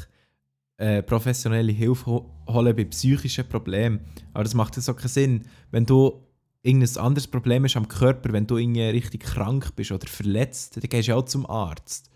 äh, 0.76 1.02
professionelle 1.02 1.72
Hilfe 1.72 2.06
ho 2.06 2.30
holen 2.48 2.74
bei 2.74 2.84
psychischen 2.84 3.48
Problemen. 3.48 4.00
Aber 4.32 4.44
das 4.44 4.54
macht 4.54 4.76
ja 4.76 4.82
so 4.82 4.94
keinen 4.94 5.08
Sinn. 5.08 5.42
Wenn 5.70 5.86
du 5.86 6.20
irgendein 6.62 6.96
anderes 6.96 7.26
Problem 7.26 7.64
hast 7.64 7.76
am 7.76 7.86
Körper, 7.88 8.32
wenn 8.32 8.46
du 8.46 8.56
irgendwie 8.56 8.82
richtig 8.82 9.22
krank 9.22 9.76
bist 9.76 9.92
oder 9.92 10.06
verletzt, 10.06 10.76
dann 10.76 10.82
gehst 10.88 11.08
du 11.08 11.12
ja 11.12 11.16
auch 11.16 11.24
zum 11.24 11.46
Arzt. 11.48 12.10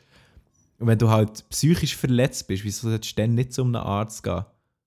Und 0.79 0.87
wenn 0.87 0.99
du 0.99 1.09
halt 1.09 1.49
psychisch 1.51 1.97
verletzt 1.97 2.47
bist, 2.47 2.65
wieso 2.65 2.89
solltest 2.89 3.19
du 3.19 3.23
dann 3.23 3.35
nicht 3.35 3.53
zu 3.53 3.63
einem 3.63 3.77
Arzt 3.77 4.23
gehen? 4.23 4.45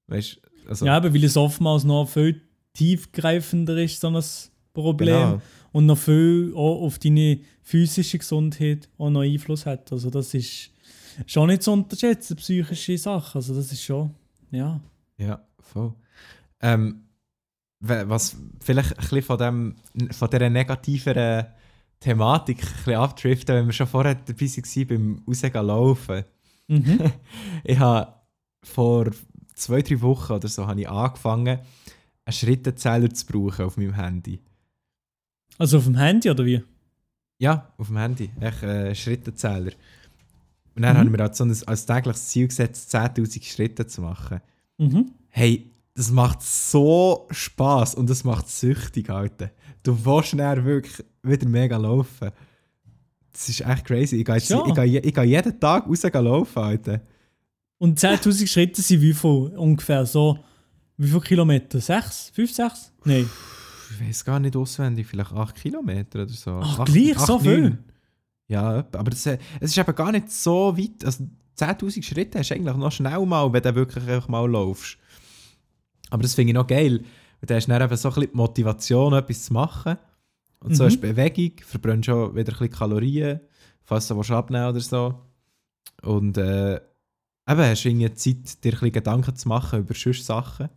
Weißt? 0.07 0.41
Also, 0.67 0.85
Ja, 0.85 0.97
aber 0.97 1.13
weil 1.13 1.23
es 1.23 1.37
oftmals 1.37 1.83
noch 1.83 2.07
viel 2.07 2.41
tiefgreifender 2.73 3.77
ist, 3.77 3.99
so 3.99 4.07
ein 4.07 4.23
Problem. 4.73 5.15
genau. 5.15 5.41
und 5.71 5.85
noch 5.85 5.97
viel 5.97 6.53
auch 6.55 6.81
auf 6.81 6.99
deine 6.99 7.39
physische 7.61 8.17
Gesundheit 8.17 8.89
auch 8.97 9.09
noch 9.09 9.21
Einfluss 9.21 9.65
hat. 9.65 9.91
Also 9.91 10.09
das 10.09 10.33
ist 10.33 10.71
schon 11.25 11.47
nicht 11.47 11.63
zu 11.63 11.71
unterschätzen, 11.71 12.37
psychische 12.37 12.97
Sachen. 12.97 13.37
Also 13.37 13.53
das 13.53 13.71
ist 13.71 13.83
schon, 13.83 14.11
ja. 14.51 14.79
Ja, 15.17 15.41
voll. 15.59 15.93
Ähm, 16.61 17.03
was 17.79 18.37
vielleicht 18.59 18.91
ein 18.91 19.01
bisschen 19.01 19.21
von, 19.23 19.37
dem, 19.37 19.75
von 20.11 20.29
dieser 20.29 20.49
negativeren 20.49 21.47
Thematik 21.99 22.63
ein 22.63 22.73
bisschen 22.77 22.95
abdriften, 22.95 23.55
wenn 23.55 23.65
wir 23.67 23.73
schon 23.73 23.87
vorher 23.87 24.15
dabei 24.15 24.45
waren 24.45 24.87
beim 24.87 25.23
Rausgehen 25.27 25.65
laufen. 25.65 26.23
Mhm. 26.67 26.99
Ich 27.63 27.79
habe 27.79 28.13
vor 28.63 29.11
zwei, 29.55 29.81
drei 29.81 30.01
Wochen 30.01 30.33
oder 30.33 30.47
so 30.47 30.67
habe 30.67 30.81
ich 30.81 30.89
angefangen, 30.89 31.59
einen 32.25 32.33
Schrittezähler 32.33 33.09
zu 33.11 33.25
brauchen 33.25 33.65
auf 33.65 33.77
meinem 33.77 33.93
Handy. 33.93 34.39
Also 35.57 35.77
auf 35.77 35.83
dem 35.85 35.95
Handy 35.97 36.29
oder 36.29 36.45
wie? 36.45 36.63
Ja, 37.37 37.71
auf 37.77 37.87
dem 37.87 37.97
Handy. 37.97 38.29
Echt 38.39 38.63
äh, 38.63 38.93
Schrittezähler. 38.95 39.71
Und 40.75 40.83
dann 40.83 40.93
Mhm. 40.93 40.97
habe 40.99 41.05
ich 41.09 41.11
mir 41.17 41.23
halt 41.23 41.35
so 41.35 41.43
ein, 41.43 41.55
als 41.67 41.85
tägliches 41.85 42.27
Ziel 42.29 42.47
gesetzt, 42.47 42.89
10'000 42.95 43.43
Schritte 43.43 43.85
zu 43.87 44.01
machen. 44.01 44.41
Mhm. 44.77 45.11
Hey, 45.29 45.69
das 45.95 46.11
macht 46.11 46.41
so 46.41 47.27
Spaß 47.29 47.95
und 47.95 48.09
das 48.09 48.23
macht 48.23 48.49
süchtig, 48.49 49.09
Alter. 49.09 49.51
Du 49.83 49.97
willst 50.05 50.33
dann 50.39 50.63
wirklich 50.65 51.03
wieder 51.23 51.47
mega 51.47 51.77
laufen. 51.77 52.31
Das 53.33 53.49
ist 53.49 53.61
echt 53.61 53.85
crazy. 53.85 54.17
Ich 54.17 54.25
gehe, 54.25 54.35
jetzt, 54.35 54.49
Ja. 54.49 54.63
ich 54.65 54.73
gehe, 54.73 54.99
ich 54.99 55.13
gehe 55.13 55.23
jeden 55.23 55.59
Tag 55.59 55.87
raus 55.87 56.03
laufen, 56.03 56.59
Alter. 56.59 57.01
Und 57.77 57.99
10.000 57.99 58.47
Schritte 58.47 58.81
sind 58.81 59.01
wie 59.01 59.13
viel 59.13 59.53
ungefähr? 59.57 60.05
So, 60.05 60.37
wie 60.97 61.07
viele 61.07 61.21
Kilometer? 61.21 61.79
Sechs? 61.81 62.31
Fünf, 62.33 62.53
sechs? 62.53 62.91
Nein. 63.03 63.29
Ich 63.99 64.07
weiß 64.07 64.25
gar 64.25 64.39
nicht 64.39 64.55
auswendig, 64.55 65.07
vielleicht 65.07 65.31
8 65.33 65.55
Kilometer 65.55 66.23
oder 66.23 66.29
so. 66.33 66.59
Ach, 66.63 66.79
Acht- 66.79 66.91
gleich, 66.93 67.17
acht, 67.17 67.25
so 67.27 67.39
viel? 67.39 67.61
neun. 67.61 67.79
Ja, 68.47 68.85
aber 68.93 69.09
das, 69.11 69.25
es 69.25 69.39
ist 69.59 69.77
eben 69.77 69.95
gar 69.95 70.11
nicht 70.11 70.29
so 70.31 70.77
weit. 70.77 71.03
Also 71.05 71.25
10.000 71.57 72.03
Schritte 72.03 72.39
hast 72.39 72.49
du 72.51 72.55
eigentlich 72.55 72.75
noch 72.75 72.91
schnell 72.91 73.25
mal, 73.25 73.51
wenn 73.53 73.61
du 73.63 73.75
wirklich 73.75 74.07
einfach 74.07 74.27
mal 74.27 74.49
laufst. 74.49 74.97
Aber 76.09 76.23
das 76.23 76.33
finde 76.35 76.51
ich 76.51 76.55
noch 76.55 76.67
geil. 76.67 76.99
weil 77.39 77.47
dann 77.47 77.57
hast 77.57 77.67
du 77.67 77.71
dann 77.71 77.81
eben 77.81 77.97
so 77.97 78.09
ein 78.09 78.13
bisschen 78.15 78.31
die 78.31 78.37
Motivation, 78.37 79.13
etwas 79.13 79.45
zu 79.45 79.53
machen. 79.53 79.97
Und 80.59 80.75
so 80.75 80.83
Mhm. 80.83 80.87
hast 80.87 80.97
du 80.97 81.01
Bewegung, 81.01 81.51
verbrennst 81.65 82.05
schon 82.05 82.35
wieder 82.35 82.51
ein 82.53 82.59
bisschen 82.59 82.69
Kalorien, 82.71 83.39
falls 83.83 84.07
du 84.07 84.19
abnehmen 84.19 84.67
oder 84.69 84.79
so. 84.79 85.19
Und 86.03 86.37
äh, 86.37 86.75
eben 86.75 86.81
hast 87.47 87.83
du 87.83 87.89
irgendwie 87.89 88.13
Zeit, 88.13 88.63
dir 88.63 88.69
ein 88.69 88.71
bisschen 88.71 88.91
Gedanken 88.91 89.35
zu 89.35 89.47
machen 89.47 89.79
über 89.79 89.93
sonst 89.95 90.25
Sachen, 90.25 90.69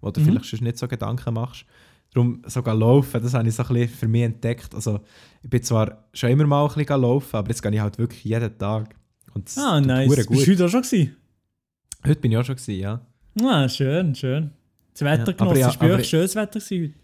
wo 0.00 0.10
du 0.10 0.20
Mhm. 0.20 0.24
vielleicht 0.24 0.46
sonst 0.46 0.62
nicht 0.62 0.78
so 0.78 0.88
Gedanken 0.88 1.34
machst. 1.34 1.66
Darum 2.14 2.42
sogar 2.46 2.74
laufen, 2.74 3.22
das 3.22 3.34
habe 3.34 3.46
ich 3.48 3.54
so 3.54 3.62
ein 3.62 3.68
bisschen 3.68 3.88
für 3.90 4.08
mich 4.08 4.22
entdeckt. 4.22 4.74
Also 4.74 5.00
ich 5.42 5.50
bin 5.50 5.62
zwar 5.62 6.04
schon 6.12 6.30
immer 6.30 6.46
mal 6.46 6.66
ein 6.66 6.74
bisschen 6.74 7.00
laufen, 7.02 7.36
aber 7.36 7.48
jetzt 7.50 7.62
gehe 7.62 7.72
ich 7.72 7.80
halt 7.80 7.98
wirklich 7.98 8.24
jeden 8.24 8.56
Tag. 8.58 8.94
Und 9.34 9.46
das 9.46 9.58
Ah, 9.58 9.80
nice. 9.80 10.08
Bist 10.14 10.30
du 10.30 10.52
heute 10.52 10.64
auch 10.64 10.68
schon 10.68 10.82
gewesen? 10.82 11.16
Heute 12.06 12.20
bin 12.20 12.32
ich 12.32 12.38
auch 12.38 12.44
schon 12.44 12.56
gewesen, 12.56 12.80
ja. 12.80 13.00
Ah, 13.42 13.68
schön, 13.68 14.14
schön. 14.14 14.50
Das 14.94 15.02
Wetter 15.02 15.32
Ja, 15.32 15.36
genossen. 15.36 15.60
ja, 15.60 15.68
es 15.68 15.80
war 15.80 15.88
wirklich 15.88 16.08
schönes 16.08 16.34
Wetter 16.34 16.58
gewesen 16.60 16.82
heute. 16.84 16.94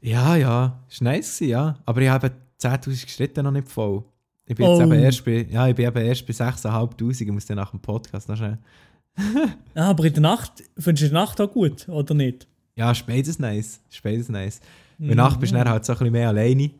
Ja, 0.00 0.36
ja, 0.36 0.84
ist 0.88 1.02
nice 1.02 1.38
gewesen, 1.38 1.50
ja. 1.50 1.78
Aber 1.86 2.00
ich 2.02 2.08
habe 2.08 2.30
10'000 2.60 3.08
Schritte 3.08 3.42
noch 3.42 3.50
nicht 3.52 3.68
voll. 3.68 4.04
Ich 4.46 4.54
bin 4.56 4.66
jetzt 4.66 4.78
Oh. 4.80 4.82
eben 4.82 4.92
erst 4.92 5.24
bei, 5.24 5.46
ja, 5.50 5.68
ich 5.68 5.74
bin 5.74 5.86
eben 5.86 6.04
erst 6.04 6.26
bei 6.26 6.32
6'500, 6.32 7.20
ich 7.22 7.30
muss 7.30 7.46
dann 7.46 7.56
nach 7.56 7.70
dem 7.70 7.80
Podcast 7.80 8.28
noch 8.28 8.36
schnell. 8.36 8.58
Ah, 9.74 9.90
aber 9.90 10.04
in 10.04 10.12
der 10.14 10.22
Nacht, 10.22 10.52
findest 10.78 11.04
du 11.04 11.08
die 11.08 11.14
Nacht 11.14 11.40
auch 11.40 11.50
gut, 11.52 11.88
oder 11.88 12.14
nicht? 12.14 12.46
Ja, 12.78 12.92
ist 12.92 13.06
beides 13.06 13.38
nice, 13.38 13.80
ist 13.90 14.02
beides 14.02 14.28
nice. 14.28 14.60
Mhm. 14.98 15.08
Der 15.08 15.16
Nacht 15.16 15.40
bist 15.40 15.52
du 15.52 15.56
dann 15.58 15.68
halt 15.68 15.84
so 15.84 15.92
ein 15.92 15.98
bisschen 15.98 16.12
mehr 16.12 16.28
alleine. 16.28 16.70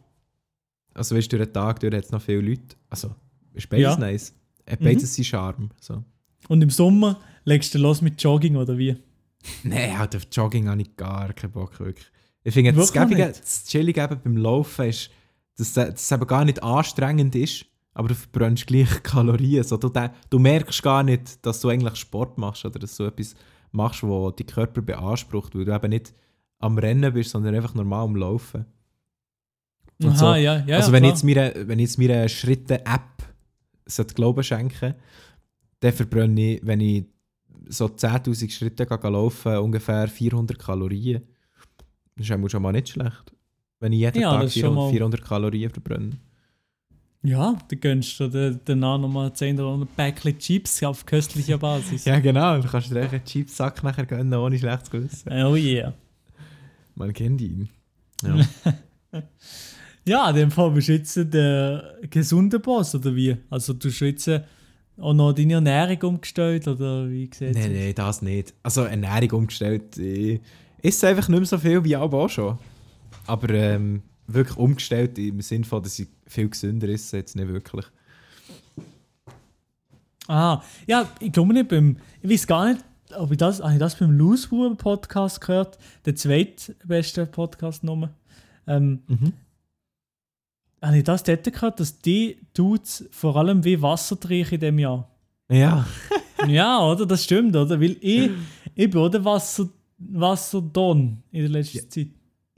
Also 0.95 1.17
weißt 1.17 1.31
du, 1.33 1.37
durch 1.37 1.49
den 1.49 1.55
Tag 1.55 1.81
durch 1.81 1.93
jetzt 1.93 2.13
noch 2.13 2.23
viele 2.23 2.41
Leute. 2.41 2.77
Also, 2.89 3.15
ist 3.53 3.69
beides 3.69 3.85
Ja. 3.85 3.97
nice. 3.97 4.33
Hat 4.69 4.81
Mhm. 4.81 4.85
beides 4.85 5.15
seinen 5.15 5.25
Charme. 5.25 5.71
So. 5.81 6.03
Und 6.49 6.63
im 6.63 6.71
Sommer 6.71 7.19
legst 7.45 7.75
du 7.75 7.79
los 7.79 8.01
mit 8.01 8.23
Jogging, 8.23 8.57
oder 8.57 8.79
wie? 8.79 8.97
Nein, 9.65 9.99
halt 9.99 10.15
auf 10.17 10.27
Jogging 10.33 10.69
habe 10.69 10.81
ich 10.83 10.97
gar 10.97 11.33
keinen 11.33 11.53
Bock, 11.53 11.79
wirklich. 11.81 12.07
Ich 12.45 12.55
finde, 12.55 12.73
das, 12.73 12.93
Gäbige, 12.93 13.27
das 13.37 13.65
Chillige 13.65 14.03
eben 14.03 14.21
beim 14.23 14.37
Laufen 14.37 14.87
ist, 14.87 15.11
dass 15.57 15.77
es 15.77 16.13
eben 16.13 16.27
gar 16.27 16.45
nicht 16.45 16.63
anstrengend 16.63 17.35
ist, 17.35 17.67
aber 17.93 18.09
du 18.09 18.15
verbrennst 18.15 18.67
gleich 18.67 18.89
Kalorien. 19.03 19.65
So, 19.65 19.77
du, 19.77 19.91
du 20.31 20.39
merkst 20.39 20.83
gar 20.83 21.03
nicht, 21.03 21.45
dass 21.45 21.61
du 21.61 21.69
eigentlich 21.69 21.97
Sport 21.97 22.39
machst 22.39 22.65
oder 22.65 22.79
dass 22.79 22.97
du 22.97 23.05
etwas 23.05 23.35
machst, 23.73 24.03
wo 24.03 24.31
dein 24.31 24.47
Körper 24.47 24.83
beansprucht, 24.83 25.55
weil 25.55 25.65
du 25.65 25.75
eben 25.75 25.91
nicht 25.91 26.15
am 26.59 26.79
Rennen 26.79 27.13
bist, 27.13 27.31
sondern 27.31 27.55
einfach 27.55 27.75
normal 27.75 28.05
am 28.05 28.17
Laufen. 28.17 28.65
Und 30.01 30.11
Aha, 30.11 30.17
so. 30.17 30.35
ja, 30.35 30.65
ja. 30.67 30.77
also 30.77 30.93
wenn, 30.93 31.05
ich 31.05 31.15
klar. 31.23 31.45
jetzt 31.47 31.55
meine, 31.55 31.69
wenn 31.69 31.79
ich 31.79 31.87
jetzt 31.91 31.99
meine 31.99 32.29
Schritte-App 32.29 33.03
sollte 33.87 34.15
Glauben 34.15 34.43
schenken 34.45 34.95
dann 35.81 35.93
verbrenne 35.93 36.55
ich, 36.57 36.67
wenn 36.67 36.81
ich 36.81 37.05
so 37.69 37.87
10'000 37.87 38.51
Schritte 38.51 38.87
gehe 38.87 39.11
laufen, 39.11 39.57
ungefähr 39.59 40.09
400 40.09 40.59
Kalorien. 40.59 41.23
Das 42.17 42.29
ist 42.29 42.51
schon 42.51 42.63
mal 42.63 42.73
nicht 42.73 42.89
schlecht. 42.89 43.33
Wenn 43.79 43.93
ich 43.93 44.01
jeden 44.01 44.21
Ja, 44.21 44.33
Tag 44.33 44.43
das 44.43 44.57
ist 44.57 44.61
schon 44.61 44.73
400, 44.73 44.85
mal- 44.85 44.91
400 44.91 45.25
Kalorien 45.25 45.71
verbrenne. 45.71 46.11
Ja, 47.23 47.59
dann 47.69 47.81
gönnst 47.81 48.19
du 48.21 48.29
dir 48.29 48.61
danach 48.65 48.99
nochmal 48.99 49.33
10 49.33 49.59
oder 49.59 49.69
100 49.69 49.97
Päckchen 49.97 50.39
Chips 50.39 50.83
auf 50.85 51.05
köstlicher 51.05 51.59
Basis. 51.59 52.05
Ja 52.05 52.21
genau, 52.21 52.61
du 52.61 52.69
kannst 52.69 52.91
dir 52.91 53.01
einen 53.01 53.25
Chipsack 53.25 53.83
nachher 53.83 54.07
gönnen, 54.07 54.33
ohne 54.35 54.59
schlechtes 54.59 54.91
Gewissen. 54.91 55.33
Oh 55.33 55.57
yeah. 55.57 55.95
Man 56.95 57.13
kennt 57.13 57.41
ihn. 57.41 57.69
Ja. 58.23 59.23
Ja, 60.09 60.31
in 60.31 60.37
dem 60.37 60.51
Fall 60.51 60.71
bist 60.71 60.89
du 60.89 60.93
jetzt 60.95 61.17
der 61.35 61.97
gesunde 62.09 62.59
Boss, 62.59 62.95
oder 62.95 63.15
wie? 63.15 63.37
Also 63.51 63.75
du 63.75 63.89
hast 63.89 64.01
jetzt 64.01 64.31
auch 64.97 65.13
noch 65.13 65.35
deine 65.35 65.55
Ernährung 65.55 66.15
umgestellt, 66.15 66.67
oder 66.67 67.11
wie 67.11 67.29
sieht 67.31 67.55
Nein, 67.55 67.75
nein, 67.75 67.93
das 67.95 68.23
nicht. 68.23 68.55
Also 68.63 68.85
Ernährung 68.85 69.41
umgestellt. 69.41 69.99
Ich 69.99 70.41
esse 70.83 71.09
einfach 71.09 71.29
nicht 71.29 71.41
mehr 71.41 71.47
so 71.47 71.59
viel 71.59 71.85
wie 71.85 71.95
auch 71.95 72.29
schon. 72.31 72.59
Aber 73.27 73.51
ähm, 73.51 74.03
wirklich 74.29 74.57
umgestellt 74.57 75.19
im 75.19 75.41
Sinne 75.41 75.64
von, 75.64 75.83
dass 75.83 75.99
ich 75.99 76.07
viel 76.27 76.49
gesünder 76.49 76.88
esse, 76.88 77.17
jetzt 77.17 77.35
nicht 77.35 77.49
wirklich. 77.49 77.87
Ah, 80.27 80.62
ja, 80.87 81.09
ich 81.21 81.33
glaube 81.33 81.55
nicht 81.55 81.69
beim, 81.69 81.97
ich 82.21 82.31
weiß 82.31 82.47
gar 82.47 82.71
nicht, 82.73 82.85
ob 83.17 83.31
ich 83.33 83.38
das, 83.38 83.62
habe 83.62 83.73
ich 83.73 83.79
das 83.79 83.97
beim 83.97 84.11
Loose 84.12 84.49
Podcast 84.77 85.41
gehört, 85.41 85.79
der 86.05 86.14
zweitbeste 86.14 87.27
Podcast 87.27 87.83
Nummer. 87.83 88.11
Ähm, 88.67 89.01
Mhm. 89.07 89.33
habe 90.83 90.99
ich 90.99 91.05
das 91.05 91.23
dort 91.23 91.45
gehört, 91.51 91.81
dass 91.81 91.99
die 92.01 92.37
Dudes 92.53 93.09
vor 93.11 93.35
allem 93.37 93.64
wie 93.64 93.81
Wasser 93.81 94.21
trinken 94.21 94.55
in 94.57 94.61
dem 94.61 94.79
Jahr? 94.79 95.09
Ja. 95.51 95.87
ja, 96.47 96.79
oder? 96.85 97.07
Das 97.07 97.25
stimmt, 97.25 97.57
oder? 97.57 97.81
Weil 97.81 97.97
ich, 98.03 98.31
ich 98.75 98.91
bin 98.91 99.01
auch 99.01 99.09
der 99.09 99.25
Wasser, 99.25 99.69
Wasserdon 99.97 101.23
in 101.33 101.41
der 101.41 101.49
letzten 101.51 101.91
Zeit. 101.91 102.09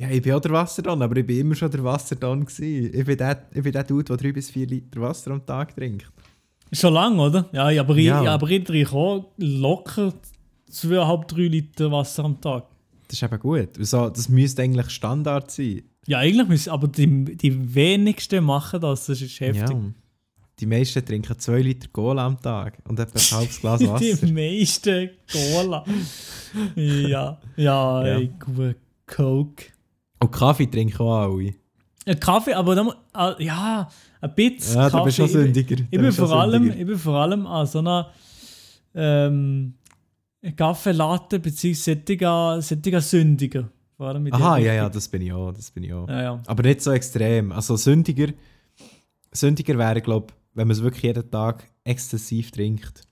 Ja, 0.01 0.09
ich 0.11 0.23
bin 0.23 0.33
auch 0.33 0.41
der 0.41 0.53
Wasserdon, 0.53 1.03
aber 1.03 1.17
ich 1.19 1.27
bin 1.27 1.41
immer 1.41 1.55
schon 1.55 1.71
der 1.71 1.85
Wasserdon 1.85 2.47
gewesen. 2.47 2.91
Ich 2.99 3.05
bin 3.05 3.19
der, 3.19 3.47
ich 3.53 3.63
bin 3.63 3.73
der 3.73 3.85
Dude, 3.85 4.05
der 4.05 4.17
3 4.17 4.33
bis 4.33 4.51
4 4.51 4.67
Liter 4.67 5.01
Wasser 5.03 5.31
am 5.33 5.45
Tag 5.45 5.75
trinkt. 5.77 6.11
Schon 6.73 6.95
lange, 6.95 7.21
oder? 7.21 7.49
Ja, 7.53 7.69
ja, 7.71 7.83
aber, 7.83 7.97
ich, 7.97 8.07
Ja. 8.07 8.23
aber 8.25 8.49
ich 8.49 8.65
trinke 8.65 8.93
auch 8.95 9.31
locker 9.37 10.15
2,5, 10.73 11.27
3 11.27 11.41
Liter 11.49 11.93
Wasser 11.93 12.25
am 12.25 12.41
Tag. 12.41 12.65
Das 13.09 13.17
ist 13.21 13.23
eben 13.25 13.39
gut. 13.41 13.69
So, 13.81 14.09
das 14.09 14.29
müsste 14.31 14.63
eigentlich 14.63 14.89
Standard 14.91 15.51
sein. 15.51 15.83
Ja, 16.07 16.19
eigentlich 16.19 16.49
müssen, 16.49 16.71
aber 16.71 16.89
die, 16.89 17.37
die 17.37 17.75
wenigsten 17.75 18.43
machen 18.43 18.81
das, 18.81 19.05
das 19.07 19.21
ist 19.21 19.39
heftig. 19.41 19.69
Ja. 19.69 19.83
Die 20.61 20.67
meisten 20.67 21.05
trinken 21.05 21.39
2 21.39 21.61
Liter 21.61 21.89
Cola 21.93 22.25
am 22.27 22.41
Tag 22.41 22.79
und 22.89 22.99
etwa 22.99 23.19
ein 23.19 23.31
halbes 23.39 23.61
Glas 23.61 23.87
Wasser. 23.87 24.17
Die 24.27 24.33
meisten 24.33 25.11
Cola. 25.31 25.85
ja, 26.77 27.39
ja, 27.57 28.07
Ja. 28.07 28.17
ey, 28.17 28.31
gut. 28.39 28.77
Coke. 29.07 29.65
Und 30.23 30.31
Kaffee 30.33 30.67
trinken 30.67 31.01
auch 31.03 31.23
alle. 31.33 31.55
Ja, 32.07 32.15
Kaffee, 32.15 32.55
aber 32.55 32.75
dann, 32.75 32.93
ah, 33.13 33.35
ja, 33.39 33.89
ein 34.21 34.35
bisschen 34.35 34.77
Ja, 34.77 34.91
Kaffee. 34.91 34.99
du 34.99 35.05
bist 35.05 35.17
schon 35.17 35.29
Ich. 35.29 35.87
Ich 35.91 35.99
bin, 36.01 36.13
vor 36.13 36.33
allem, 36.33 36.63
sündiger. 36.65 36.81
ich 36.81 36.87
bin 36.87 36.99
vor 36.99 37.15
allem 37.17 37.47
an 37.47 37.67
so 37.67 37.79
einer 37.81 38.11
ähm, 38.95 39.75
Kaffeelatte 40.57 41.39
bzw. 41.39 41.75
sättiger, 42.61 42.61
Sündiger. 43.01 43.69
Vor 43.97 44.09
allem 44.09 44.23
mit 44.23 44.33
Aha, 44.33 44.57
ja, 44.59 44.73
ja, 44.73 44.89
das 44.89 45.09
bin 45.09 45.23
ich 45.23 45.33
auch. 45.33 45.53
Das 45.53 45.71
bin 45.71 45.85
ich 45.85 45.93
auch. 45.93 46.09
ja, 46.09 46.23
ja. 46.23 46.43
Aber 46.47 46.63
nicht 46.63 46.81
so 46.81 46.91
extrem. 46.91 47.53
Also 47.53 47.77
sündiger, 47.77 48.29
sündiger 49.33 49.77
wäre, 49.77 50.01
glaube 50.01 50.29
ich, 50.31 50.35
wenn 50.55 50.69
man 50.69 50.77
es 50.77 50.83
wirklich 50.83 51.03
jeden 51.03 51.31
Tag 51.31 51.65
exzessiv 51.85 52.51
trinkt. 52.51 53.03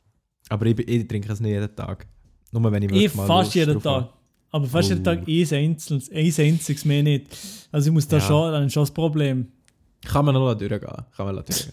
Aber 0.49 0.65
ich, 0.65 0.79
ich 0.79 1.07
trinke 1.07 1.31
es 1.31 1.41
nicht 1.41 1.51
jeden 1.51 1.77
Tag. 1.77 2.07
Nur 2.53 2.73
wenn 2.73 2.83
ich 2.83 2.91
Ich 2.93 3.15
mal 3.15 3.27
fast 3.27 3.55
jeden 3.55 3.79
drauf 3.81 3.85
habe. 3.85 4.09
Aber 4.51 4.67
fast 4.67 4.89
Oh. 4.89 4.93
jeden 4.93 5.05
Tag 5.05 5.27
ein 5.29 5.49
einzelnes, 5.53 6.11
ein 6.11 6.17
einziges 6.39 6.85
mehr 6.85 7.03
nicht. 7.03 7.27
Also 7.71 7.89
ich 7.89 7.93
muss 7.95 8.09
da 8.09 8.17
Ja. 8.19 8.23
schon, 8.27 8.53
dann 8.53 8.67
ist 8.67 8.73
schon 8.73 8.83
das 8.83 8.91
Problem. 8.91 9.49
Kann 10.05 10.25
man 10.25 10.35
noch 10.35 10.55
durchgehen. 10.55 10.81
Kann 10.81 11.27
man 11.27 11.35
noch 11.37 11.45
durchgehen. 11.45 11.73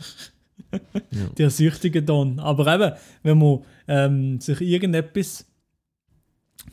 Der 1.37 1.49
süchtige 1.49 2.01
Don. 2.03 2.39
Aber 2.39 2.67
eben, 2.73 2.91
wenn 3.23 3.37
man 3.37 3.59
ähm, 3.87 4.41
sich 4.41 4.59
irgendetwas 4.61 5.45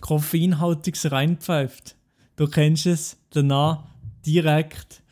Koffeinhaltiges 0.00 1.10
reinpfeift, 1.12 1.96
du 2.36 2.46
kennst 2.48 2.86
es 2.86 3.16
danach 3.30 3.84
direkt, 4.26 5.02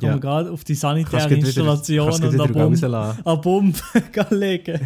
ja. 0.00 0.10
man 0.10 0.20
gerade 0.20 0.50
auf 0.50 0.64
die 0.64 0.74
sanitäre 0.74 1.28
wieder- 1.30 1.46
Installation 1.46 2.08
und 2.12 2.24
eine 2.24 2.48
Bombe, 2.48 3.78
legen. 4.30 4.80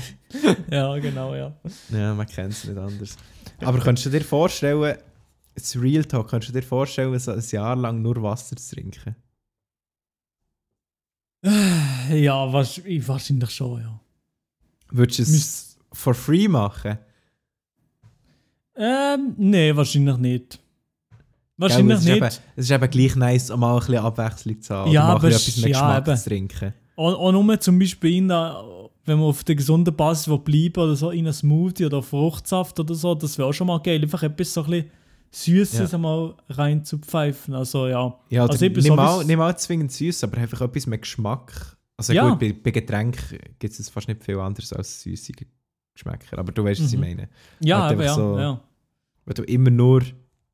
ja, 0.70 0.96
genau, 0.98 1.34
ja. 1.34 1.52
Ja, 1.90 2.14
man 2.14 2.26
kennt 2.26 2.52
es 2.52 2.64
nicht 2.64 2.78
anders. 2.78 3.16
Aber 3.60 3.78
kannst 3.78 4.04
du 4.06 4.10
dir 4.10 4.22
vorstellen, 4.22 4.96
das 5.54 5.76
Real 5.80 6.04
Talk, 6.04 6.28
kannst 6.30 6.48
du 6.48 6.52
dir 6.52 6.62
vorstellen, 6.62 7.18
so 7.18 7.32
ein 7.32 7.40
Jahr 7.50 7.76
lang 7.76 8.02
nur 8.02 8.20
Wasser 8.22 8.56
zu 8.56 8.74
trinken? 8.74 9.14
Ja, 12.10 12.52
wahrscheinlich 12.52 13.50
schon, 13.50 13.80
ja. 13.80 14.00
Würdest 14.90 15.18
du 15.18 15.22
es 15.24 15.30
Müsst- 15.30 15.78
for 15.92 16.14
free 16.14 16.48
machen? 16.48 16.98
Ähm, 18.76 19.34
nee, 19.36 19.74
wahrscheinlich 19.76 20.16
nicht. 20.16 20.50
Gell, 20.50 21.18
Wahrscheinlich 21.58 21.94
es 21.96 22.00
ist 22.00 22.06
nicht. 22.06 22.16
Eben, 22.16 22.26
es 22.26 22.40
ist 22.56 22.70
eben 22.70 22.90
gleich 22.90 23.16
nice, 23.16 23.50
um 23.50 23.60
mal 23.60 23.74
ein 23.74 23.78
bisschen 23.80 23.98
Abwechslung 23.98 24.60
zu 24.60 24.74
haben. 24.74 24.90
Ja, 24.90 25.02
oder 25.02 25.08
mal 25.08 25.14
aber 25.16 25.26
ein 25.28 25.32
es- 25.34 25.44
bisschen 25.44 25.62
ja, 25.62 25.68
Geschmack 25.68 26.08
eben. 26.08 26.16
zu 26.16 26.28
trinken. 26.28 26.74
Auch, 26.96 27.14
auch 27.18 27.32
nur 27.32 27.60
zum 27.60 27.78
Beispiel 27.78 28.14
in 28.16 28.28
der, 28.28 28.64
wenn 29.04 29.18
man 29.18 29.28
auf 29.28 29.44
der 29.44 29.54
gesunden 29.54 29.94
Basis 29.94 30.26
bleiben 30.44 30.76
oder 30.82 30.96
so, 30.96 31.10
in 31.10 31.26
einen 31.26 31.32
Smoothie 31.32 31.84
oder 31.86 32.02
Fruchtsaft 32.02 32.78
oder 32.80 32.94
so, 32.94 33.14
das 33.14 33.36
wäre 33.38 33.48
auch 33.48 33.52
schon 33.52 33.66
mal 33.66 33.78
geil. 33.80 34.00
Einfach 34.02 34.22
etwas 34.22 34.52
so 34.54 34.62
ein 34.64 34.70
bisschen 34.70 34.90
Süßes 35.34 35.90
Ja. 35.90 35.96
einmal 35.96 36.34
rein 36.48 36.84
zu 36.84 36.98
pfeifen. 36.98 37.54
Also 37.54 37.88
ja. 37.88 38.18
Ja, 38.30 38.46
also 38.46 38.64
ich 38.64 38.72
bin 38.72 38.82
nicht, 38.84 38.94
mal, 38.94 39.24
nicht 39.24 39.36
mal 39.36 39.56
zwingend 39.58 39.90
süß, 39.92 40.24
aber 40.24 40.38
einfach 40.38 40.60
etwas 40.60 40.86
mit 40.86 41.02
Geschmack. 41.02 41.76
Also 41.96 42.12
Ja. 42.12 42.28
gut, 42.30 42.38
bei, 42.40 42.52
bei 42.52 42.70
Getränken 42.70 43.38
gibt 43.58 43.78
es 43.78 43.88
fast 43.88 44.06
nicht 44.08 44.22
viel 44.22 44.38
anderes 44.38 44.72
als 44.72 45.02
süße 45.02 45.32
Geschmäcker. 45.94 46.38
Aber 46.38 46.52
du 46.52 46.62
weißt, 46.64 46.82
was 46.82 46.92
ich 46.92 46.98
Mhm. 46.98 47.04
meine. 47.04 47.28
Ja, 47.60 47.82
Halt 47.82 47.92
aber 47.94 48.04
ja, 48.04 48.14
so- 48.14 48.38
ja. 48.38 48.60
Wenn 49.26 49.34
du 49.34 49.42
immer 49.44 49.70
nur 49.70 50.02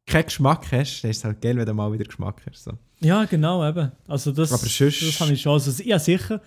keinen 0.07 0.25
Geschmack 0.25 0.73
hast, 0.73 1.03
dann 1.03 1.11
ist 1.11 1.19
es 1.19 1.25
halt 1.25 1.41
geil, 1.43 1.57
wenn 1.57 1.67
du 1.67 1.75
mal 1.75 1.93
wieder 1.93 2.05
Geschmack 2.05 2.41
hast. 2.49 2.65
So. 2.65 2.73
Ja, 3.01 3.25
genau, 3.25 3.67
eben. 3.69 3.93
Also 4.09 4.33
das, 4.33 4.51
Aber 4.53 4.67
sonst- 4.67 5.03
das 5.03 5.21
habe 5.21 5.33
ich 5.33 5.43
schon. 5.43 5.53
Also 5.53 5.83
ja, 5.83 5.99
sicher 5.99 6.41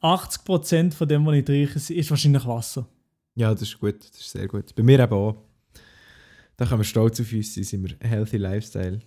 80% 0.00 0.94
von 0.94 1.08
dem, 1.08 1.24
was 1.26 1.34
ich 1.36 1.44
trinke, 1.44 1.74
ist 1.78 2.10
wahrscheinlich 2.10 2.46
Wasser. 2.46 2.86
Ja, 3.34 3.52
das 3.52 3.62
ist 3.62 3.78
gut. 3.78 3.96
Das 4.00 4.20
ist 4.20 4.30
sehr 4.30 4.48
gut. 4.48 4.74
Bei 4.74 4.82
mir 4.82 4.98
eben 4.98 5.12
auch. 5.12 5.36
Da 6.56 6.66
können 6.66 6.80
wir 6.80 6.84
stolz 6.84 7.20
auf 7.20 7.32
uns 7.32 7.54
sein, 7.54 7.64
sind 7.64 7.82
wir 7.88 7.96
ein 8.00 8.08
healthy 8.08 8.36
Lifestyle. 8.36 9.00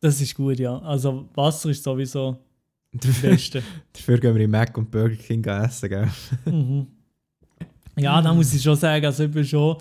Das 0.00 0.20
ist 0.20 0.34
gut, 0.34 0.58
ja. 0.58 0.78
Also 0.78 1.28
Wasser 1.34 1.70
ist 1.70 1.82
sowieso 1.84 2.38
das 2.92 3.20
Beste. 3.20 3.62
dafür 3.92 4.18
gehen 4.18 4.34
wir 4.34 4.44
in 4.44 4.50
Mac 4.50 4.76
und 4.78 4.90
Burger 4.90 5.16
King 5.16 5.44
essen, 5.44 5.88
gell? 5.88 6.08
mhm. 6.46 6.86
Ja, 7.96 8.22
da 8.22 8.32
muss 8.32 8.54
ich 8.54 8.62
schon 8.62 8.76
sagen, 8.76 9.04
also 9.04 9.24
ich 9.24 9.30
bin 9.30 9.44
schon 9.44 9.76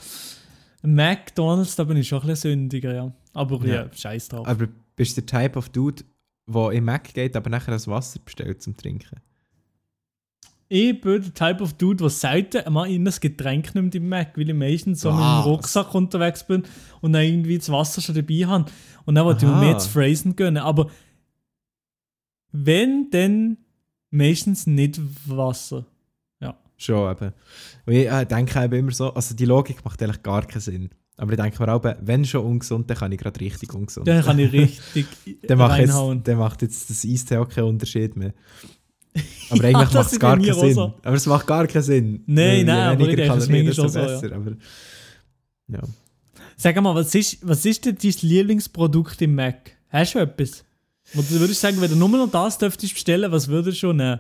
McDonalds, 0.82 1.76
da 1.76 1.84
bin 1.84 1.98
ich 1.98 2.08
schon 2.08 2.22
ein 2.22 2.28
bisschen 2.28 2.52
sündiger, 2.60 2.94
ja. 2.94 3.14
Aber 3.34 3.64
ja, 3.66 3.86
Ja. 3.86 3.94
scheiß 3.94 4.30
drauf. 4.30 4.48
Aber 4.48 4.68
bist 4.96 5.16
du 5.18 5.22
der 5.22 5.42
Type 5.44 5.58
of 5.60 5.70
Dude, 5.70 6.04
der 6.48 6.72
in 6.72 6.84
Mac 6.84 7.14
geht, 7.14 7.36
aber 7.36 7.50
nachher 7.50 7.72
das 7.72 7.88
Wasser 7.88 8.20
bestellt 8.24 8.62
zum 8.62 8.76
Trinken? 8.76 9.20
Ich 10.70 11.00
bin 11.00 11.22
der 11.22 11.34
Type 11.34 11.64
of 11.64 11.74
Dude, 11.74 11.98
der 11.98 12.10
selten 12.10 12.74
mal 12.74 12.90
in 12.90 13.08
ein 13.08 13.14
Getränk 13.20 13.74
nimmt 13.74 13.96
im 13.96 14.10
Mac, 14.10 14.38
weil 14.38 14.50
ich 14.50 14.56
meistens 14.56 15.02
so 15.02 15.12
mit 15.12 15.20
dem 15.20 15.24
Was? 15.24 15.46
Rucksack 15.46 15.96
unterwegs 15.96 16.46
bin 16.46 16.64
und 17.02 17.14
dann 17.14 17.24
irgendwie 17.24 17.58
das 17.58 17.72
Wasser 17.72 18.02
schon 18.02 18.16
dabei 18.16 18.46
habe. 18.46 18.66
Und 19.06 19.16
dann 19.16 19.26
wollte 19.26 19.46
ich 19.46 19.52
mir 19.52 19.60
mehr 19.60 19.78
zu 19.78 19.90
Phrasen 19.90 20.36
gönnen. 20.36 20.62
Aber 20.62 20.88
wenn, 22.52 23.10
dann 23.12 23.58
meistens 24.12 24.68
nicht 24.68 25.00
Wasser. 25.26 25.86
Schon 26.78 27.12
eben. 27.12 27.34
Und 27.86 27.94
ich 27.94 28.08
äh, 28.08 28.26
denke 28.26 28.64
eben 28.64 28.76
immer 28.76 28.92
so, 28.92 29.14
also 29.14 29.36
die 29.36 29.46
Logik 29.46 29.84
macht 29.84 30.02
eigentlich 30.02 30.22
gar 30.22 30.46
keinen 30.46 30.62
Sinn. 30.62 30.90
Aber 31.18 31.32
ich 31.32 31.40
denke 31.40 31.60
mir 31.64 31.74
auch, 31.74 31.84
wenn 32.02 32.24
schon 32.26 32.46
ungesund, 32.46 32.88
dann 32.90 32.98
kann 32.98 33.12
ich 33.12 33.18
gerade 33.18 33.40
richtig 33.40 33.74
ungesund. 33.74 34.08
Dann 34.08 34.24
kann 34.24 34.38
ich 34.38 34.52
richtig 34.54 35.08
dann, 35.48 35.58
macht 35.58 35.72
reinhauen. 35.72 36.18
jetzt, 36.18 36.28
dann 36.28 36.38
macht 36.38 36.62
jetzt 36.62 36.90
das 36.92 37.04
Eistee 37.04 37.38
auch 37.38 37.50
keinen 37.50 37.66
Unterschied 37.66 38.16
mehr. 38.16 38.34
Aber 39.50 39.64
Ja, 39.64 39.70
eigentlich 39.70 39.90
das 39.90 39.94
macht 39.94 40.14
es 40.14 40.20
gar 40.20 40.38
keinen 40.38 40.54
Sinn. 40.54 40.74
so. 40.74 40.94
Aber 41.04 41.16
es 41.16 41.26
macht 41.26 41.48
gar 41.48 41.68
keinen 41.68 41.82
Sinn. 41.84 42.24
Nein, 42.26 42.66
nein, 42.66 43.00
weniger 43.00 43.26
Kalorien, 43.28 43.66
desto 43.66 43.88
so, 43.88 44.00
besser. 44.00 44.32
Aber, 44.36 44.52
ja. 45.68 45.80
Sag 46.56 46.82
mal, 46.82 46.96
was 46.96 47.14
ist, 47.16 47.38
was 47.48 47.66
ist 47.66 47.86
denn 47.86 47.98
dein 48.02 48.14
Lieblingsprodukt 48.22 49.22
im 49.22 49.36
Mac? 49.36 49.72
Hast 49.90 50.16
du 50.16 50.20
etwas? 50.20 50.64
Wo 51.14 51.22
du 51.22 51.40
würdest 51.40 51.62
sagen, 51.62 51.80
wenn 51.80 51.90
du 51.90 51.96
nur 51.96 52.10
noch 52.10 52.30
das 52.32 52.58
dürftest 52.58 52.94
bestellen, 52.94 53.32
was 53.32 53.48
würdest 53.48 53.78
du 53.78 53.88
schon 53.88 53.98
nehmen? 53.98 54.20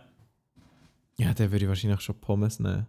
ja, 1.19 1.33
dann 1.33 1.51
würde 1.51 1.65
ich 1.65 1.69
wahrscheinlich 1.69 1.99
schon 2.01 2.15
Pommes 2.19 2.59
nehmen. 2.59 2.85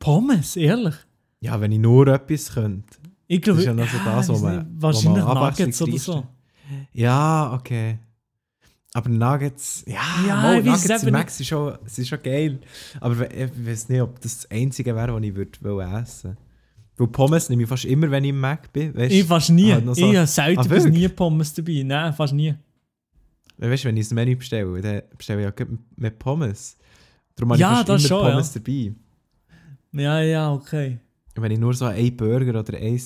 Pommes, 0.00 0.56
ehrlich? 0.56 0.94
Ja, 1.40 1.60
wenn 1.60 1.70
ich 1.72 1.78
nur 1.78 2.08
etwas 2.08 2.52
könnte. 2.52 2.96
Ich 3.28 3.40
glaube, 3.40 3.58
Das 3.62 3.64
ist 3.64 3.66
ja 3.66 3.74
noch 3.74 3.88
so 3.88 3.98
das, 4.04 4.26
ich 4.28 4.32
was 4.34 4.42
man- 4.42 4.56
nicht, 4.58 4.66
wo 4.76 4.82
wahrscheinlich 4.82 5.24
man 5.24 5.34
Nuggets 5.34 5.82
oder 5.82 5.98
so. 5.98 6.26
Ja, 6.92 7.52
okay. 7.54 7.98
Aber 8.94 9.10
Nuggets, 9.10 9.84
ja, 9.86 10.00
Ja, 10.26 10.36
mal, 10.36 10.62
Nuggets 10.62 11.02
im 11.02 11.12
Mac 11.12 11.30
sind 11.30 11.46
schon, 11.46 11.78
sind 11.84 12.08
schon 12.08 12.22
geil. 12.22 12.58
Aber 13.00 13.30
ich 13.32 13.50
weiß 13.66 13.88
nicht, 13.90 14.00
ob 14.00 14.20
das 14.20 14.40
das 14.42 14.50
Einzige 14.50 14.94
wäre, 14.96 15.14
was 15.14 15.22
ich 15.22 15.34
würde 15.34 15.58
wollen 15.62 15.94
essen 15.94 16.36
Weil 16.96 17.06
Pommes 17.08 17.48
nehme 17.50 17.64
ich 17.64 17.68
fast 17.68 17.84
immer, 17.84 18.10
wenn 18.10 18.24
ich 18.24 18.30
im 18.30 18.40
Mac 18.40 18.72
bin. 18.72 18.94
Weißt, 18.96 19.14
Ich 19.14 19.24
fast 19.24 19.50
nie. 19.50 19.74
Noch 19.74 19.94
so- 19.94 20.10
ich 20.10 20.16
habe 20.16 20.26
selten 20.26 20.60
Ah, 20.60 20.64
bis 20.64 20.84
nie 20.86 21.06
Pommes 21.08 21.52
dabei. 21.52 21.82
Nein, 21.84 22.12
fast 22.14 22.32
nie. 22.32 22.54
weißt 23.58 23.84
du, 23.84 23.88
wenn 23.88 23.96
ich 23.98 24.06
das 24.06 24.14
Menü 24.14 24.36
bestelle, 24.36 24.80
dann 24.80 25.02
bestelle 25.16 25.46
ich 25.48 25.60
ja 25.60 25.66
mit 25.96 26.18
Pommes. 26.18 26.76
Darum 27.36 27.52
habe 27.52 27.60
Ja, 27.60 27.70
ich 27.72 27.76
fast 27.78 27.88
das 27.90 28.00
immer 28.04 28.08
schon, 28.08 28.30
Pommes 28.30 28.52
dabei. 28.52 28.92
Ja, 29.92 30.20
ja, 30.22 30.52
okay. 30.52 30.98
Wenn 31.34 31.52
ich 31.52 31.58
nur 31.58 31.74
so 31.74 31.84
einen 31.84 32.16
Burger 32.16 32.58
oder 32.58 32.76
ein, 32.78 33.00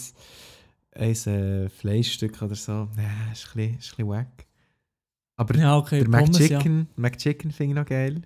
ein 0.95 1.11
äh, 1.13 1.69
Fleischstück 1.69 2.41
oder 2.41 2.55
so, 2.55 2.89
nee, 2.97 3.03
ist 3.33 3.49
ein 3.55 3.57
bisschen, 3.57 3.59
ist 3.59 3.73
ein 3.73 3.79
bisschen 3.79 4.09
wack. 4.09 4.47
Aber 5.43 5.59
Ja, 5.59 5.77
okay. 5.77 6.05
der 6.05 6.11
Pommes, 6.11 6.39
ja. 6.39 6.57
McChicken, 6.59 6.89
McChicken 6.97 7.51
finde 7.51 7.73
ich 7.73 7.77
noch 7.81 7.87
geil. 7.87 8.23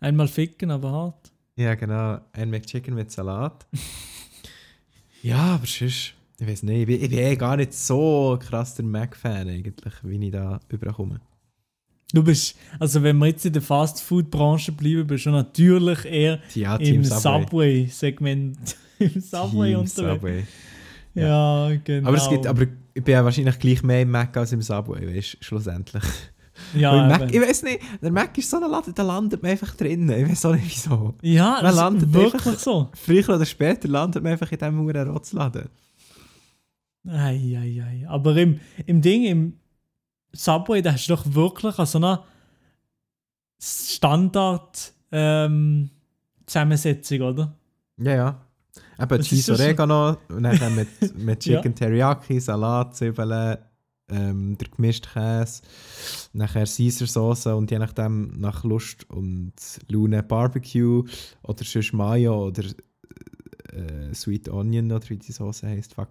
Einmal 0.00 0.28
ficken, 0.28 0.70
aber 0.70 0.92
hart. 0.92 1.32
Ja, 1.56 1.74
genau. 1.74 2.20
Ein 2.32 2.50
McChicken 2.50 2.94
mit 2.94 3.10
Salat. 3.10 3.66
ja, 5.22 5.54
aber 5.54 5.66
sonst, 5.66 6.14
ich 6.38 6.46
weiß 6.46 6.62
nicht, 6.64 6.80
ich 6.80 6.86
bin, 6.86 7.02
ich 7.02 7.10
bin 7.10 7.18
eh 7.18 7.36
gar 7.36 7.56
nicht 7.56 7.72
so 7.74 8.38
krass 8.40 8.74
der 8.74 8.84
Mac-Fan 8.84 9.48
eigentlich, 9.48 9.74
wie 10.02 10.26
ich 10.26 10.32
da 10.32 10.60
überkomme. 10.68 11.20
Du 12.12 12.22
bist, 12.22 12.56
also 12.78 13.02
wenn 13.02 13.18
wir 13.18 13.26
jetzt 13.26 13.44
in 13.46 13.52
der 13.52 13.62
Fast-Food-Branche 13.62 14.70
bleiben, 14.72 15.06
bist 15.08 15.26
du 15.26 15.30
natürlich 15.30 16.04
eher 16.04 16.40
Ja, 16.54 16.76
im 16.76 17.02
Subway. 17.02 17.20
Subway-Segment. 17.86 18.76
Im 18.98 19.20
Subway 19.20 19.70
Team 19.72 19.80
unterwegs. 19.80 19.94
Subway. 19.94 20.44
Ja, 21.22 21.70
genau. 21.84 22.08
Aber, 22.08 22.16
es 22.16 22.28
gibt, 22.28 22.46
aber 22.46 22.62
ich 22.94 23.02
bin 23.04 23.12
ja 23.12 23.24
wahrscheinlich 23.24 23.58
gleich 23.58 23.82
mehr 23.82 24.02
im 24.02 24.10
Mac 24.10 24.36
als 24.36 24.52
im 24.52 24.62
Subway, 24.62 25.16
weißt 25.16 25.34
du, 25.34 25.44
schlussendlich. 25.44 26.02
Ja, 26.74 27.06
Mac, 27.06 27.34
ich 27.34 27.40
weiß 27.40 27.64
nicht, 27.64 27.80
der 28.00 28.10
Mac 28.10 28.36
ist 28.38 28.48
so 28.50 28.56
ein 28.58 28.70
Laden, 28.70 28.94
da 28.94 29.02
landet 29.02 29.42
man 29.42 29.50
einfach 29.52 29.74
drinnen. 29.74 30.08
Ich 30.10 30.30
weiß 30.30 30.46
auch 30.46 30.54
nicht 30.54 30.64
wieso. 30.66 31.14
ja, 31.22 31.52
man 31.56 31.64
das 31.64 31.76
landet 31.76 32.02
ist 32.08 32.14
wirklich 32.14 32.46
einfach- 32.46 32.58
so. 32.58 32.90
Früher 32.94 33.28
oder 33.28 33.44
später 33.44 33.88
landet 33.88 34.22
man 34.22 34.32
einfach 34.32 34.50
in 34.50 34.58
diesem 34.58 34.78
Huren 34.80 35.10
Rotzladen. 35.10 35.68
Ei, 37.08 37.56
ei, 37.58 37.82
ei. 37.84 38.08
Aber 38.08 38.34
im, 38.36 38.58
im 38.86 39.00
Ding, 39.02 39.24
im 39.24 39.52
Subway, 40.32 40.80
da 40.82 40.92
hast 40.92 41.06
du 41.08 41.14
doch 41.14 41.24
wirklich 41.34 41.78
an 41.78 41.86
so 41.86 41.98
einer 41.98 42.24
Standard 43.60 44.92
ähm, 45.12 45.90
Zusammensetzung, 46.46 47.20
oder? 47.22 47.54
Ja, 47.98 48.14
ja. 48.14 48.45
Eben 49.00 49.18
Was 49.18 49.26
Cheese? 49.26 49.52
Oregano 49.52 50.16
und 50.28 50.42
dann 50.42 50.74
mit, 50.74 50.88
mit 51.16 51.44
Ja. 51.44 51.56
Chicken 51.56 51.74
Teriyaki, 51.74 52.40
Salat, 52.40 52.96
Zwiebeln, 52.96 53.58
ähm, 54.08 54.56
der 54.58 54.68
gemischte 54.68 55.08
Käse, 55.08 55.62
nachher 56.32 56.64
Caesar 56.64 57.08
Sauce 57.08 57.46
und 57.46 57.70
je 57.70 57.78
nachdem 57.78 58.32
nach 58.38 58.62
Lust 58.64 59.08
und 59.10 59.52
Laune 59.88 60.22
Barbecue 60.22 61.04
oder 61.42 61.64
sonst 61.64 61.92
Mayo 61.92 62.46
oder 62.46 62.62
äh, 63.72 64.14
Sweet 64.14 64.48
Onion 64.48 64.92
oder 64.92 65.08
wie 65.08 65.16
die 65.16 65.32
Sauce 65.32 65.62
heisst. 65.62 65.94
Fuck. 65.94 66.08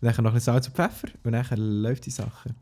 Und 0.00 0.02
dann 0.02 0.24
noch 0.24 0.30
ein 0.30 0.34
bisschen 0.34 0.52
Salz 0.52 0.66
und 0.68 0.76
Pfeffer 0.76 1.08
und 1.24 1.32
dann 1.32 1.46
läuft 1.58 2.06
die 2.06 2.10
Sache. 2.10 2.54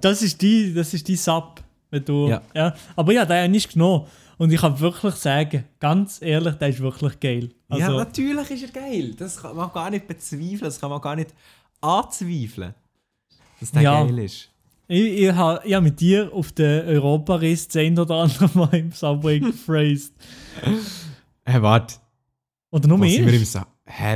Das 0.00 0.22
ist 0.22 0.40
die, 0.42 0.72
das 0.74 0.94
ist 0.94 1.06
die 1.08 1.16
Sub, 1.16 1.62
wenn 1.90 2.04
du. 2.04 2.28
Ja. 2.54 2.74
Aber 2.96 3.12
ja, 3.12 3.24
der 3.24 3.44
hat 3.44 3.50
nicht 3.50 3.72
genommen. 3.72 4.06
Und 4.38 4.52
ich 4.52 4.60
kann 4.60 4.78
wirklich 4.80 5.14
sagen, 5.14 5.64
ganz 5.80 6.20
ehrlich, 6.20 6.54
der 6.56 6.68
ist 6.68 6.80
wirklich 6.80 7.18
geil. 7.20 7.50
Also, 7.68 7.92
ja, 7.92 7.96
natürlich 7.96 8.50
ist 8.50 8.62
er 8.64 8.68
geil. 8.82 9.14
Das 9.16 9.40
kann 9.40 9.56
man 9.56 9.70
gar 9.72 9.90
nicht 9.90 10.06
bezweifeln, 10.06 10.60
das 10.60 10.80
kann 10.80 10.90
man 10.90 11.00
gar 11.00 11.16
nicht 11.16 11.34
anzweifeln, 11.80 12.74
dass 13.60 13.70
der 13.72 13.82
Ja. 13.82 14.04
geil 14.04 14.18
ist. 14.18 14.50
ich, 14.88 15.04
ich 15.22 15.32
habe 15.32 15.66
ja, 15.68 15.80
mit 15.80 16.00
dir 16.00 16.30
auf 16.32 16.52
den 16.52 16.86
Europariss 16.86 17.66
das 17.68 17.76
ein 17.76 17.98
oder 17.98 18.16
andere 18.16 18.50
Mal 18.54 18.74
im 18.74 18.92
Subway 18.92 19.40
gephrased. 19.40 20.12
Hey, 21.44 21.62
warte. 21.62 21.96
Oder 22.70 22.88
nur 22.88 22.98
mehr? 22.98 23.26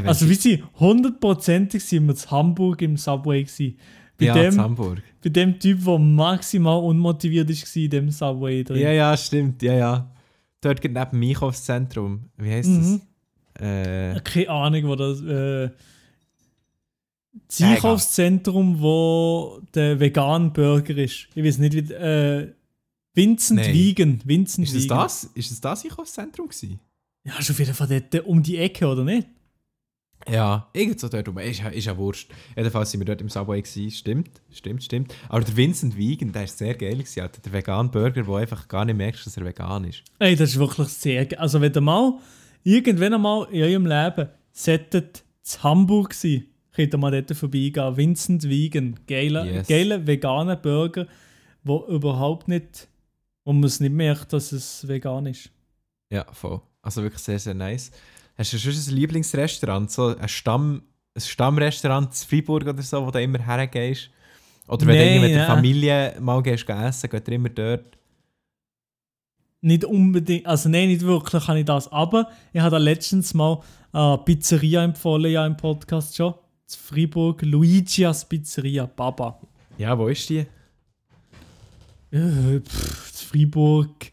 Also, 0.04 0.28
wie 0.28 0.34
sie 0.34 0.62
hundertprozentig 0.78 1.82
sind 1.82 2.06
wir 2.08 2.14
in 2.14 2.30
Hamburg 2.30 2.82
im 2.82 2.96
Subway 2.96 3.44
gewesen. 3.44 3.78
Bei, 4.20 4.26
ja, 4.26 4.34
dem, 4.34 4.58
Hamburg. 4.60 5.02
bei 5.22 5.30
dem 5.30 5.58
Typ, 5.58 5.84
der 5.84 5.98
maximal 5.98 6.78
unmotiviert 6.82 7.48
war 7.48 7.76
in 7.82 7.90
dem 7.90 8.10
Subway 8.10 8.62
drin. 8.62 8.80
Ja, 8.80 8.92
ja, 8.92 9.16
stimmt, 9.16 9.62
ja, 9.62 9.72
ja. 9.74 10.10
Dort 10.60 10.80
geht 10.80 10.92
neben 10.92 11.10
dem 11.10 11.28
Einkaufszentrum. 11.30 12.26
Wie 12.36 12.50
heisst 12.50 12.68
Mhm. 12.68 13.00
das? 13.54 13.62
Äh, 13.62 14.20
Keine 14.20 14.48
Ahnung, 14.50 14.84
wo 14.84 14.94
das. 14.96 15.20
Äh, 15.22 15.70
das 17.48 17.58
Ja. 17.60 17.70
Einkaufszentrum, 17.70 18.80
wo 18.80 19.60
der 19.74 19.98
vegan 19.98 20.52
Burger 20.52 20.96
ist. 20.96 21.28
Ich 21.34 21.44
weiß 21.44 21.58
nicht, 21.58 21.74
wie. 21.74 21.92
Äh, 21.92 22.52
Vincent 23.14 23.60
Nein. 23.60 23.74
Wiegen. 23.74 24.20
Vincent 24.24 24.68
ist 24.68 24.74
es 24.74 24.84
Wiegen. 24.84 24.88
das? 24.94 25.24
Ist 25.34 25.50
es 25.50 25.60
das 25.60 25.84
Einkaufszentrum 25.84 26.48
gewesen? 26.48 26.78
Ja, 27.24 27.36
ist 27.38 27.50
auf 27.50 27.58
jeden 27.58 27.74
Fall 27.74 27.88
dort 28.10 28.24
um 28.26 28.42
die 28.42 28.56
Ecke, 28.56 28.86
oder 28.86 29.02
nicht? 29.04 29.26
Ja, 30.28 30.68
irgend 30.74 31.00
so 31.00 31.08
dort 31.08 31.26
rum. 31.28 31.38
Ist, 31.38 31.60
ja- 31.60 31.68
ist 31.68 31.86
ja 31.86 31.96
wurscht. 31.96 32.30
Jedenfalls 32.56 32.90
sind 32.90 33.00
wir 33.00 33.06
dort 33.06 33.20
im 33.20 33.28
Subway 33.28 33.62
gewesen. 33.62 33.90
Stimmt, 33.90 34.30
stimmt, 34.50 34.82
stimmt. 34.84 35.14
Aber 35.28 35.42
der 35.44 35.56
Vincent 35.56 35.96
Wiegen, 35.96 36.32
der 36.32 36.44
ist 36.44 36.58
sehr 36.58 36.74
geil 36.74 36.96
gewesen. 36.96 37.20
Alter. 37.22 37.40
Der 37.40 37.52
vegan 37.52 37.90
Burger, 37.90 38.26
wo 38.26 38.34
einfach 38.36 38.68
gar 38.68 38.84
nicht 38.84 38.96
merkst, 38.96 39.24
dass 39.26 39.36
er 39.36 39.44
vegan 39.44 39.84
ist. 39.84 40.02
Ey, 40.18 40.36
das 40.36 40.50
ist 40.50 40.58
wirklich 40.58 40.88
sehr 40.88 41.26
geil. 41.26 41.38
Also, 41.38 41.60
wenn 41.60 41.72
ihr 41.74 41.80
mal 41.80 42.18
irgendwann 42.62 43.14
einmal 43.14 43.46
in 43.50 43.62
eurem 43.62 43.86
Leben 43.86 44.28
solltet 44.52 45.24
zu 45.42 45.62
Hamburg 45.62 46.12
sein, 46.12 46.44
könnt 46.72 46.94
ihr 46.94 46.98
mal 46.98 47.10
dort 47.10 47.36
vorbeigehen. 47.36 47.96
Vincent 47.96 48.48
Wiegen. 48.48 49.00
Geiler, 49.06 49.44
Yes. 49.46 49.68
geiler 49.68 50.06
veganer 50.06 50.56
Burger, 50.56 51.06
wo 51.64 51.86
überhaupt 51.88 52.46
nicht. 52.48 52.88
wo 53.46 53.54
man 53.54 53.64
es 53.64 53.80
nicht 53.80 53.92
merkt, 53.94 54.34
dass 54.34 54.52
es 54.52 54.86
vegan 54.86 55.24
ist. 55.26 55.48
Ja, 56.10 56.26
voll. 56.30 56.60
Also 56.82 57.02
wirklich 57.02 57.22
sehr, 57.22 57.38
sehr 57.38 57.54
nice. 57.54 57.90
Hast 58.40 58.54
du 58.54 58.58
schon 58.58 58.72
ein 58.72 58.96
Lieblingsrestaurant? 58.96 59.90
So 59.90 60.16
ein, 60.16 60.26
Stamm, 60.26 60.80
ein 61.14 61.20
Stammrestaurant 61.20 62.08
in 62.08 62.26
Freiburg 62.26 62.66
oder 62.66 62.82
so, 62.82 63.06
wo 63.06 63.10
du 63.10 63.20
immer 63.20 63.38
hergehst? 63.38 64.08
Oder 64.66 64.86
wenn 64.86 64.94
du 64.94 64.94
Nein, 64.94 65.08
irgendwie 65.08 65.28
mit 65.28 65.36
der. 65.36 65.46
Familie 65.46 66.16
mal 66.20 66.42
gehst 66.42 66.66
essen, 66.66 67.10
geht 67.10 67.28
ihr 67.28 67.34
immer 67.34 67.50
dort? 67.50 67.98
nicht 69.62 69.84
unbedingt, 69.84 70.46
also 70.46 70.70
nein, 70.70 70.88
nicht 70.88 71.02
wirklich 71.02 71.44
kann 71.44 71.58
ich 71.58 71.66
das, 71.66 71.92
aber 71.92 72.30
ich 72.54 72.60
habe 72.62 72.70
da 72.70 72.78
letztens 72.78 73.34
mal 73.34 73.60
eine 73.92 74.18
Pizzeria 74.24 74.82
empfohlen, 74.84 75.30
ja 75.30 75.46
im 75.46 75.54
Podcast 75.54 76.16
schon. 76.16 76.32
zu 76.66 76.78
Freiburg, 76.78 77.42
Luigias 77.42 78.26
Pizzeria, 78.26 78.86
Baba. 78.86 79.38
Ja, 79.76 79.98
wo 79.98 80.08
ist 80.08 80.28
die? 80.30 80.46
Äh, 82.10 82.60
pff, 82.60 83.28
Freiburg. 83.28 84.10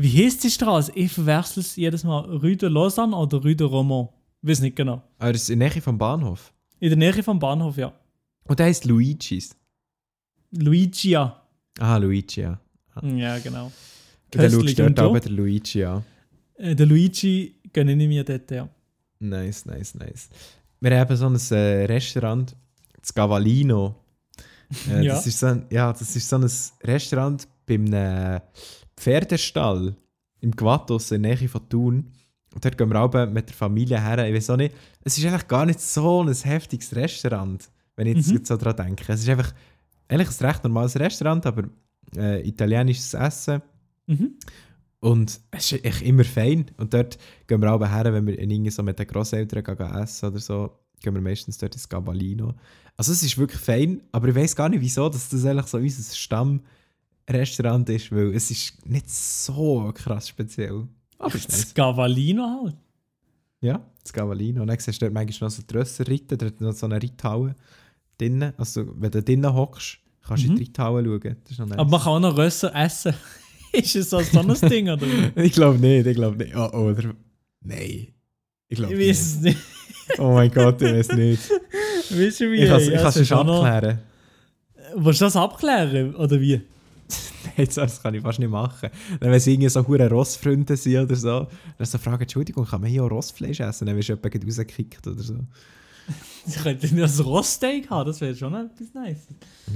Wie 0.00 0.24
heißt 0.24 0.44
die 0.44 0.50
Straße? 0.50 0.92
Ich 0.94 1.10
verwechsel 1.10 1.60
es 1.60 1.74
jedes 1.74 2.04
Mal. 2.04 2.20
Rue 2.36 2.56
de 2.56 2.68
Lausanne 2.68 3.16
oder 3.16 3.38
Rue 3.38 3.56
de 3.56 3.66
Romont? 3.66 4.10
Weiß 4.42 4.60
nicht 4.60 4.76
genau. 4.76 5.02
Ah, 5.18 5.32
das 5.32 5.42
ist 5.42 5.50
in 5.50 5.58
der 5.58 5.70
Nähe 5.70 5.82
vom 5.82 5.98
Bahnhof. 5.98 6.52
In 6.78 6.90
der 6.90 6.96
Nähe 6.98 7.22
vom 7.24 7.40
Bahnhof, 7.40 7.76
ja. 7.76 7.92
Und 8.44 8.58
der 8.60 8.66
heißt 8.66 8.84
Luigi's. 8.84 9.56
Luigia. 10.52 11.42
Ah, 11.80 11.96
Luigi, 11.96 12.42
ja. 12.42 12.60
Ja, 13.02 13.38
genau. 13.40 13.66
Und 13.66 13.72
dann 14.30 14.42
Köstlich. 14.42 14.62
schaust 14.70 14.78
du 14.78 14.82
dort 14.84 14.98
aber 15.00 15.20
den 15.20 15.36
Luigi 15.36 15.84
an. 15.84 16.04
Äh, 16.56 16.76
der 16.76 16.86
Luigi 16.86 17.56
gönne 17.72 17.92
ich 17.92 18.08
mir 18.08 18.22
dort, 18.22 18.48
ja. 18.52 18.68
Nice, 19.18 19.66
nice, 19.66 19.94
nice. 19.96 20.28
Wir 20.80 20.96
haben 20.98 21.16
so 21.16 21.26
ein 21.26 21.34
äh, 21.58 21.84
Restaurant, 21.86 22.54
das 23.00 23.12
Gavalino. 23.12 23.96
Äh, 24.88 25.02
Ja. 25.06 25.14
das, 25.14 25.26
ist 25.26 25.40
so 25.40 25.46
ein, 25.46 25.66
ja, 25.70 25.92
das 25.92 26.14
ist 26.14 26.28
so 26.28 26.36
ein 26.36 26.48
Restaurant 26.84 27.48
bei 27.66 27.74
einem 27.74 28.40
Pferdestall 28.98 29.94
im 30.40 30.54
Quatos 30.54 31.10
in 31.10 31.22
der 31.22 31.36
Nähe 31.36 31.48
von 31.48 31.68
Thun. 31.68 32.12
Und 32.54 32.64
dort 32.64 32.78
gehen 32.78 32.88
wir 32.90 33.00
auch 33.00 33.26
mit 33.26 33.48
der 33.48 33.56
Familie 33.56 34.00
her. 34.02 34.26
Ich 34.28 34.34
weiß 34.34 34.50
auch 34.50 34.56
nicht, 34.56 34.74
es 35.04 35.18
ist 35.18 35.24
eigentlich 35.26 35.48
gar 35.48 35.66
nicht 35.66 35.80
so 35.80 36.22
ein 36.22 36.32
heftiges 36.32 36.94
Restaurant, 36.94 37.68
wenn 37.96 38.06
ich 38.06 38.16
jetzt 38.16 38.32
Mhm. 38.32 38.44
so 38.44 38.56
daran 38.56 38.86
denke. 38.86 39.12
Es 39.12 39.20
ist 39.20 39.28
einfach 39.28 39.52
eigentlich 40.08 40.40
ein 40.40 40.46
recht 40.46 40.64
normales 40.64 40.96
Restaurant, 40.98 41.44
aber 41.46 41.64
äh, 42.16 42.46
italienisches 42.48 43.12
Essen. 43.14 43.60
Mhm. 44.06 44.34
Und 45.00 45.40
es 45.50 45.72
ist 45.72 45.84
echt 45.84 46.02
immer 46.02 46.24
fein. 46.24 46.70
Und 46.78 46.94
dort 46.94 47.18
gehen 47.46 47.60
wir 47.60 47.72
auch 47.72 47.80
her, 47.80 48.12
wenn 48.12 48.26
wir 48.26 48.38
in 48.38 48.50
irgendwie 48.50 48.70
so 48.70 48.82
mit 48.82 48.98
den 48.98 49.06
Grosseltern 49.06 49.62
gehen, 49.62 49.94
essen 49.94 50.28
oder 50.30 50.38
so, 50.40 50.72
gehen 51.00 51.14
wir 51.14 51.20
meistens 51.20 51.58
dort 51.58 51.74
ins 51.74 51.88
Gabalino. 51.88 52.54
Also 52.96 53.12
es 53.12 53.22
ist 53.22 53.38
wirklich 53.38 53.60
fein, 53.60 54.00
aber 54.10 54.28
ich 54.28 54.34
weiß 54.34 54.56
gar 54.56 54.68
nicht 54.68 54.80
wieso, 54.80 55.08
dass 55.08 55.28
das 55.28 55.44
eigentlich 55.44 55.66
so 55.66 55.78
unser 55.78 56.14
Stammrestaurant 57.28 57.88
ist, 57.90 58.10
weil 58.12 58.34
es 58.34 58.50
ist 58.50 58.86
nicht 58.86 59.08
so 59.10 59.90
krass 59.94 60.28
speziell. 60.28 60.86
Aber 61.18 61.34
es 61.34 61.46
Das 61.46 61.58
nice. 61.58 61.74
Gavalino 61.74 62.60
halt. 62.62 62.76
Ja, 63.60 63.80
das 64.02 64.12
Gabalino. 64.12 64.62
Und 64.62 64.68
dann 64.68 64.78
siehst 64.78 65.00
du 65.02 65.06
dort 65.06 65.14
manchmal 65.14 65.48
noch 65.50 65.56
so 65.56 65.62
die 65.62 65.74
Rösser 65.76 66.06
reiten, 66.08 66.38
dort 66.38 66.60
noch 66.60 66.72
so 66.72 66.86
eine 66.86 66.96
Reithalle 67.02 67.54
drinnen. 68.16 68.52
Also 68.56 68.84
wenn 69.00 69.10
du 69.10 69.22
drinnen 69.22 69.52
hockst, 69.52 69.98
kannst 70.26 70.44
du 70.44 70.48
in 70.48 70.56
die 70.56 70.64
Reithalle 70.64 71.04
schauen. 71.04 71.36
Das 71.42 71.50
ist 71.52 71.58
noch 71.58 71.66
nice. 71.66 71.78
Aber 71.78 71.90
man 71.90 72.00
kann 72.00 72.12
auch 72.12 72.20
noch 72.20 72.36
Rösser 72.38 72.74
essen. 72.74 73.14
ist 73.72 73.96
es 73.96 74.10
so 74.10 74.20
so 74.20 74.40
ein 74.40 74.70
Ding, 74.70 74.88
oder? 74.88 75.06
ich 75.36 75.52
glaube 75.52 75.78
nicht, 75.78 76.06
ich 76.06 76.14
glaube 76.14 76.36
nicht. 76.36 76.54
Oh, 76.56 76.68
oder... 76.70 77.14
Nein. 77.60 78.08
Ich 78.68 78.76
glaube 78.76 78.92
Ich 78.94 78.98
nicht. 78.98 79.08
weiß 79.08 79.20
es 79.20 79.40
nicht. 79.40 79.58
Oh 80.18 80.32
mein 80.32 80.50
Gott, 80.50 80.80
ich 80.80 80.92
weiß 80.92 81.08
nicht. 81.12 81.50
Weißt 82.10 82.40
du 82.40 82.50
wie? 82.52 82.62
Ich 82.62 82.68
kann 82.68 82.80
es 82.80 83.16
ich 83.16 83.22
es 83.22 83.28
schon 83.28 83.38
auch 83.38 83.44
noch- 83.44 83.64
abklären. 83.64 83.98
Willst 84.96 85.20
du 85.20 85.24
das 85.26 85.36
abklären, 85.36 86.14
oder 86.14 86.40
wie? 86.40 86.62
Nein, 87.58 87.68
das 87.74 88.02
kann 88.02 88.14
ich 88.14 88.22
fast 88.22 88.38
nicht 88.38 88.50
machen. 88.50 88.88
Dann, 89.20 89.30
wenn 89.30 89.40
sie 89.40 89.52
irgendwie 89.54 89.68
so 89.68 89.86
hure 89.86 90.08
Rossfreunde 90.08 90.76
sind 90.76 90.96
oder 90.98 91.16
so, 91.16 91.46
dann 91.76 91.86
so 91.86 91.98
fragen, 91.98 92.22
Entschuldigung, 92.22 92.64
kann 92.64 92.80
man 92.80 92.88
hier 92.90 93.02
auch 93.04 93.10
Rossfleisch 93.10 93.60
essen? 93.60 93.86
Dann 93.86 93.96
wirst 93.96 94.08
du 94.08 94.14
jemanden 94.14 94.42
rausgekickt 94.46 95.06
oder 95.06 95.22
so. 95.22 95.34
Ich 96.46 96.54
könnte 96.56 96.86
nicht 96.86 96.98
das 97.04 97.22
Roststeak 97.22 97.90
haben, 97.90 98.06
das 98.06 98.20
wäre 98.22 98.34
schon 98.34 98.54
etwas 98.54 98.94
nice. 98.94 99.26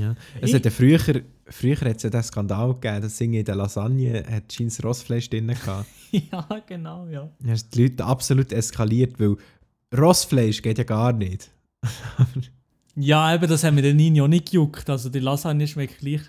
Ja. 0.01 0.15
Es 0.41 0.49
Ich- 0.49 0.55
hat 0.55 0.65
ja 0.65 0.71
früher, 0.71 0.99
früher 1.47 1.77
hat 1.77 1.97
es 1.99 2.05
ja 2.05 2.09
den 2.11 2.23
Skandal 2.23 2.73
gegeben, 2.73 3.03
dass 3.03 3.21
in 3.21 3.45
der 3.45 3.55
Lasagne 3.55 4.25
hat 4.31 4.51
scheint 4.51 4.83
Rossfleisch 4.83 5.29
drin 5.29 5.49
gehabt. 5.49 5.87
ja, 6.11 6.47
genau, 6.67 7.07
ja. 7.09 7.29
Dann 7.41 7.51
haben 7.51 7.61
die 7.75 7.83
Leute 7.83 8.05
absolut 8.07 8.51
eskaliert, 8.53 9.21
weil 9.21 9.37
Rossfleisch 9.95 10.63
geht 10.63 10.79
ja 10.79 10.85
gar 10.85 11.13
nicht. 11.13 11.51
Ja, 12.95 13.35
eben, 13.35 13.49
das 13.49 13.65
haben 13.65 13.77
wir 13.77 13.83
den 13.83 13.97
Nino 13.97 14.27
nicht 14.29 14.51
gejuckt. 14.51 14.89
Also 14.89 15.09
die 15.11 15.19
Lasagne 15.21 15.67
schmeckt 15.67 15.99
gleich 16.01 16.23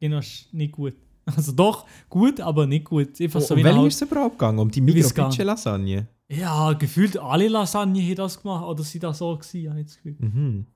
genau 0.00 0.20
nicht 0.52 0.72
gut. 0.72 0.94
Also 1.36 1.52
doch, 1.52 1.86
gut, 2.08 2.40
aber 2.40 2.66
nicht 2.66 2.86
gut. 2.86 3.20
Einfach 3.20 3.42
so 3.42 3.54
um 3.54 3.62
welche 3.62 3.86
ist 3.88 3.96
es 4.00 4.08
überhaupt 4.10 4.38
gegangen? 4.38 4.58
Um 4.60 4.70
die 4.70 4.78
Ich 4.78 4.84
Migros-Lasagne? 4.94 6.08
Ja, 6.30 6.72
gefühlt 6.72 7.18
alle 7.18 7.48
Lasagne 7.48 8.00
haben 8.02 8.14
das 8.14 8.40
gemacht. 8.40 8.64
Oder 8.64 8.82
sind 8.82 9.02
das 9.02 9.18
so 9.18 9.36
gewesen, 9.36 9.68
habe 9.68 9.80
ich 9.80 9.86
das 9.88 9.96
Gefühl. 9.96 10.16
Mhm. 10.20 10.66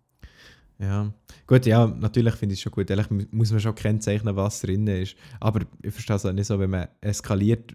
Ja, 0.78 1.10
gut, 1.46 1.64
ja, 1.64 1.86
natürlich 1.86 2.34
finde 2.34 2.52
ich 2.52 2.58
es 2.58 2.62
schon 2.64 2.72
gut. 2.72 2.90
Ehrlich 2.90 3.08
mu- 3.08 3.24
muss 3.30 3.50
man 3.50 3.60
schon 3.60 3.74
kennzeichnen, 3.74 4.36
was 4.36 4.60
drin 4.60 4.86
ist. 4.88 5.16
Aber 5.40 5.60
ich 5.82 5.92
verstehe 5.94 6.16
es 6.16 6.26
auch 6.26 6.32
nicht 6.34 6.46
so, 6.48 6.58
wenn 6.58 6.68
man 6.70 6.88
eskaliert, 7.00 7.74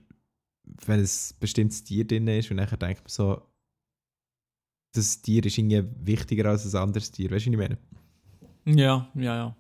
wenn 0.86 1.00
ein 1.00 1.10
bestimmtes 1.40 1.84
Tier 1.84 2.06
drin 2.06 2.28
ist 2.28 2.52
und 2.52 2.58
dann 2.58 2.68
denkt 2.68 3.02
man 3.02 3.08
so, 3.08 3.42
das 4.94 5.22
Tier 5.24 5.44
ist 5.46 5.58
irgendwie 5.58 5.84
wichtiger 6.02 6.50
als 6.50 6.72
ein 6.72 6.80
anderes 6.82 7.10
Tier. 7.12 7.32
Weißt 7.32 7.46
du, 7.48 7.52
was 7.58 7.60
ich 7.66 7.70
meine? 7.70 7.78
Ja, 8.80 9.10
ja, 9.16 9.36
ja. 9.36 9.56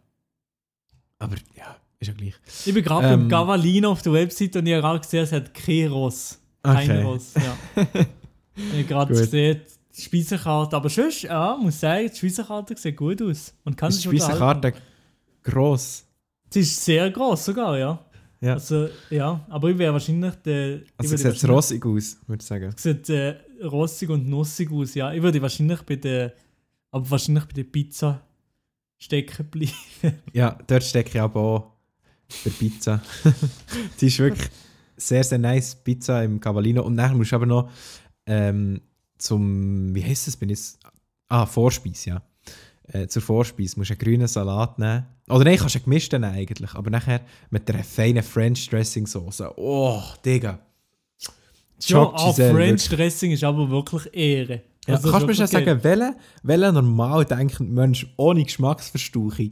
Aber 1.20 1.36
ja, 1.56 1.76
ist 2.00 2.08
ja 2.08 2.14
gleich. 2.14 2.34
Ich 2.66 2.74
bin 2.74 2.84
gerade 2.84 3.08
Ähm. 3.08 3.20
beim 3.22 3.30
Gavalino 3.30 3.92
auf 3.92 4.02
der 4.02 4.14
Website 4.14 4.56
und 4.56 4.66
ich 4.68 4.74
habe 4.74 4.82
gerade 4.82 5.00
gesehen, 5.00 5.24
es 5.24 5.32
hat 5.32 5.54
kein 5.54 5.88
Ross. 5.88 6.40
Kein 6.64 6.90
Okay. 6.90 7.02
Ross, 7.04 7.34
ja. 7.36 7.58
ich 8.56 8.72
habe 8.74 8.84
gerade 8.84 9.14
gesehen, 9.14 9.62
die 9.96 10.02
Speisekarte. 10.02 10.76
Aber 10.76 10.90
sonst, 10.90 11.24
ja, 11.24 11.58
muss 11.60 11.80
sagen, 11.80 12.10
die 12.12 12.16
Speisekarte 12.18 12.76
sieht 12.78 12.98
gut 12.98 13.22
aus. 13.22 13.54
Man 13.64 13.76
kann 13.76 13.90
Ist 13.90 14.04
die. 14.04 14.10
Speisekarte 14.20 14.74
gross? 15.44 16.06
Sie 16.50 16.60
ist 16.62 16.84
sehr 16.84 17.10
groß 17.12 17.46
sogar, 17.46 17.78
ja. 17.78 18.00
Ja. 18.40 18.54
Also, 18.54 18.88
ja, 19.10 19.44
aber 19.50 19.70
ich 19.72 19.78
wäre 19.80 19.94
wahrscheinlich 19.94 20.36
der. 20.46 20.82
Also 20.98 21.10
sieht 21.16 21.20
es 21.20 21.26
wahrscheinlich- 21.26 21.58
rossig 21.58 21.86
aus, 21.86 22.18
würde 22.28 22.42
ich 22.42 22.48
sagen. 22.48 22.74
sieht 22.78 23.10
äh, 23.10 23.36
rossig 23.64 24.10
und 24.10 24.28
nussig 24.30 24.72
aus, 24.72 24.94
ja. 24.94 25.12
Ich 25.14 25.22
würde 25.24 25.42
wahrscheinlich 25.42 25.82
bei 25.82 25.96
der. 25.96 26.34
Aber 26.92 27.10
wahrscheinlich 27.10 27.46
bei 27.46 27.54
der 27.54 27.64
Pizza 27.64 28.22
stecken 28.98 29.46
bleiben. 29.50 29.74
Ja, 30.34 30.58
dort 30.68 30.84
stecke 30.84 31.10
ich 31.10 31.22
aber 31.22 31.40
auch 31.40 31.72
der 32.46 32.52
Pizza. 32.52 33.02
die 34.02 34.08
ist 34.08 34.20
wirklich 34.20 34.50
sehr, 34.96 35.24
sehr 35.24 35.38
nice. 35.38 35.76
Pizza 35.76 36.24
im 36.24 36.40
Cavallino. 36.40 36.84
Und 36.84 36.96
nachher 36.96 37.16
musst 37.16 37.32
du 37.32 37.36
aber 37.36 37.46
noch 37.46 37.70
ähm, 38.26 38.82
zum, 39.18 39.94
wie 39.96 40.04
heißt 40.04 40.28
es, 40.28 40.36
bin 40.36 40.50
ich 40.50 40.60
Ah, 41.30 41.46
Vorspeise, 41.46 42.10
ja. 42.10 42.22
Äh, 42.94 43.08
zur 43.08 43.22
Vorspeise 43.22 43.78
musst 43.78 43.90
du 43.90 43.94
einen 43.94 44.00
grünen 44.00 44.28
Salat 44.28 44.80
nehmen. 44.80 45.06
Oder 45.30 45.44
nein, 45.44 45.58
kannst 45.58 45.76
du 45.76 45.80
einen 45.80 45.86
gemischten 45.86 46.22
nehmen 46.22 46.36
eigentlich. 46.36 46.74
Aber 46.74 46.90
nachher 46.90 47.22
mit 47.50 47.70
einer 47.70 47.84
feinen 47.84 48.24
French 48.24 48.70
Dressing 48.70 49.06
Soße. 49.06 49.52
Oh, 49.58 50.02
Digga. 50.24 50.60
Ja, 51.82 51.98
Choc 51.98 52.14
auch 52.16 52.30
Giselle, 52.30 52.54
French 52.54 52.90
Dressing 52.90 53.32
ist 53.32 53.44
aber 53.44 53.70
wirklich 53.70 54.14
Ehre. 54.14 54.62
Ja, 54.88 54.96
Also, 54.96 55.12
kannst 55.12 55.24
du 55.24 55.28
mir 55.28 55.36
schon 55.36 55.48
sagen, 55.48 55.84
welcher 55.84 56.16
welcher 56.44 56.72
normal 56.72 57.26
denkende 57.26 57.72
Mensch 57.74 58.08
ohne 58.18 58.44
Geschmacksverstauchung 58.44 59.52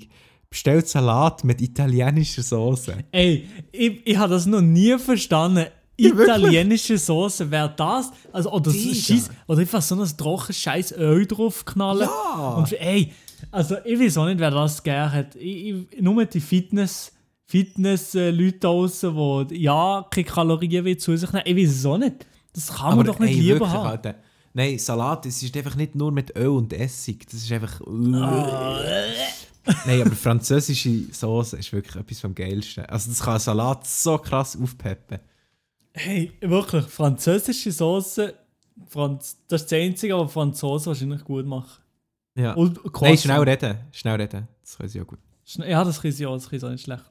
bestellt 0.50 0.88
Salat 0.88 1.44
mit 1.44 1.62
italienischer 1.62 2.42
Soße? 2.42 3.04
Ey, 3.12 3.48
ich, 3.72 4.02
ich 4.06 4.18
habe 4.18 4.34
das 4.34 4.46
noch 4.46 4.62
nie 4.62 4.98
verstanden. 4.98 5.68
Ja? 5.98 6.10
Italienische 6.10 6.98
Soße, 6.98 7.50
wäre 7.50 7.74
das? 7.74 8.12
Also, 8.34 8.52
oder, 8.52 8.70
so. 8.70 8.94
Scheiss, 8.94 9.30
oder 9.48 9.62
einfach 9.62 9.82
so 9.82 9.96
ein 9.96 10.18
trockenes 10.18 10.60
scheiß 10.60 10.92
Öl 10.98 11.26
draufknallen. 11.26 12.10
Ja! 12.10 12.56
Und 12.58 12.74
ey, 12.74 13.14
also 13.50 13.78
ich 13.86 13.98
weiß 13.98 14.18
auch 14.18 14.26
nicht, 14.26 14.40
wer 14.40 14.52
das 14.52 14.84
gerne 14.84 15.12
hat. 15.14 15.36
Ich, 15.38 15.70
ich, 15.70 16.02
nur 16.02 16.26
die 16.26 16.42
Fitness, 16.42 17.14
Fitness-Leute 17.46 18.58
da 18.60 18.68
draussen, 18.68 19.48
die 19.48 19.62
ja 19.62 20.06
keine 20.10 20.26
Kalorien 20.26 20.84
will 20.84 20.98
zu 20.98 21.16
sich 21.16 21.32
nehmen. 21.32 21.46
Ich 21.46 21.56
weiß 21.56 21.76
es 21.76 21.86
auch 21.86 21.98
nicht. 21.98 22.26
Das 22.52 22.74
kann 22.74 22.98
man 22.98 23.06
doch 23.06 23.20
nicht 23.20 23.32
ey, 23.32 23.40
lieber 23.40 23.60
wirklich, 23.60 23.70
haben. 23.70 23.88
Alter. 23.88 24.16
Nein, 24.58 24.80
Salat, 24.80 25.26
es 25.26 25.44
ist 25.44 25.56
einfach 25.58 25.76
nicht 25.76 25.96
nur 25.96 26.14
mit 26.14 26.34
Öl 26.38 26.48
und 26.48 26.72
Essig. 26.72 27.26
Das 27.26 27.34
ist 27.42 27.52
einfach. 27.52 27.82
Nein, 29.86 30.02
aber 30.02 30.12
französische 30.16 31.12
Soße 31.12 31.58
ist 31.58 31.74
wirklich 31.74 31.96
etwas 31.98 32.22
vom 32.22 32.34
Geilsten. 32.34 32.86
Also, 32.86 33.10
das 33.10 33.20
kann 33.22 33.38
Salat 33.40 33.86
so 33.86 34.18
krass 34.18 34.58
aufpeppen. 34.60 35.20
Hey, 35.94 36.32
wirklich, 36.40 36.86
französische 36.86 37.72
Soße, 37.72 38.34
Franz 38.88 39.38
das 39.48 39.64
ist 39.64 39.72
das 39.72 39.78
Einzige, 39.80 40.18
was 40.18 40.32
Franzosen 40.32 40.88
wahrscheinlich 40.88 41.24
gut 41.26 41.46
machen. 41.46 41.82
Ja. 42.38 42.54
Und 42.54 42.80
Nein, 43.02 43.18
schnell 43.18 43.42
reden. 43.42 43.78
Schnell 43.92 44.16
reden. 44.22 44.48
Das 44.62 44.78
können 44.78 44.90
sie 44.90 45.02
auch 45.02 45.08
gut. 45.08 45.20
Schne- 45.46 45.68
Ja, 45.70 45.84
das 45.84 46.00
können 46.02 46.14
sie 46.14 46.26
auch, 46.26 46.36
das 46.36 46.50
können 46.50 46.60
sie 46.62 46.66
auch 46.68 46.72
nicht 46.72 46.84
schlecht. 46.84 47.04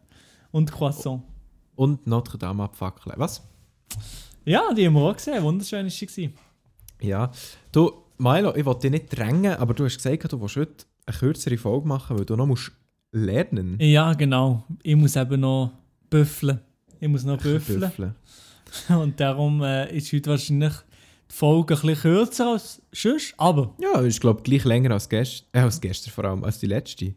Und 0.51 0.73
Croissant. 0.73 1.23
Und 1.75 2.07
Notre 2.07 2.39
Dame 2.39 2.63
abfackeln. 2.65 3.15
Was? 3.19 3.43
Ja, 4.45 4.73
die 4.75 4.87
haben 4.87 4.95
wir 4.95 5.01
auch 5.03 5.15
gesehen. 5.17 5.43
Wunderschön 5.43 5.85
war 5.85 5.91
sie. 5.91 6.33
Ja. 7.01 7.31
Du, 7.73 7.93
Milo, 8.19 8.55
ich 8.55 8.65
wollte 8.65 8.83
dich 8.83 8.91
nicht 8.91 9.19
drängen, 9.19 9.57
aber 9.57 9.75
du 9.75 9.85
hast 9.85 9.97
gesagt, 9.97 10.33
du 10.33 10.41
willst 10.41 10.57
heute 10.57 10.85
eine 11.07 11.17
kürzere 11.17 11.59
Folge 11.59 11.87
machen, 11.89 12.19
weil 12.19 12.25
du 12.25 12.37
noch 12.37 12.47
musst 12.47 12.73
lernen 13.13 13.79
Ja, 13.81 14.13
genau. 14.15 14.65
Ich 14.83 14.97
muss 14.97 15.17
eben 15.17 15.41
noch 15.41 15.73
büffeln. 16.11 16.61
Ich 17.01 17.09
muss 17.09 17.25
noch 17.25 17.41
büffeln. 17.41 17.81
Büffeln. 17.81 18.15
Und 18.89 19.21
darum 19.21 19.63
äh, 19.63 19.95
ist 19.97 20.13
heute 20.13 20.31
wahrscheinlich 20.31 20.73
die 21.31 21.35
Folge 21.35 21.75
ein 21.75 21.81
bisschen 21.81 22.01
kürzer 22.03 22.53
als 22.53 22.83
sonst. 22.93 23.35
Aber 23.37 23.75
Ja, 23.81 24.01
ist 24.01 24.21
glaube 24.21 24.41
ich 24.41 24.45
gleich 24.45 24.65
länger 24.65 24.93
als 24.93 25.09
gestern. 25.09 25.47
Äh, 25.53 25.61
als 25.61 25.81
gestern 25.81 26.13
vor 26.13 26.25
allem, 26.25 26.45
als 26.45 26.59
die 26.59 26.67
letzte. 26.67 27.15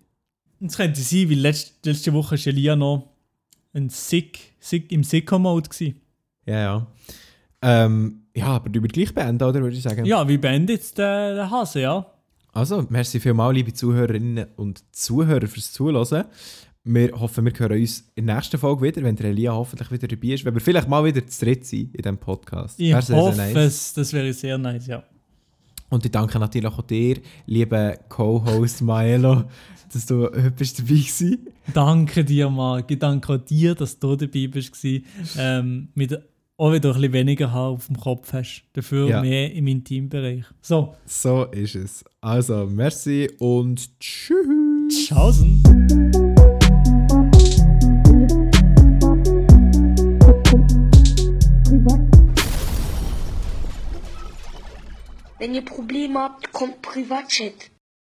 es 0.59 0.77
könnte 0.77 1.01
sein, 1.01 1.29
weil 1.29 1.39
letzte, 1.39 1.89
letzte 1.89 2.13
Woche 2.13 2.37
war 2.37 2.47
Elia 2.47 2.75
noch 2.75 3.09
ein 3.73 3.89
Sick, 3.89 4.53
Sick, 4.59 4.91
im 4.91 5.03
Sicko-Mode. 5.03 5.69
Ja, 6.45 6.59
ja. 6.59 6.87
Ähm, 7.67 8.21
ja, 8.33 8.47
aber 8.47 8.69
du 8.69 8.79
gleich 8.81 9.13
beenden, 9.13 9.43
oder 9.43 9.61
würde 9.61 9.75
ich 9.75 9.83
sagen? 9.83 10.05
Ja, 10.05 10.25
wie 10.25 10.37
beendet 10.37 10.77
jetzt 10.77 10.97
der, 10.97 11.35
der 11.35 11.51
Hase, 11.51 11.81
ja? 11.81 12.05
Also, 12.53 12.85
merci 12.89 13.19
vielmals, 13.19 13.55
liebe 13.55 13.73
Zuhörerinnen 13.73 14.47
und 14.55 14.83
Zuhörer, 14.95 15.47
fürs 15.47 15.73
Zuhören. 15.73 16.23
Wir 16.85 17.11
hoffen, 17.19 17.43
wir 17.43 17.51
hören 17.51 17.81
uns 17.81 18.09
in 18.15 18.27
der 18.27 18.37
nächsten 18.37 18.57
Folge 18.57 18.83
wieder, 18.83 19.03
wenn 19.03 19.17
der 19.17 19.31
Elia 19.31 19.51
hoffentlich 19.51 19.91
wieder 19.91 20.07
dabei 20.07 20.29
ist. 20.29 20.45
Wenn 20.45 20.53
wir 20.53 20.61
vielleicht 20.61 20.87
mal 20.87 21.03
wieder 21.03 21.27
zu 21.27 21.43
dritt 21.43 21.65
sind 21.65 21.93
in 21.93 22.01
diesem 22.01 22.17
Podcast. 22.17 22.79
Ich 22.79 22.95
sehr, 22.95 23.15
hoffe 23.17 23.35
sehr 23.35 23.53
nice. 23.53 23.57
es, 23.57 23.93
das 23.93 24.13
wäre 24.13 24.31
sehr 24.31 24.57
nice, 24.57 24.87
ja. 24.87 25.03
Und 25.89 26.05
ich 26.05 26.11
danke 26.11 26.39
natürlich 26.39 26.71
auch 26.71 26.81
dir, 26.83 27.17
lieber 27.47 27.97
Co-Host 28.07 28.81
Maelo, 28.81 29.43
dass 29.91 30.05
du 30.05 30.23
heute 30.23 30.51
bist 30.51 30.79
dabei 30.79 30.91
warst. 30.91 31.23
Danke 31.73 32.23
dir, 32.23 32.49
Marc. 32.49 32.89
Ich 32.89 32.99
danke 32.99 33.33
auch 33.33 33.37
dir, 33.37 33.75
dass 33.75 33.99
du 33.99 34.15
dabei 34.15 34.47
bist. 34.47 34.73
Ähm, 35.37 35.89
mit 35.95 36.17
auch 36.57 36.73
wieder 36.73 36.89
ein 36.89 36.95
bisschen 36.95 37.13
weniger 37.13 37.51
Haar 37.53 37.69
auf 37.69 37.87
dem 37.87 37.97
Kopf 37.99 38.33
hast. 38.33 38.63
Dafür 38.73 39.07
Ja. 39.07 39.21
mehr 39.21 39.53
im 39.53 39.67
Intimbereich. 39.67 40.43
So, 40.61 40.95
So 41.05 41.45
ist 41.45 41.75
es. 41.75 42.03
Also, 42.21 42.65
merci 42.65 43.29
und 43.39 43.99
tschüss. 43.99 45.07
tschaußen. 45.07 45.63
Wenn 55.39 55.53
ihr 55.53 55.63
Probleme 55.63 56.19
habt, 56.19 56.51
kommt 56.51 56.81
Privatchat. 56.81 57.53